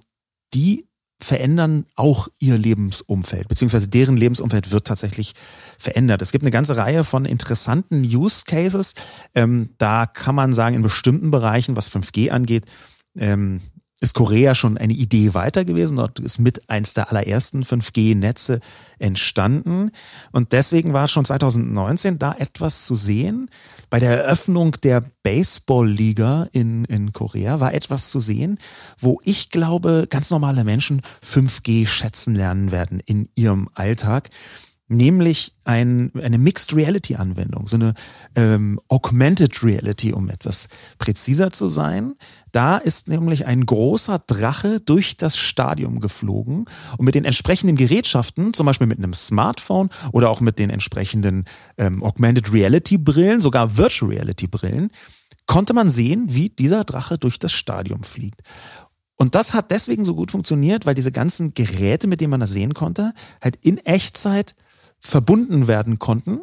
die 0.54 0.86
verändern 1.24 1.86
auch 1.96 2.28
ihr 2.38 2.58
Lebensumfeld, 2.58 3.48
beziehungsweise 3.48 3.88
deren 3.88 4.16
Lebensumfeld 4.16 4.70
wird 4.70 4.86
tatsächlich 4.86 5.34
verändert. 5.78 6.22
Es 6.22 6.32
gibt 6.32 6.44
eine 6.44 6.50
ganze 6.50 6.76
Reihe 6.76 7.04
von 7.04 7.24
interessanten 7.24 8.02
Use 8.02 8.44
Cases. 8.46 8.94
Ähm, 9.34 9.70
da 9.78 10.06
kann 10.06 10.34
man 10.34 10.52
sagen, 10.52 10.76
in 10.76 10.82
bestimmten 10.82 11.30
Bereichen, 11.30 11.76
was 11.76 11.90
5G 11.90 12.30
angeht, 12.30 12.64
ähm, 13.16 13.60
ist 14.02 14.14
Korea 14.14 14.54
schon 14.56 14.76
eine 14.76 14.92
Idee 14.92 15.32
weiter 15.32 15.64
gewesen. 15.64 15.96
Dort 15.96 16.18
ist 16.18 16.40
mit 16.40 16.68
eins 16.68 16.92
der 16.92 17.10
allerersten 17.10 17.62
5G-Netze 17.62 18.60
entstanden. 18.98 19.92
Und 20.32 20.52
deswegen 20.52 20.92
war 20.92 21.06
schon 21.06 21.24
2019 21.24 22.18
da 22.18 22.34
etwas 22.34 22.84
zu 22.84 22.96
sehen. 22.96 23.48
Bei 23.90 24.00
der 24.00 24.24
Eröffnung 24.24 24.72
der 24.82 25.04
Baseball-Liga 25.22 26.48
in, 26.50 26.84
in 26.86 27.12
Korea 27.12 27.60
war 27.60 27.74
etwas 27.74 28.10
zu 28.10 28.18
sehen, 28.18 28.58
wo 28.98 29.20
ich 29.22 29.50
glaube, 29.50 30.06
ganz 30.10 30.30
normale 30.30 30.64
Menschen 30.64 31.02
5G 31.24 31.86
schätzen 31.86 32.34
lernen 32.34 32.72
werden 32.72 32.98
in 32.98 33.28
ihrem 33.36 33.68
Alltag 33.74 34.30
nämlich 34.92 35.54
ein, 35.64 36.12
eine 36.20 36.38
Mixed 36.38 36.74
Reality 36.74 37.16
Anwendung, 37.16 37.66
so 37.66 37.76
eine 37.76 37.94
ähm, 38.36 38.80
Augmented 38.88 39.62
Reality, 39.62 40.12
um 40.12 40.28
etwas 40.28 40.68
präziser 40.98 41.52
zu 41.52 41.68
sein. 41.68 42.14
Da 42.52 42.76
ist 42.76 43.08
nämlich 43.08 43.46
ein 43.46 43.64
großer 43.64 44.20
Drache 44.26 44.80
durch 44.80 45.16
das 45.16 45.36
Stadion 45.36 46.00
geflogen 46.00 46.66
und 46.98 47.04
mit 47.04 47.14
den 47.14 47.24
entsprechenden 47.24 47.76
Gerätschaften, 47.76 48.54
zum 48.54 48.66
Beispiel 48.66 48.86
mit 48.86 48.98
einem 48.98 49.14
Smartphone 49.14 49.90
oder 50.12 50.30
auch 50.30 50.40
mit 50.40 50.58
den 50.58 50.70
entsprechenden 50.70 51.44
ähm, 51.78 52.02
Augmented 52.02 52.52
Reality 52.52 52.98
Brillen, 52.98 53.40
sogar 53.40 53.76
Virtual 53.76 54.10
Reality 54.10 54.46
Brillen, 54.46 54.90
konnte 55.46 55.74
man 55.74 55.90
sehen, 55.90 56.26
wie 56.28 56.50
dieser 56.50 56.84
Drache 56.84 57.18
durch 57.18 57.38
das 57.38 57.52
Stadion 57.52 58.04
fliegt. 58.04 58.42
Und 59.16 59.34
das 59.34 59.54
hat 59.54 59.70
deswegen 59.70 60.04
so 60.04 60.14
gut 60.14 60.30
funktioniert, 60.30 60.84
weil 60.84 60.94
diese 60.94 61.12
ganzen 61.12 61.54
Geräte, 61.54 62.08
mit 62.08 62.20
denen 62.20 62.30
man 62.30 62.40
das 62.40 62.50
sehen 62.50 62.74
konnte, 62.74 63.12
halt 63.40 63.56
in 63.62 63.78
Echtzeit 63.78 64.54
verbunden 65.02 65.66
werden 65.66 65.98
konnten 65.98 66.40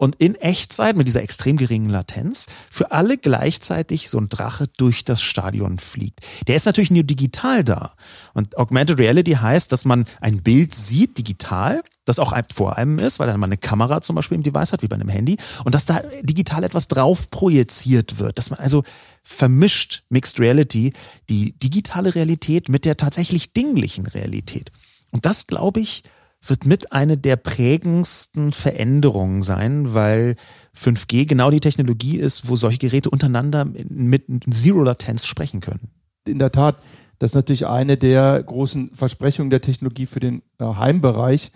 und 0.00 0.16
in 0.16 0.34
Echtzeit 0.34 0.96
mit 0.96 1.06
dieser 1.06 1.22
extrem 1.22 1.58
geringen 1.58 1.90
Latenz 1.90 2.46
für 2.70 2.90
alle 2.90 3.18
gleichzeitig 3.18 4.08
so 4.08 4.18
ein 4.18 4.30
Drache 4.30 4.66
durch 4.78 5.04
das 5.04 5.20
Stadion 5.20 5.78
fliegt. 5.78 6.20
Der 6.48 6.56
ist 6.56 6.64
natürlich 6.64 6.90
nur 6.90 7.02
digital 7.02 7.62
da. 7.62 7.92
Und 8.32 8.56
Augmented 8.56 8.98
Reality 8.98 9.32
heißt, 9.32 9.70
dass 9.70 9.84
man 9.84 10.06
ein 10.22 10.42
Bild 10.42 10.74
sieht, 10.74 11.18
digital, 11.18 11.82
das 12.06 12.18
auch 12.18 12.34
vor 12.52 12.78
einem 12.78 12.98
ist, 12.98 13.18
weil 13.18 13.26
dann 13.26 13.38
mal 13.38 13.46
eine 13.46 13.58
Kamera 13.58 14.00
zum 14.00 14.16
Beispiel 14.16 14.36
im 14.36 14.42
Device 14.42 14.72
hat, 14.72 14.82
wie 14.82 14.88
bei 14.88 14.96
einem 14.96 15.10
Handy, 15.10 15.36
und 15.64 15.74
dass 15.74 15.84
da 15.84 16.00
digital 16.22 16.64
etwas 16.64 16.88
drauf 16.88 17.30
projiziert 17.30 18.18
wird, 18.18 18.38
dass 18.38 18.48
man 18.48 18.58
also 18.58 18.82
vermischt 19.22 20.02
Mixed 20.08 20.40
Reality, 20.40 20.94
die 21.28 21.52
digitale 21.58 22.14
Realität 22.14 22.70
mit 22.70 22.86
der 22.86 22.96
tatsächlich 22.96 23.52
dinglichen 23.52 24.06
Realität. 24.06 24.70
Und 25.10 25.26
das, 25.26 25.46
glaube 25.46 25.80
ich, 25.80 26.04
wird 26.44 26.64
mit 26.64 26.92
eine 26.92 27.16
der 27.16 27.36
prägendsten 27.36 28.52
Veränderungen 28.52 29.42
sein, 29.42 29.94
weil 29.94 30.36
5G 30.76 31.26
genau 31.26 31.50
die 31.50 31.60
Technologie 31.60 32.16
ist, 32.16 32.48
wo 32.48 32.56
solche 32.56 32.78
Geräte 32.78 33.10
untereinander 33.10 33.66
mit 33.88 34.24
Zero 34.50 34.82
Latenz 34.82 35.26
sprechen 35.26 35.60
können. 35.60 35.90
In 36.26 36.38
der 36.38 36.52
Tat, 36.52 36.78
das 37.18 37.32
ist 37.32 37.34
natürlich 37.34 37.66
eine 37.66 37.96
der 37.96 38.42
großen 38.42 38.92
Versprechungen 38.94 39.50
der 39.50 39.60
Technologie 39.60 40.06
für 40.06 40.20
den 40.20 40.42
äh, 40.58 40.64
Heimbereich. 40.64 41.52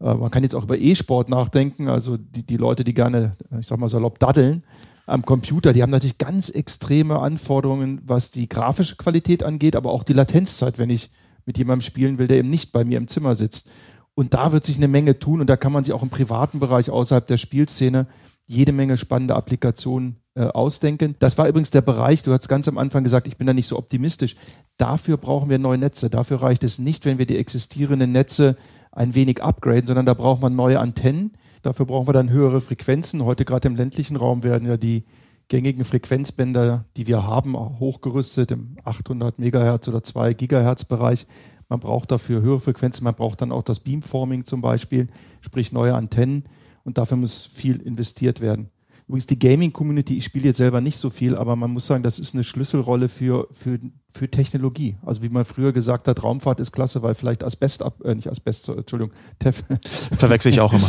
Äh, 0.00 0.14
man 0.14 0.30
kann 0.30 0.42
jetzt 0.42 0.54
auch 0.54 0.64
über 0.64 0.78
E-Sport 0.78 1.28
nachdenken, 1.28 1.88
also 1.88 2.16
die, 2.16 2.44
die 2.44 2.56
Leute, 2.56 2.82
die 2.82 2.94
gerne, 2.94 3.36
ich 3.60 3.66
sag 3.66 3.78
mal 3.78 3.88
salopp, 3.88 4.18
daddeln 4.18 4.64
am 5.06 5.24
Computer, 5.24 5.72
die 5.72 5.82
haben 5.82 5.90
natürlich 5.90 6.18
ganz 6.18 6.48
extreme 6.48 7.18
Anforderungen, 7.18 8.00
was 8.04 8.30
die 8.30 8.48
grafische 8.48 8.96
Qualität 8.96 9.42
angeht, 9.42 9.76
aber 9.76 9.90
auch 9.90 10.02
die 10.02 10.14
Latenzzeit, 10.14 10.78
wenn 10.78 10.90
ich 10.90 11.10
mit 11.44 11.58
jemandem 11.58 11.82
spielen 11.82 12.18
will, 12.18 12.26
der 12.26 12.38
eben 12.38 12.48
nicht 12.48 12.72
bei 12.72 12.84
mir 12.84 12.96
im 12.96 13.06
Zimmer 13.06 13.36
sitzt. 13.36 13.68
Und 14.14 14.34
da 14.34 14.52
wird 14.52 14.64
sich 14.64 14.76
eine 14.76 14.88
Menge 14.88 15.18
tun 15.18 15.40
und 15.40 15.50
da 15.50 15.56
kann 15.56 15.72
man 15.72 15.84
sich 15.84 15.92
auch 15.92 16.02
im 16.02 16.10
privaten 16.10 16.60
Bereich 16.60 16.90
außerhalb 16.90 17.26
der 17.26 17.36
Spielszene 17.36 18.06
jede 18.46 18.72
Menge 18.72 18.96
spannende 18.96 19.34
Applikationen 19.34 20.16
äh, 20.34 20.44
ausdenken. 20.44 21.16
Das 21.18 21.38
war 21.38 21.48
übrigens 21.48 21.70
der 21.70 21.80
Bereich, 21.80 22.22
du 22.22 22.32
hast 22.32 22.48
ganz 22.48 22.68
am 22.68 22.78
Anfang 22.78 23.02
gesagt, 23.02 23.26
ich 23.26 23.36
bin 23.36 23.46
da 23.46 23.54
nicht 23.54 23.68
so 23.68 23.78
optimistisch. 23.78 24.36
Dafür 24.76 25.16
brauchen 25.16 25.48
wir 25.48 25.58
neue 25.58 25.78
Netze. 25.78 26.10
Dafür 26.10 26.42
reicht 26.42 26.64
es 26.64 26.78
nicht, 26.78 27.04
wenn 27.04 27.18
wir 27.18 27.26
die 27.26 27.38
existierenden 27.38 28.12
Netze 28.12 28.56
ein 28.92 29.14
wenig 29.14 29.42
upgraden, 29.42 29.86
sondern 29.86 30.06
da 30.06 30.14
braucht 30.14 30.40
man 30.40 30.54
neue 30.54 30.78
Antennen. 30.78 31.32
Dafür 31.62 31.86
brauchen 31.86 32.06
wir 32.06 32.12
dann 32.12 32.30
höhere 32.30 32.60
Frequenzen. 32.60 33.24
Heute 33.24 33.44
gerade 33.44 33.68
im 33.68 33.76
ländlichen 33.76 34.16
Raum 34.16 34.42
werden 34.42 34.68
ja 34.68 34.76
die 34.76 35.04
gängigen 35.48 35.84
Frequenzbänder, 35.84 36.84
die 36.96 37.06
wir 37.06 37.26
haben, 37.26 37.56
hochgerüstet 37.56 38.50
im 38.50 38.76
800 38.84 39.38
Megahertz 39.38 39.88
oder 39.88 40.02
2 40.02 40.34
Gigahertz 40.34 40.84
Bereich. 40.84 41.26
Man 41.68 41.80
braucht 41.80 42.10
dafür 42.10 42.42
höhere 42.42 42.60
Frequenzen, 42.60 43.04
man 43.04 43.14
braucht 43.14 43.40
dann 43.40 43.52
auch 43.52 43.62
das 43.62 43.80
Beamforming 43.80 44.44
zum 44.44 44.60
Beispiel, 44.60 45.08
sprich 45.40 45.72
neue 45.72 45.94
Antennen 45.94 46.44
und 46.84 46.98
dafür 46.98 47.16
muss 47.16 47.46
viel 47.46 47.80
investiert 47.80 48.40
werden. 48.40 48.70
Übrigens 49.06 49.26
die 49.26 49.38
Gaming-Community, 49.38 50.16
ich 50.16 50.24
spiele 50.24 50.46
jetzt 50.46 50.56
selber 50.56 50.80
nicht 50.80 50.96
so 50.96 51.10
viel, 51.10 51.36
aber 51.36 51.56
man 51.56 51.70
muss 51.70 51.86
sagen, 51.86 52.02
das 52.02 52.18
ist 52.18 52.34
eine 52.34 52.42
Schlüsselrolle 52.42 53.10
für, 53.10 53.48
für, 53.52 53.78
für 54.08 54.30
Technologie. 54.30 54.96
Also 55.04 55.22
wie 55.22 55.28
man 55.28 55.44
früher 55.44 55.74
gesagt 55.74 56.08
hat, 56.08 56.22
Raumfahrt 56.22 56.58
ist 56.58 56.72
klasse, 56.72 57.02
weil 57.02 57.14
vielleicht 57.14 57.44
Asbest 57.44 57.82
ab, 57.82 58.00
äh, 58.02 58.14
nicht 58.14 58.30
Asbest, 58.30 58.66
Entschuldigung, 58.70 59.12
Tef 59.38 59.62
Verwechsel 59.82 60.52
ich 60.52 60.60
auch 60.60 60.72
immer. 60.72 60.88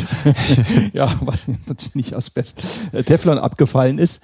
ja, 0.93 1.13
weil 1.19 1.37
nicht 1.93 2.15
Asbest, 2.15 2.63
äh, 2.93 3.03
Teflon 3.03 3.37
abgefallen 3.37 3.97
ist. 3.97 4.23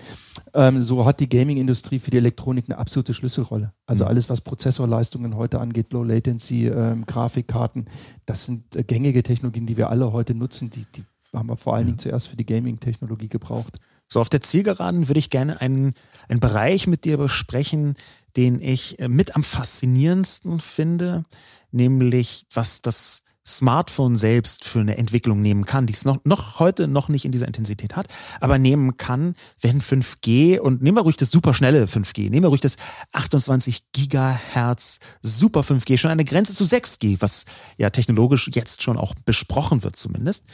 Ähm, 0.53 0.81
so 0.81 1.05
hat 1.05 1.19
die 1.19 1.27
Gaming-Industrie 1.27 1.99
für 1.99 2.11
die 2.11 2.17
Elektronik 2.17 2.65
eine 2.69 2.77
absolute 2.77 3.13
Schlüsselrolle. 3.13 3.73
Also 3.87 4.05
mhm. 4.05 4.09
alles, 4.09 4.29
was 4.29 4.39
Prozessorleistungen 4.39 5.35
heute 5.35 5.59
angeht, 5.59 5.91
Low 5.91 6.03
Latency, 6.03 6.67
ähm, 6.67 7.05
Grafikkarten, 7.05 7.89
das 8.25 8.45
sind 8.45 8.73
äh, 8.77 8.83
gängige 8.83 9.21
Technologien, 9.21 9.65
die 9.65 9.75
wir 9.75 9.89
alle 9.89 10.13
heute 10.13 10.33
nutzen, 10.33 10.69
die, 10.69 10.85
die 10.95 11.03
haben 11.33 11.47
wir 11.47 11.57
vor 11.57 11.75
allen 11.75 11.87
Dingen 11.87 11.99
zuerst 11.99 12.27
für 12.27 12.35
die 12.35 12.45
Gaming-Technologie 12.45 13.29
gebraucht. 13.29 13.77
So, 14.07 14.19
auf 14.19 14.29
der 14.29 14.41
Zielgeraden 14.41 15.07
würde 15.07 15.19
ich 15.19 15.29
gerne 15.29 15.61
einen, 15.61 15.93
einen 16.27 16.41
Bereich 16.41 16.87
mit 16.87 17.05
dir 17.05 17.17
besprechen, 17.17 17.95
den 18.35 18.61
ich 18.61 18.99
äh, 18.99 19.07
mit 19.07 19.35
am 19.35 19.43
faszinierendsten 19.43 20.59
finde, 20.59 21.23
nämlich 21.71 22.45
was 22.53 22.81
das 22.81 23.23
Smartphone 23.45 24.17
selbst 24.17 24.65
für 24.65 24.81
eine 24.81 24.97
Entwicklung 24.97 25.41
nehmen 25.41 25.65
kann, 25.65 25.87
die 25.87 25.93
es 25.93 26.05
noch, 26.05 26.19
noch 26.25 26.59
heute 26.59 26.87
noch 26.87 27.09
nicht 27.09 27.25
in 27.25 27.31
dieser 27.31 27.47
Intensität 27.47 27.95
hat, 27.95 28.07
aber 28.39 28.59
nehmen 28.59 28.97
kann, 28.97 29.35
wenn 29.61 29.81
5G 29.81 30.59
und 30.59 30.81
nehmen 30.83 30.97
wir 30.97 31.01
ruhig 31.01 31.17
das 31.17 31.31
superschnelle 31.31 31.85
5G, 31.85 32.29
nehmen 32.29 32.43
wir 32.43 32.49
ruhig 32.49 32.61
das 32.61 32.75
28 33.13 33.91
Gigahertz 33.93 34.99
Super 35.23 35.61
5G, 35.61 35.97
schon 35.97 36.11
eine 36.11 36.25
Grenze 36.25 36.53
zu 36.53 36.65
6G, 36.65 37.17
was 37.19 37.45
ja 37.77 37.89
technologisch 37.89 38.49
jetzt 38.53 38.83
schon 38.83 38.97
auch 38.97 39.15
besprochen 39.25 39.83
wird 39.83 39.95
zumindest. 39.95 40.45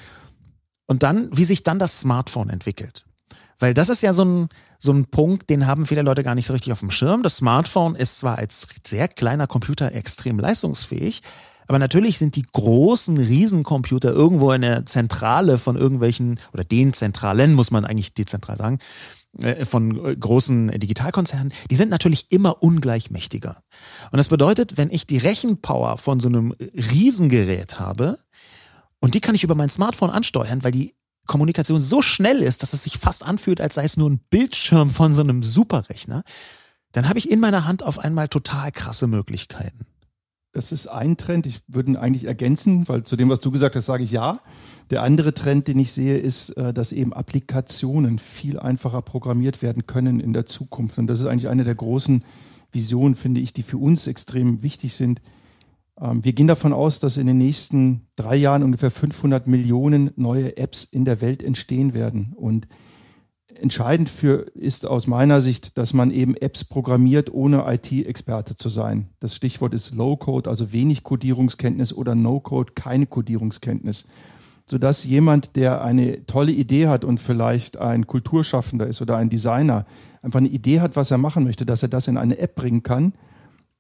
Und 0.87 1.03
dann, 1.03 1.29
wie 1.35 1.45
sich 1.45 1.63
dann 1.63 1.79
das 1.79 1.99
Smartphone 1.99 2.49
entwickelt. 2.49 3.05
Weil 3.59 3.73
das 3.73 3.89
ist 3.89 4.01
ja 4.01 4.13
so 4.13 4.23
ein, 4.23 4.49
so 4.79 4.91
ein 4.91 5.05
Punkt, 5.05 5.49
den 5.49 5.67
haben 5.67 5.85
viele 5.85 6.01
Leute 6.01 6.23
gar 6.23 6.35
nicht 6.35 6.47
so 6.47 6.53
richtig 6.53 6.71
auf 6.71 6.79
dem 6.79 6.91
Schirm. 6.91 7.23
Das 7.23 7.37
Smartphone 7.37 7.95
ist 7.95 8.19
zwar 8.19 8.37
als 8.37 8.67
sehr 8.85 9.07
kleiner 9.07 9.47
Computer 9.47 9.91
extrem 9.93 10.39
leistungsfähig, 10.39 11.21
aber 11.67 11.79
natürlich 11.79 12.17
sind 12.17 12.35
die 12.35 12.43
großen 12.43 13.17
Riesencomputer 13.17 14.11
irgendwo 14.11 14.51
in 14.53 14.61
der 14.61 14.85
Zentrale 14.85 15.57
von 15.57 15.75
irgendwelchen, 15.75 16.39
oder 16.53 16.63
den 16.63 16.93
Zentralen, 16.93 17.53
muss 17.53 17.71
man 17.71 17.85
eigentlich 17.85 18.13
dezentral 18.13 18.55
sagen, 18.55 18.79
äh, 19.39 19.65
von 19.65 20.05
äh, 20.05 20.15
großen 20.15 20.79
Digitalkonzernen, 20.79 21.53
die 21.69 21.75
sind 21.75 21.89
natürlich 21.89 22.31
immer 22.31 22.63
ungleich 22.63 23.11
mächtiger. 23.11 23.57
Und 24.11 24.17
das 24.17 24.29
bedeutet, 24.29 24.77
wenn 24.77 24.89
ich 24.91 25.05
die 25.07 25.17
Rechenpower 25.17 25.97
von 25.97 26.19
so 26.19 26.29
einem 26.29 26.53
Riesengerät 26.73 27.79
habe, 27.79 28.17
und 28.99 29.13
die 29.13 29.21
kann 29.21 29.35
ich 29.35 29.43
über 29.43 29.55
mein 29.55 29.69
Smartphone 29.69 30.09
ansteuern, 30.09 30.63
weil 30.63 30.71
die 30.71 30.95
Kommunikation 31.27 31.81
so 31.81 32.01
schnell 32.01 32.37
ist, 32.41 32.63
dass 32.63 32.73
es 32.73 32.83
sich 32.83 32.97
fast 32.97 33.23
anfühlt, 33.23 33.61
als 33.61 33.75
sei 33.75 33.83
es 33.83 33.97
nur 33.97 34.09
ein 34.09 34.19
Bildschirm 34.29 34.89
von 34.89 35.13
so 35.13 35.21
einem 35.21 35.43
Superrechner. 35.43 36.23
Dann 36.93 37.07
habe 37.07 37.19
ich 37.19 37.29
in 37.29 37.39
meiner 37.39 37.65
Hand 37.65 37.83
auf 37.83 37.99
einmal 37.99 38.27
total 38.29 38.71
krasse 38.71 39.07
Möglichkeiten. 39.07 39.85
Das 40.53 40.71
ist 40.71 40.87
ein 40.87 41.17
Trend. 41.17 41.45
Ich 41.45 41.59
würde 41.67 41.91
ihn 41.91 41.97
eigentlich 41.97 42.23
ergänzen, 42.23 42.87
weil 42.87 43.03
zu 43.03 43.15
dem, 43.15 43.29
was 43.29 43.41
du 43.41 43.51
gesagt 43.51 43.75
hast, 43.75 43.85
sage 43.85 44.03
ich 44.03 44.11
ja. 44.11 44.39
Der 44.89 45.03
andere 45.03 45.33
Trend, 45.33 45.67
den 45.67 45.77
ich 45.77 45.91
sehe, 45.91 46.17
ist, 46.17 46.51
äh, 46.51 46.73
dass 46.73 46.93
eben 46.93 47.13
Applikationen 47.13 48.17
viel 48.17 48.57
einfacher 48.57 49.01
programmiert 49.01 49.61
werden 49.61 49.85
können 49.85 50.19
in 50.19 50.33
der 50.33 50.45
Zukunft. 50.45 50.97
Und 50.97 51.07
das 51.07 51.19
ist 51.19 51.25
eigentlich 51.25 51.49
eine 51.49 51.65
der 51.65 51.75
großen 51.75 52.23
Visionen, 52.71 53.15
finde 53.15 53.41
ich, 53.41 53.53
die 53.53 53.63
für 53.63 53.77
uns 53.77 54.07
extrem 54.07 54.63
wichtig 54.63 54.95
sind 54.95 55.21
wir 55.99 56.33
gehen 56.33 56.47
davon 56.47 56.73
aus, 56.73 56.99
dass 56.99 57.17
in 57.17 57.25
den 57.25 57.39
nächsten 57.39 58.07
drei 58.15 58.35
Jahren 58.35 58.63
ungefähr 58.63 58.91
500 58.91 59.47
Millionen 59.47 60.11
neue 60.15 60.55
Apps 60.55 60.83
in 60.83 61.05
der 61.05 61.21
Welt 61.21 61.41
entstehen 61.41 61.95
werden. 61.95 62.33
Und 62.35 62.67
entscheidend 63.47 64.07
für 64.07 64.41
ist 64.53 64.85
aus 64.85 65.07
meiner 65.07 65.41
Sicht, 65.41 65.75
dass 65.79 65.93
man 65.93 66.11
eben 66.11 66.35
Apps 66.35 66.65
programmiert, 66.65 67.33
ohne 67.33 67.65
IT-Experte 67.67 68.55
zu 68.55 68.69
sein. 68.69 69.09
Das 69.19 69.35
Stichwort 69.35 69.73
ist 69.73 69.95
Low-Code, 69.95 70.47
also 70.47 70.71
wenig 70.71 71.03
Codierungskenntnis 71.03 71.93
oder 71.93 72.13
No-Code, 72.13 72.73
keine 72.75 73.07
Codierungskenntnis. 73.07 74.07
Sodass 74.69 75.03
jemand, 75.03 75.55
der 75.55 75.81
eine 75.83 76.27
tolle 76.27 76.51
Idee 76.51 76.89
hat 76.89 77.05
und 77.05 77.19
vielleicht 77.19 77.77
ein 77.77 78.05
Kulturschaffender 78.05 78.85
ist 78.85 79.01
oder 79.01 79.17
ein 79.17 79.29
Designer, 79.29 79.87
einfach 80.21 80.39
eine 80.39 80.49
Idee 80.49 80.79
hat, 80.79 80.95
was 80.95 81.09
er 81.09 81.17
machen 81.17 81.43
möchte, 81.43 81.65
dass 81.65 81.81
er 81.81 81.89
das 81.89 82.07
in 82.07 82.17
eine 82.17 82.37
App 82.37 82.55
bringen 82.55 82.83
kann 82.83 83.13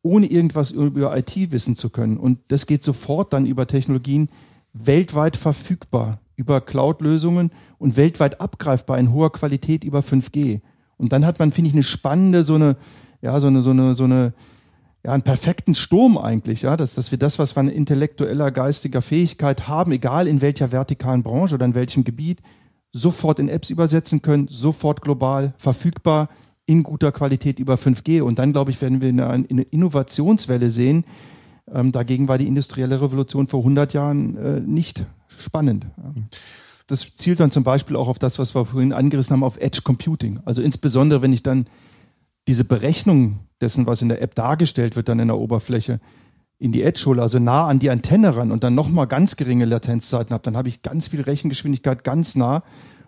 ohne 0.01 0.27
irgendwas 0.27 0.71
über 0.71 1.17
IT 1.17 1.51
wissen 1.51 1.75
zu 1.75 1.89
können. 1.89 2.17
Und 2.17 2.39
das 2.49 2.65
geht 2.65 2.83
sofort 2.83 3.33
dann 3.33 3.45
über 3.45 3.67
Technologien 3.67 4.29
weltweit 4.73 5.37
verfügbar, 5.37 6.19
über 6.35 6.61
Cloud-Lösungen 6.61 7.51
und 7.79 7.97
weltweit 7.97 8.39
abgreifbar 8.39 8.97
in 8.99 9.11
hoher 9.11 9.31
Qualität 9.31 9.83
über 9.83 9.99
5G. 9.99 10.61
Und 10.97 11.13
dann 11.13 11.25
hat 11.25 11.39
man, 11.39 11.51
finde 11.51 11.69
ich, 11.69 11.73
eine 11.73 11.83
spannende, 11.83 12.43
so 12.43 12.55
eine, 12.55 12.77
ja, 13.21 13.39
so 13.39 13.47
eine, 13.47 13.61
so 13.61 13.71
eine, 13.71 13.95
so 13.95 14.03
eine, 14.03 14.33
ja, 15.03 15.13
einen 15.13 15.23
perfekten 15.23 15.75
Sturm 15.75 16.17
eigentlich, 16.17 16.63
ja, 16.63 16.75
dass, 16.75 16.93
dass 16.93 17.11
wir 17.11 17.17
das, 17.17 17.39
was 17.39 17.55
wir 17.55 17.61
an 17.61 17.69
intellektueller, 17.69 18.51
geistiger 18.51 19.01
Fähigkeit 19.01 19.67
haben, 19.67 19.91
egal 19.91 20.27
in 20.27 20.41
welcher 20.41 20.71
vertikalen 20.71 21.23
Branche 21.23 21.55
oder 21.55 21.65
in 21.65 21.75
welchem 21.75 22.03
Gebiet, 22.03 22.41
sofort 22.93 23.39
in 23.39 23.49
Apps 23.49 23.69
übersetzen 23.69 24.21
können, 24.21 24.47
sofort 24.49 25.01
global 25.01 25.53
verfügbar, 25.57 26.29
in 26.67 26.83
guter 26.83 27.11
Qualität 27.11 27.57
über 27.57 27.75
5G. 27.75 28.21
Und 28.21 28.37
dann, 28.37 28.51
glaube 28.51 28.69
ich, 28.69 28.79
werden 28.81 29.01
wir 29.01 29.09
eine, 29.09 29.27
eine 29.49 29.63
Innovationswelle 29.63 30.69
sehen. 30.69 31.05
Ähm, 31.73 31.91
dagegen 31.91 32.27
war 32.27 32.37
die 32.37 32.47
industrielle 32.47 33.01
Revolution 33.01 33.47
vor 33.47 33.61
100 33.61 33.93
Jahren 33.93 34.37
äh, 34.37 34.59
nicht 34.59 35.05
spannend. 35.27 35.87
Das 36.85 37.15
zielt 37.15 37.39
dann 37.39 37.51
zum 37.51 37.63
Beispiel 37.63 37.95
auch 37.95 38.07
auf 38.07 38.19
das, 38.19 38.37
was 38.37 38.53
wir 38.53 38.65
vorhin 38.65 38.93
angerissen 38.93 39.33
haben, 39.33 39.43
auf 39.43 39.57
Edge 39.57 39.81
Computing. 39.83 40.39
Also 40.45 40.61
insbesondere, 40.61 41.21
wenn 41.21 41.33
ich 41.33 41.43
dann 41.43 41.67
diese 42.47 42.63
Berechnung 42.63 43.39
dessen, 43.59 43.85
was 43.87 44.01
in 44.01 44.09
der 44.09 44.21
App 44.21 44.35
dargestellt 44.35 44.95
wird, 44.95 45.09
dann 45.09 45.19
in 45.19 45.27
der 45.27 45.37
Oberfläche, 45.37 45.99
in 46.59 46.71
die 46.71 46.83
Edge 46.83 47.03
hole, 47.05 47.21
also 47.21 47.39
nah 47.39 47.67
an 47.67 47.79
die 47.79 47.89
Antenne 47.89 48.35
ran 48.35 48.51
und 48.51 48.63
dann 48.63 48.73
nochmal 48.73 49.07
ganz 49.07 49.35
geringe 49.35 49.65
Latenzzeiten 49.65 50.33
habe, 50.33 50.43
dann 50.43 50.57
habe 50.57 50.69
ich 50.69 50.81
ganz 50.81 51.09
viel 51.09 51.21
Rechengeschwindigkeit 51.21 52.03
ganz 52.03 52.35
nah 52.35 52.63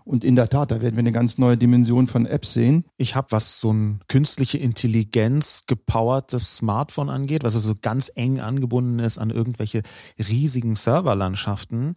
und 0.10 0.24
in 0.24 0.36
der 0.36 0.48
Tat, 0.48 0.72
da 0.72 0.82
werden 0.82 0.96
wir 0.96 1.02
eine 1.02 1.12
ganz 1.12 1.38
neue 1.38 1.56
Dimension 1.56 2.08
von 2.08 2.26
Apps 2.26 2.54
sehen. 2.54 2.84
Ich 2.98 3.16
habe, 3.16 3.28
was 3.30 3.60
so 3.60 3.72
ein 3.72 4.00
künstliche 4.08 4.58
Intelligenz 4.58 5.66
gepowertes 5.68 6.58
Smartphone 6.58 7.12
angeht, 7.12 7.44
was 7.44 7.54
also 7.54 7.76
ganz 7.80 8.12
eng 8.16 8.40
angebunden 8.40 8.98
ist 8.98 9.20
an 9.20 9.30
irgendwelche 9.30 9.84
riesigen 10.18 10.76
Serverlandschaften, 10.76 11.96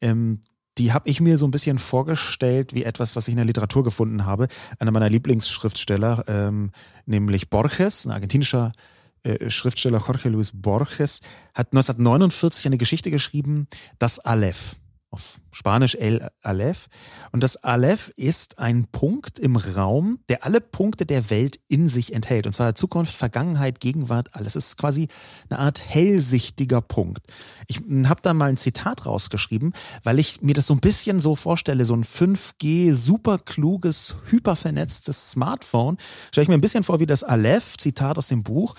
ähm, 0.00 0.40
die 0.78 0.94
habe 0.94 1.10
ich 1.10 1.20
mir 1.20 1.36
so 1.36 1.46
ein 1.46 1.50
bisschen 1.50 1.78
vorgestellt 1.78 2.72
wie 2.72 2.84
etwas, 2.84 3.14
was 3.14 3.28
ich 3.28 3.32
in 3.32 3.36
der 3.36 3.44
Literatur 3.44 3.84
gefunden 3.84 4.24
habe. 4.24 4.48
Einer 4.78 4.90
meiner 4.90 5.10
Lieblingsschriftsteller, 5.10 6.24
ähm, 6.28 6.70
nämlich 7.04 7.50
Borges, 7.50 8.06
ein 8.06 8.12
argentinischer 8.12 8.72
äh, 9.22 9.50
Schriftsteller 9.50 9.98
Jorge 9.98 10.30
Luis 10.30 10.52
Borges, 10.54 11.20
hat 11.52 11.72
1949 11.72 12.64
eine 12.64 12.78
Geschichte 12.78 13.10
geschrieben, 13.10 13.66
das 13.98 14.18
Aleph 14.18 14.76
auf 15.10 15.40
Spanisch 15.50 15.96
El 15.96 16.28
Aleph. 16.42 16.86
Und 17.32 17.42
das 17.42 17.56
Aleph 17.56 18.12
ist 18.16 18.60
ein 18.60 18.86
Punkt 18.86 19.38
im 19.38 19.56
Raum, 19.56 20.20
der 20.28 20.44
alle 20.44 20.60
Punkte 20.60 21.04
der 21.04 21.30
Welt 21.30 21.58
in 21.66 21.88
sich 21.88 22.12
enthält. 22.12 22.46
Und 22.46 22.52
zwar 22.52 22.74
Zukunft, 22.76 23.14
Vergangenheit, 23.14 23.80
Gegenwart, 23.80 24.34
alles. 24.34 24.54
Es 24.54 24.66
ist 24.66 24.76
quasi 24.76 25.08
eine 25.48 25.58
Art 25.58 25.80
hellsichtiger 25.80 26.80
Punkt. 26.80 27.26
Ich 27.66 27.80
habe 28.04 28.20
da 28.22 28.32
mal 28.34 28.50
ein 28.50 28.56
Zitat 28.56 29.06
rausgeschrieben, 29.06 29.72
weil 30.04 30.20
ich 30.20 30.42
mir 30.42 30.54
das 30.54 30.66
so 30.66 30.74
ein 30.74 30.80
bisschen 30.80 31.20
so 31.20 31.34
vorstelle, 31.34 31.84
so 31.84 31.94
ein 31.94 32.04
5G, 32.04 32.92
super 32.92 33.38
kluges, 33.38 34.14
hypervernetztes 34.26 35.32
Smartphone. 35.32 35.98
Stelle 36.30 36.44
ich 36.44 36.48
mir 36.48 36.54
ein 36.54 36.60
bisschen 36.60 36.84
vor 36.84 37.00
wie 37.00 37.06
das 37.06 37.24
Aleph, 37.24 37.76
Zitat 37.76 38.16
aus 38.16 38.28
dem 38.28 38.44
Buch. 38.44 38.76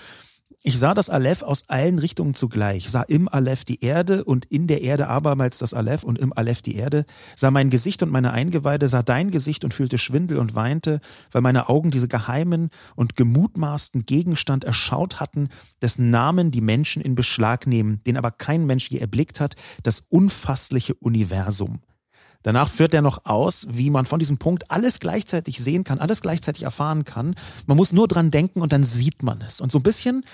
Ich 0.64 0.78
sah 0.78 0.94
das 0.94 1.10
Aleph 1.10 1.42
aus 1.42 1.64
allen 1.68 1.98
Richtungen 1.98 2.34
zugleich, 2.34 2.88
sah 2.88 3.02
im 3.02 3.28
Aleph 3.28 3.64
die 3.64 3.82
Erde 3.82 4.22
und 4.22 4.44
in 4.44 4.68
der 4.68 4.82
Erde 4.82 5.08
abermals 5.08 5.58
das 5.58 5.74
Aleph 5.74 6.04
und 6.04 6.20
im 6.20 6.32
Aleph 6.32 6.62
die 6.62 6.76
Erde, 6.76 7.04
sah 7.34 7.50
mein 7.50 7.68
Gesicht 7.68 8.00
und 8.04 8.12
meine 8.12 8.30
Eingeweide, 8.30 8.88
sah 8.88 9.02
dein 9.02 9.32
Gesicht 9.32 9.64
und 9.64 9.74
fühlte 9.74 9.98
Schwindel 9.98 10.38
und 10.38 10.54
weinte, 10.54 11.00
weil 11.32 11.42
meine 11.42 11.68
Augen 11.68 11.90
diese 11.90 12.06
geheimen 12.06 12.70
und 12.94 13.16
gemutmaßten 13.16 14.06
Gegenstand 14.06 14.62
erschaut 14.62 15.18
hatten, 15.18 15.48
dessen 15.80 16.10
Namen 16.10 16.52
die 16.52 16.60
Menschen 16.60 17.02
in 17.02 17.16
Beschlag 17.16 17.66
nehmen, 17.66 18.00
den 18.06 18.16
aber 18.16 18.30
kein 18.30 18.64
Mensch 18.64 18.88
je 18.88 18.98
erblickt 18.98 19.40
hat, 19.40 19.56
das 19.82 20.04
unfassliche 20.10 20.94
Universum. 20.94 21.80
Danach 22.42 22.68
führt 22.68 22.94
er 22.94 23.02
noch 23.02 23.24
aus, 23.24 23.66
wie 23.70 23.90
man 23.90 24.06
von 24.06 24.18
diesem 24.18 24.38
Punkt 24.38 24.70
alles 24.70 25.00
gleichzeitig 25.00 25.58
sehen 25.58 25.84
kann, 25.84 25.98
alles 25.98 26.20
gleichzeitig 26.20 26.64
erfahren 26.64 27.04
kann. 27.04 27.34
Man 27.66 27.76
muss 27.76 27.92
nur 27.92 28.08
dran 28.08 28.30
denken 28.30 28.60
und 28.60 28.72
dann 28.72 28.84
sieht 28.84 29.22
man 29.22 29.40
es. 29.40 29.60
Und 29.60 29.70
so 29.72 29.78
ein 29.78 29.82
bisschen, 29.82 30.24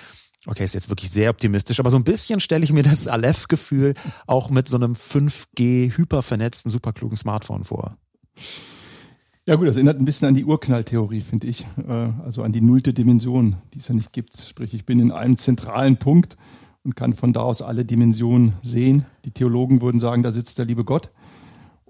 okay, 0.47 0.65
ist 0.65 0.75
jetzt 0.75 0.89
wirklich 0.89 1.11
sehr 1.11 1.31
optimistisch, 1.31 1.81
aber 1.81 1.91
so 1.91 1.97
ein 1.97 2.05
bisschen 2.05 2.41
stelle 2.41 2.65
ich 2.65 2.73
mir 2.73 2.83
das 2.83 3.07
Aleph-Gefühl 3.07 3.95
auch 4.27 4.51
mit 4.51 4.69
so 4.69 4.77
einem 4.77 4.93
5G 4.93 5.97
hypervernetzten, 5.97 6.71
superklugen 6.71 7.17
Smartphone 7.17 7.65
vor. 7.65 7.97
Ja 9.49 9.57
gut, 9.57 9.67
das 9.67 9.77
erinnert 9.77 9.99
ein 9.99 10.05
bisschen 10.05 10.29
an 10.29 10.35
die 10.35 10.45
Urknalltheorie, 10.45 11.23
finde 11.23 11.47
ich. 11.47 11.67
Äh, 11.89 12.11
also 12.23 12.43
an 12.43 12.53
die 12.53 12.61
nullte 12.61 12.93
Dimension, 12.93 13.57
die 13.73 13.79
es 13.79 13.89
ja 13.89 13.95
nicht 13.95 14.13
gibt. 14.13 14.37
Sprich, 14.37 14.75
ich 14.75 14.85
bin 14.85 15.01
in 15.01 15.11
einem 15.11 15.39
zentralen 15.39 15.97
Punkt 15.97 16.37
und 16.85 16.97
kann 16.97 17.15
von 17.15 17.33
da 17.33 17.41
aus 17.41 17.63
alle 17.63 17.87
Dimensionen 17.87 18.55
sehen. 18.63 19.07
Die 19.25 19.31
Theologen 19.31 19.81
würden 19.81 20.01
sagen, 20.01 20.23
da 20.23 20.33
sitzt 20.33 20.59
der 20.59 20.67
liebe 20.67 20.85
Gott. 20.85 21.13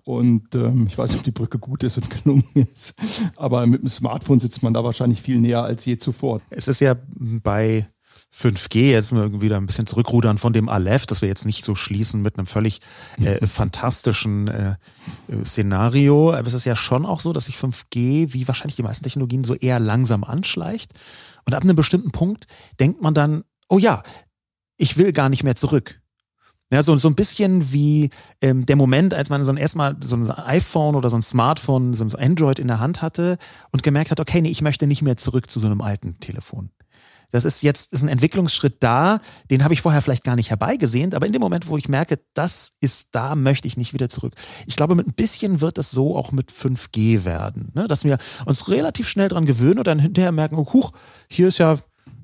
Und 0.08 0.54
ähm, 0.54 0.86
ich 0.86 0.96
weiß 0.96 1.10
nicht, 1.10 1.18
ob 1.18 1.24
die 1.24 1.32
Brücke 1.32 1.58
gut 1.58 1.82
ist 1.82 1.98
und 1.98 2.08
gelungen 2.24 2.48
ist. 2.54 2.94
Aber 3.36 3.66
mit 3.66 3.82
dem 3.82 3.90
Smartphone 3.90 4.40
sitzt 4.40 4.62
man 4.62 4.72
da 4.72 4.82
wahrscheinlich 4.82 5.20
viel 5.20 5.38
näher 5.38 5.62
als 5.62 5.84
je 5.84 5.98
zuvor. 5.98 6.40
Es 6.48 6.66
ist 6.66 6.80
ja 6.80 6.96
bei 7.10 7.86
5G, 8.34 8.90
jetzt 8.90 9.12
mal 9.12 9.42
wieder 9.42 9.58
ein 9.58 9.66
bisschen 9.66 9.86
zurückrudern 9.86 10.38
von 10.38 10.54
dem 10.54 10.70
Aleph, 10.70 11.04
dass 11.04 11.20
wir 11.20 11.28
jetzt 11.28 11.44
nicht 11.44 11.62
so 11.62 11.74
schließen 11.74 12.22
mit 12.22 12.38
einem 12.38 12.46
völlig 12.46 12.80
äh, 13.22 13.46
fantastischen 13.46 14.48
äh, 14.48 14.76
äh, 15.28 15.44
Szenario. 15.44 16.32
Aber 16.32 16.46
es 16.46 16.54
ist 16.54 16.64
ja 16.64 16.74
schon 16.74 17.04
auch 17.04 17.20
so, 17.20 17.34
dass 17.34 17.44
sich 17.44 17.56
5G, 17.56 18.32
wie 18.32 18.48
wahrscheinlich 18.48 18.76
die 18.76 18.84
meisten 18.84 19.04
Technologien, 19.04 19.44
so 19.44 19.56
eher 19.56 19.78
langsam 19.78 20.24
anschleicht. 20.24 20.94
Und 21.44 21.52
ab 21.52 21.64
einem 21.64 21.76
bestimmten 21.76 22.12
Punkt 22.12 22.46
denkt 22.80 23.02
man 23.02 23.12
dann, 23.12 23.44
oh 23.68 23.78
ja, 23.78 24.02
ich 24.78 24.96
will 24.96 25.12
gar 25.12 25.28
nicht 25.28 25.44
mehr 25.44 25.54
zurück. 25.56 26.00
Ja, 26.70 26.82
so, 26.82 26.96
so 26.96 27.08
ein 27.08 27.14
bisschen 27.14 27.72
wie 27.72 28.10
ähm, 28.42 28.66
der 28.66 28.76
Moment, 28.76 29.14
als 29.14 29.30
man 29.30 29.42
so 29.42 29.50
ein 29.50 29.56
erstmal 29.56 29.96
so 30.02 30.16
ein 30.16 30.30
iPhone 30.30 30.96
oder 30.96 31.08
so 31.08 31.16
ein 31.16 31.22
Smartphone, 31.22 31.94
so 31.94 32.04
ein 32.04 32.14
Android 32.14 32.58
in 32.58 32.68
der 32.68 32.78
Hand 32.78 33.00
hatte 33.00 33.38
und 33.72 33.82
gemerkt 33.82 34.10
hat, 34.10 34.20
okay, 34.20 34.42
nee, 34.42 34.50
ich 34.50 34.60
möchte 34.60 34.86
nicht 34.86 35.00
mehr 35.00 35.16
zurück 35.16 35.50
zu 35.50 35.60
so 35.60 35.66
einem 35.66 35.80
alten 35.80 36.20
Telefon. 36.20 36.70
Das 37.30 37.44
ist 37.44 37.62
jetzt 37.62 37.92
ist 37.92 38.02
ein 38.02 38.08
Entwicklungsschritt 38.08 38.78
da, 38.80 39.20
den 39.50 39.62
habe 39.62 39.74
ich 39.74 39.82
vorher 39.82 40.00
vielleicht 40.00 40.24
gar 40.24 40.36
nicht 40.36 40.50
herbeigesehnt, 40.50 41.14
aber 41.14 41.26
in 41.26 41.32
dem 41.32 41.40
Moment, 41.42 41.68
wo 41.68 41.76
ich 41.76 41.88
merke, 41.88 42.18
das 42.32 42.72
ist 42.80 43.08
da, 43.12 43.34
möchte 43.34 43.68
ich 43.68 43.76
nicht 43.76 43.92
wieder 43.92 44.08
zurück. 44.08 44.34
Ich 44.66 44.76
glaube, 44.76 44.94
mit 44.94 45.06
ein 45.06 45.14
bisschen 45.14 45.60
wird 45.60 45.78
es 45.78 45.90
so 45.90 46.16
auch 46.16 46.32
mit 46.32 46.50
5G 46.52 47.24
werden, 47.24 47.70
ne? 47.74 47.86
dass 47.86 48.04
wir 48.04 48.18
uns 48.46 48.68
relativ 48.68 49.08
schnell 49.08 49.28
dran 49.28 49.44
gewöhnen 49.44 49.78
und 49.78 49.86
dann 49.86 49.98
hinterher 49.98 50.32
merken, 50.32 50.56
oh, 50.56 50.72
huch, 50.72 50.92
hier 51.28 51.48
ist 51.48 51.58
ja 51.58 51.78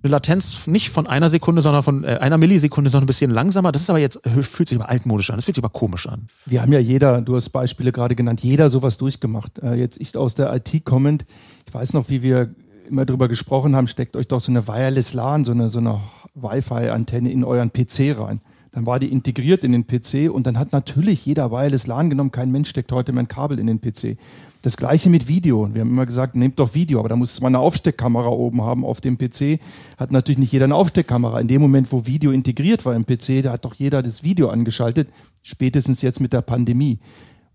eine 0.04 0.10
Latenz 0.10 0.66
nicht 0.66 0.90
von 0.90 1.06
einer 1.06 1.30
Sekunde, 1.30 1.62
sondern 1.62 1.82
von 1.82 2.04
äh, 2.04 2.18
einer 2.20 2.36
Millisekunde, 2.36 2.90
sondern 2.90 3.04
ein 3.04 3.06
bisschen 3.06 3.30
langsamer. 3.30 3.72
Das 3.72 3.82
ist 3.82 3.90
aber 3.90 3.98
jetzt, 3.98 4.24
äh, 4.26 4.42
fühlt 4.42 4.68
sich 4.68 4.78
aber 4.78 4.90
altmodisch 4.90 5.30
an, 5.30 5.36
das 5.36 5.46
fühlt 5.46 5.56
sich 5.56 5.64
aber 5.64 5.72
komisch 5.72 6.06
an. 6.06 6.28
Wir 6.44 6.60
haben 6.60 6.72
ja 6.72 6.78
jeder, 6.78 7.22
du 7.22 7.34
hast 7.36 7.50
Beispiele 7.50 7.90
gerade 7.90 8.14
genannt, 8.14 8.42
jeder 8.42 8.70
sowas 8.70 8.98
durchgemacht. 8.98 9.58
Äh, 9.60 9.74
jetzt 9.74 9.98
ich 10.00 10.16
aus 10.16 10.34
der 10.34 10.54
IT 10.54 10.84
kommend, 10.84 11.24
ich 11.66 11.72
weiß 11.72 11.94
noch, 11.94 12.10
wie 12.10 12.22
wir 12.22 12.54
immer 12.88 13.06
drüber 13.06 13.28
gesprochen 13.28 13.74
haben, 13.74 13.88
steckt 13.88 14.14
euch 14.14 14.28
doch 14.28 14.40
so 14.40 14.52
eine 14.52 14.68
Wireless 14.68 15.14
LAN, 15.14 15.44
so 15.44 15.52
eine, 15.52 15.70
so 15.70 15.78
eine 15.78 16.00
Wi-Fi-Antenne 16.34 17.32
in 17.32 17.42
euren 17.42 17.72
PC 17.72 18.18
rein. 18.18 18.40
Dann 18.74 18.86
war 18.86 18.98
die 18.98 19.12
integriert 19.12 19.62
in 19.62 19.70
den 19.70 19.86
PC 19.86 20.28
und 20.28 20.48
dann 20.48 20.58
hat 20.58 20.72
natürlich 20.72 21.24
jeder 21.24 21.52
Wireless 21.52 21.86
LAN 21.86 22.10
genommen. 22.10 22.32
Kein 22.32 22.50
Mensch 22.50 22.68
steckt 22.68 22.90
heute 22.90 23.12
mehr 23.12 23.22
ein 23.22 23.28
Kabel 23.28 23.60
in 23.60 23.68
den 23.68 23.80
PC. 23.80 24.18
Das 24.62 24.76
gleiche 24.76 25.10
mit 25.10 25.28
Video. 25.28 25.72
Wir 25.72 25.82
haben 25.82 25.90
immer 25.90 26.06
gesagt, 26.06 26.34
nehmt 26.34 26.58
doch 26.58 26.74
Video, 26.74 26.98
aber 26.98 27.08
da 27.08 27.14
muss 27.14 27.40
man 27.40 27.54
eine 27.54 27.62
Aufsteckkamera 27.62 28.30
oben 28.30 28.62
haben 28.62 28.84
auf 28.84 29.00
dem 29.00 29.16
PC. 29.16 29.60
Hat 29.96 30.10
natürlich 30.10 30.38
nicht 30.38 30.50
jeder 30.50 30.64
eine 30.64 30.74
Aufsteckkamera. 30.74 31.38
In 31.38 31.46
dem 31.46 31.62
Moment, 31.62 31.92
wo 31.92 32.04
Video 32.04 32.32
integriert 32.32 32.84
war 32.84 32.96
im 32.96 33.06
PC, 33.06 33.42
da 33.44 33.52
hat 33.52 33.64
doch 33.64 33.74
jeder 33.74 34.02
das 34.02 34.24
Video 34.24 34.48
angeschaltet. 34.48 35.08
Spätestens 35.42 36.02
jetzt 36.02 36.20
mit 36.20 36.32
der 36.32 36.42
Pandemie. 36.42 36.98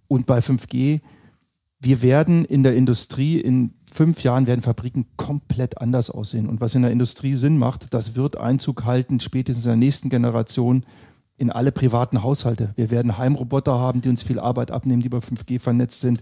Und 0.08 0.26
bei 0.26 0.40
5G, 0.40 1.02
wir 1.82 2.02
werden 2.02 2.46
in 2.46 2.64
der 2.64 2.76
Industrie 2.76 3.42
in 3.42 3.74
fünf 3.92 4.24
Jahren 4.24 4.48
werden 4.48 4.62
Fabriken 4.62 5.08
komplett 5.18 5.80
anders 5.80 6.10
aussehen. 6.10 6.48
Und 6.48 6.62
was 6.62 6.76
in 6.76 6.84
der 6.84 6.92
Industrie 6.92 7.34
Sinn 7.34 7.58
macht, 7.58 7.94
das 7.94 8.16
wird 8.16 8.38
Einzug 8.38 8.86
halten, 8.86 9.20
spätestens 9.20 9.66
in 9.66 9.72
der 9.72 9.78
nächsten 9.78 10.10
Generation 10.10 10.86
in 11.40 11.52
alle 11.52 11.72
privaten 11.72 12.22
Haushalte. 12.22 12.74
Wir 12.76 12.92
werden 12.92 13.18
Heimroboter 13.18 13.74
haben, 13.80 14.02
die 14.02 14.10
uns 14.10 14.22
viel 14.22 14.40
Arbeit 14.40 14.72
abnehmen, 14.72 15.02
die 15.02 15.08
über 15.08 15.20
5G 15.20 15.60
vernetzt 15.60 16.02
sind. 16.02 16.22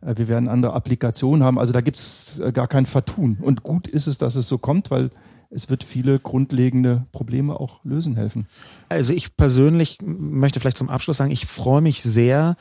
Äh, 0.00 0.14
wir 0.16 0.28
werden 0.28 0.48
andere 0.48 0.74
Applikationen 0.74 1.42
haben. 1.42 1.58
Also 1.58 1.72
da 1.72 1.80
gibt 1.80 1.98
es 1.98 2.38
äh, 2.38 2.52
gar 2.52 2.68
kein 2.68 2.86
Vertun. 2.86 3.38
Und 3.40 3.62
gut 3.62 3.88
ist 3.88 4.06
es, 4.06 4.18
dass 4.18 4.36
es 4.36 4.46
so 4.46 4.58
kommt, 4.58 4.90
weil 4.90 5.10
es 5.50 5.70
wird 5.70 5.84
viele 5.84 6.18
grundlegende 6.18 7.06
Probleme 7.12 7.58
auch 7.58 7.82
lösen 7.82 8.16
helfen. 8.16 8.46
Also 8.90 9.14
ich 9.14 9.36
persönlich 9.36 9.98
möchte 10.02 10.60
vielleicht 10.60 10.76
zum 10.76 10.90
Abschluss 10.90 11.16
sagen, 11.16 11.32
ich 11.32 11.46
freue 11.46 11.80
mich 11.80 12.02
sehr 12.02 12.56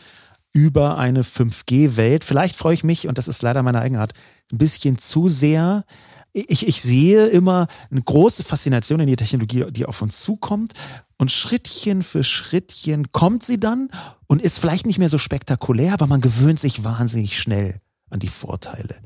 über 0.54 0.98
eine 0.98 1.24
5G-Welt. 1.24 2.24
Vielleicht 2.24 2.56
freue 2.56 2.74
ich 2.74 2.86
mich, 2.86 3.08
und 3.08 3.18
das 3.18 3.28
ist 3.28 3.42
leider 3.42 3.62
meine 3.64 3.82
Eigenart, 3.82 4.14
ein 4.52 4.58
bisschen 4.58 4.98
zu 4.98 5.28
sehr. 5.28 5.84
Ich, 6.32 6.68
ich 6.68 6.82
sehe 6.82 7.28
immer 7.28 7.68
eine 7.92 8.02
große 8.02 8.44
Faszination 8.44 9.02
in 9.02 9.08
die 9.08 9.18
Technologie, 9.18 9.66
die 9.72 9.86
auf 9.86 10.02
uns 10.02 10.22
zukommt. 10.22 10.72
Und 11.18 11.32
Schrittchen 11.32 12.04
für 12.04 12.24
Schrittchen 12.24 13.12
kommt 13.12 13.44
sie 13.44 13.58
dann 13.58 13.90
und 14.28 14.42
ist 14.42 14.60
vielleicht 14.60 14.86
nicht 14.86 15.00
mehr 15.00 15.10
so 15.10 15.18
spektakulär, 15.18 15.94
aber 15.94 16.08
man 16.08 16.22
gewöhnt 16.22 16.60
sich 16.60 16.84
wahnsinnig 16.84 17.40
schnell 17.40 17.82
an 18.10 18.20
die 18.20 18.28
Vorteile. 18.28 18.98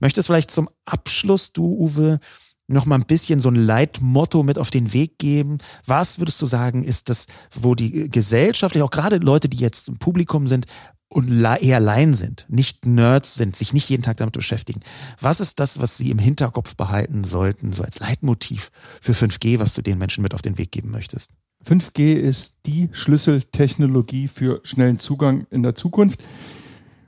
Möchtest 0.00 0.26
vielleicht 0.26 0.50
zum 0.50 0.68
Abschluss, 0.86 1.52
du 1.52 1.64
Uwe, 1.66 2.18
noch 2.66 2.86
mal 2.86 2.94
ein 2.94 3.06
bisschen 3.06 3.40
so 3.40 3.50
ein 3.50 3.56
Leitmotto 3.56 4.42
mit 4.42 4.58
auf 4.58 4.70
den 4.70 4.92
Weg 4.92 5.18
geben? 5.18 5.58
Was 5.86 6.18
würdest 6.18 6.40
du 6.40 6.46
sagen, 6.46 6.84
ist 6.84 7.08
das, 7.08 7.26
wo 7.54 7.74
die 7.74 8.08
Gesellschaft, 8.08 8.76
auch 8.78 8.90
gerade 8.90 9.16
Leute, 9.16 9.48
die 9.48 9.58
jetzt 9.58 9.88
im 9.88 9.98
Publikum 9.98 10.46
sind 10.46 10.66
und 11.08 11.44
eher 11.44 11.80
Laien 11.80 12.14
sind, 12.14 12.46
nicht 12.48 12.86
Nerds 12.86 13.34
sind, 13.34 13.56
sich 13.56 13.72
nicht 13.72 13.88
jeden 13.88 14.04
Tag 14.04 14.18
damit 14.18 14.34
beschäftigen. 14.34 14.80
Was 15.20 15.40
ist 15.40 15.58
das, 15.58 15.80
was 15.80 15.96
sie 15.96 16.10
im 16.10 16.20
Hinterkopf 16.20 16.76
behalten 16.76 17.24
sollten, 17.24 17.72
so 17.72 17.82
als 17.82 17.98
Leitmotiv 17.98 18.70
für 19.00 19.12
5G, 19.12 19.58
was 19.58 19.74
du 19.74 19.82
den 19.82 19.98
Menschen 19.98 20.22
mit 20.22 20.34
auf 20.34 20.42
den 20.42 20.56
Weg 20.56 20.70
geben 20.70 20.92
möchtest? 20.92 21.32
5G 21.66 22.14
ist 22.14 22.58
die 22.66 22.88
Schlüsseltechnologie 22.92 24.28
für 24.28 24.60
schnellen 24.64 24.98
Zugang 24.98 25.46
in 25.50 25.62
der 25.62 25.74
Zukunft. 25.74 26.22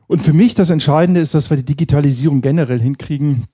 Und 0.07 0.21
für 0.21 0.33
mich 0.33 0.55
das 0.55 0.71
Entscheidende 0.71 1.21
ist, 1.21 1.35
dass 1.35 1.49
wir 1.49 1.57
die 1.57 1.65
Digitalisierung 1.65 2.43
generell 2.43 2.81
hinkriegen, 2.81 3.47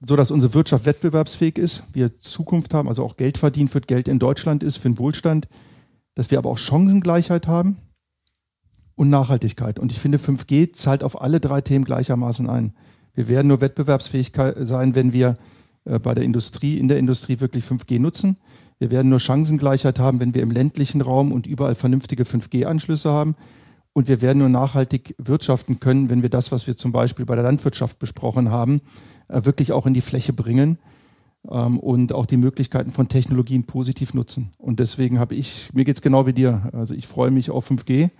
so 0.00 0.16
dass 0.16 0.30
unsere 0.30 0.54
Wirtschaft 0.54 0.86
wettbewerbsfähig 0.86 1.58
ist, 1.58 1.94
wir 1.94 2.16
Zukunft 2.18 2.72
haben, 2.74 2.88
also 2.88 3.04
auch 3.04 3.16
Geld 3.16 3.38
verdient 3.38 3.74
wird, 3.74 3.88
Geld 3.88 4.06
in 4.06 4.18
Deutschland 4.18 4.62
ist 4.62 4.76
für 4.76 4.88
den 4.88 4.98
Wohlstand, 4.98 5.48
dass 6.14 6.30
wir 6.30 6.38
aber 6.38 6.50
auch 6.50 6.58
Chancengleichheit 6.58 7.46
haben 7.46 7.78
und 8.94 9.10
Nachhaltigkeit. 9.10 9.78
Und 9.78 9.92
ich 9.92 9.98
finde, 9.98 10.18
5G 10.18 10.72
zahlt 10.72 11.02
auf 11.02 11.20
alle 11.20 11.40
drei 11.40 11.60
Themen 11.60 11.84
gleichermaßen 11.84 12.48
ein. 12.48 12.74
Wir 13.14 13.28
werden 13.28 13.48
nur 13.48 13.60
wettbewerbsfähig 13.60 14.32
sein, 14.60 14.94
wenn 14.94 15.12
wir 15.12 15.36
äh, 15.84 15.98
bei 15.98 16.14
der 16.14 16.24
Industrie, 16.24 16.78
in 16.78 16.88
der 16.88 16.98
Industrie 16.98 17.40
wirklich 17.40 17.64
5G 17.64 17.98
nutzen. 17.98 18.36
Wir 18.78 18.90
werden 18.90 19.08
nur 19.08 19.20
Chancengleichheit 19.20 19.98
haben, 19.98 20.20
wenn 20.20 20.34
wir 20.34 20.42
im 20.42 20.50
ländlichen 20.50 21.00
Raum 21.00 21.32
und 21.32 21.46
überall 21.46 21.74
vernünftige 21.74 22.24
5G-Anschlüsse 22.24 23.10
haben. 23.10 23.34
Und 23.92 24.06
wir 24.06 24.22
werden 24.22 24.38
nur 24.38 24.48
nachhaltig 24.48 25.16
wirtschaften 25.18 25.80
können, 25.80 26.08
wenn 26.08 26.22
wir 26.22 26.28
das, 26.28 26.52
was 26.52 26.66
wir 26.68 26.76
zum 26.76 26.92
Beispiel 26.92 27.26
bei 27.26 27.34
der 27.34 27.42
Landwirtschaft 27.42 27.98
besprochen 27.98 28.50
haben, 28.50 28.80
äh, 29.26 29.44
wirklich 29.44 29.72
auch 29.72 29.86
in 29.86 29.94
die 29.94 30.00
Fläche 30.00 30.32
bringen 30.32 30.78
ähm, 31.50 31.78
und 31.78 32.12
auch 32.12 32.26
die 32.26 32.36
Möglichkeiten 32.36 32.92
von 32.92 33.08
Technologien 33.08 33.64
positiv 33.64 34.14
nutzen. 34.14 34.52
Und 34.58 34.78
deswegen 34.78 35.18
habe 35.18 35.34
ich, 35.34 35.70
mir 35.72 35.84
geht 35.84 35.96
es 35.96 36.02
genau 36.02 36.26
wie 36.26 36.32
dir. 36.32 36.70
Also 36.72 36.94
ich 36.94 37.08
freue 37.08 37.32
mich 37.32 37.50
auf 37.50 37.68
5G 37.68 38.10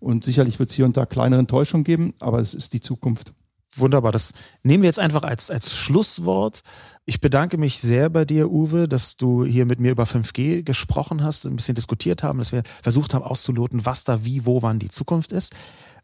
und 0.00 0.24
sicherlich 0.24 0.58
wird 0.58 0.70
es 0.70 0.76
hier 0.76 0.86
und 0.86 0.96
da 0.96 1.04
kleinere 1.04 1.40
Enttäuschungen 1.40 1.84
geben, 1.84 2.14
aber 2.20 2.40
es 2.40 2.54
ist 2.54 2.72
die 2.72 2.80
Zukunft. 2.80 3.34
Wunderbar, 3.76 4.12
das 4.12 4.32
nehmen 4.62 4.82
wir 4.82 4.88
jetzt 4.88 4.98
einfach 4.98 5.22
als, 5.22 5.50
als 5.50 5.76
Schlusswort. 5.76 6.62
Ich 7.04 7.20
bedanke 7.20 7.58
mich 7.58 7.80
sehr 7.80 8.08
bei 8.10 8.24
dir, 8.24 8.50
Uwe, 8.50 8.88
dass 8.88 9.16
du 9.16 9.44
hier 9.44 9.66
mit 9.66 9.78
mir 9.78 9.92
über 9.92 10.04
5G 10.04 10.62
gesprochen 10.62 11.22
hast, 11.22 11.44
ein 11.44 11.56
bisschen 11.56 11.74
diskutiert 11.74 12.22
haben, 12.22 12.38
dass 12.38 12.52
wir 12.52 12.62
versucht 12.82 13.14
haben 13.14 13.24
auszuloten, 13.24 13.84
was 13.84 14.04
da 14.04 14.24
wie, 14.24 14.46
wo, 14.46 14.62
wann 14.62 14.78
die 14.78 14.90
Zukunft 14.90 15.32
ist. 15.32 15.54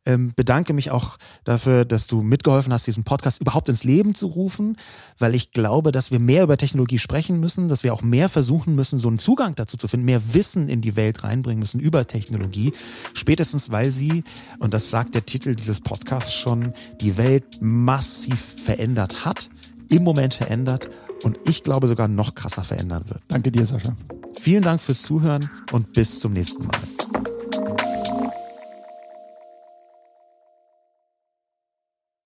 Ähm, 0.07 0.33
bedanke 0.37 0.73
mich 0.73 0.91
auch 0.91 1.17
dafür, 1.45 1.85
dass 1.85 2.07
du 2.07 2.23
mitgeholfen 2.23 2.73
hast, 2.73 2.87
diesen 2.87 3.05
Podcast 3.05 3.41
überhaupt 3.41 3.69
ins 3.69 3.85
Leben 3.85 4.15
zu 4.15 4.27
rufen, 4.27 4.77
weil 5.19 5.35
ich 5.35 5.51
glaube, 5.53 5.93
dass 5.93 6.11
wir 6.11 6.19
mehr 6.19 6.43
über 6.43 6.57
Technologie 6.57 6.99
sprechen 6.99 7.41
müssen, 7.41 7.69
dass 7.69 7.85
wir 7.85 7.95
auch 7.95 8.03
mehr 8.03 8.29
versuchen 8.29 8.75
müssen, 8.75 8.99
so 8.99 9.09
einen 9.09 9.19
Zugang 9.19 9.55
dazu 9.55 9.77
zu 9.77 9.89
finden, 9.89 10.07
mehr 10.07 10.35
Wissen 10.35 10.69
in 10.69 10.81
die 10.81 10.97
Welt 10.97 11.25
reinbringen 11.25 11.61
müssen 11.61 11.81
über 11.81 12.07
Technologie. 12.07 12.73
Spätestens, 13.15 13.71
weil 13.71 13.91
sie, 13.91 14.25
und 14.59 14.75
das 14.75 14.91
sagt 14.91 15.15
der 15.15 15.25
Titel 15.25 15.55
dieses 15.55 15.81
Podcasts 15.81 16.35
schon, 16.35 16.73
die 17.01 17.17
Welt 17.17 17.45
massiv 17.61 18.57
verändert 18.63 19.25
hat, 19.25 19.49
im 19.89 20.03
Moment 20.03 20.35
verändert 20.35 20.91
und 21.23 21.39
ich 21.49 21.63
glaube 21.63 21.89
sogar 21.89 22.09
noch 22.09 22.35
krasser 22.35 22.65
verändern 22.65 23.05
wird. 23.09 23.23
Danke 23.29 23.51
dir, 23.51 23.65
Sascha. 23.65 23.97
Vielen 24.39 24.63
Dank 24.63 24.81
fürs 24.81 25.03
Zuhören 25.03 25.49
und 25.73 25.93
bis 25.93 26.21
zum 26.21 26.33
nächsten 26.33 26.67
Mal. 26.67 26.79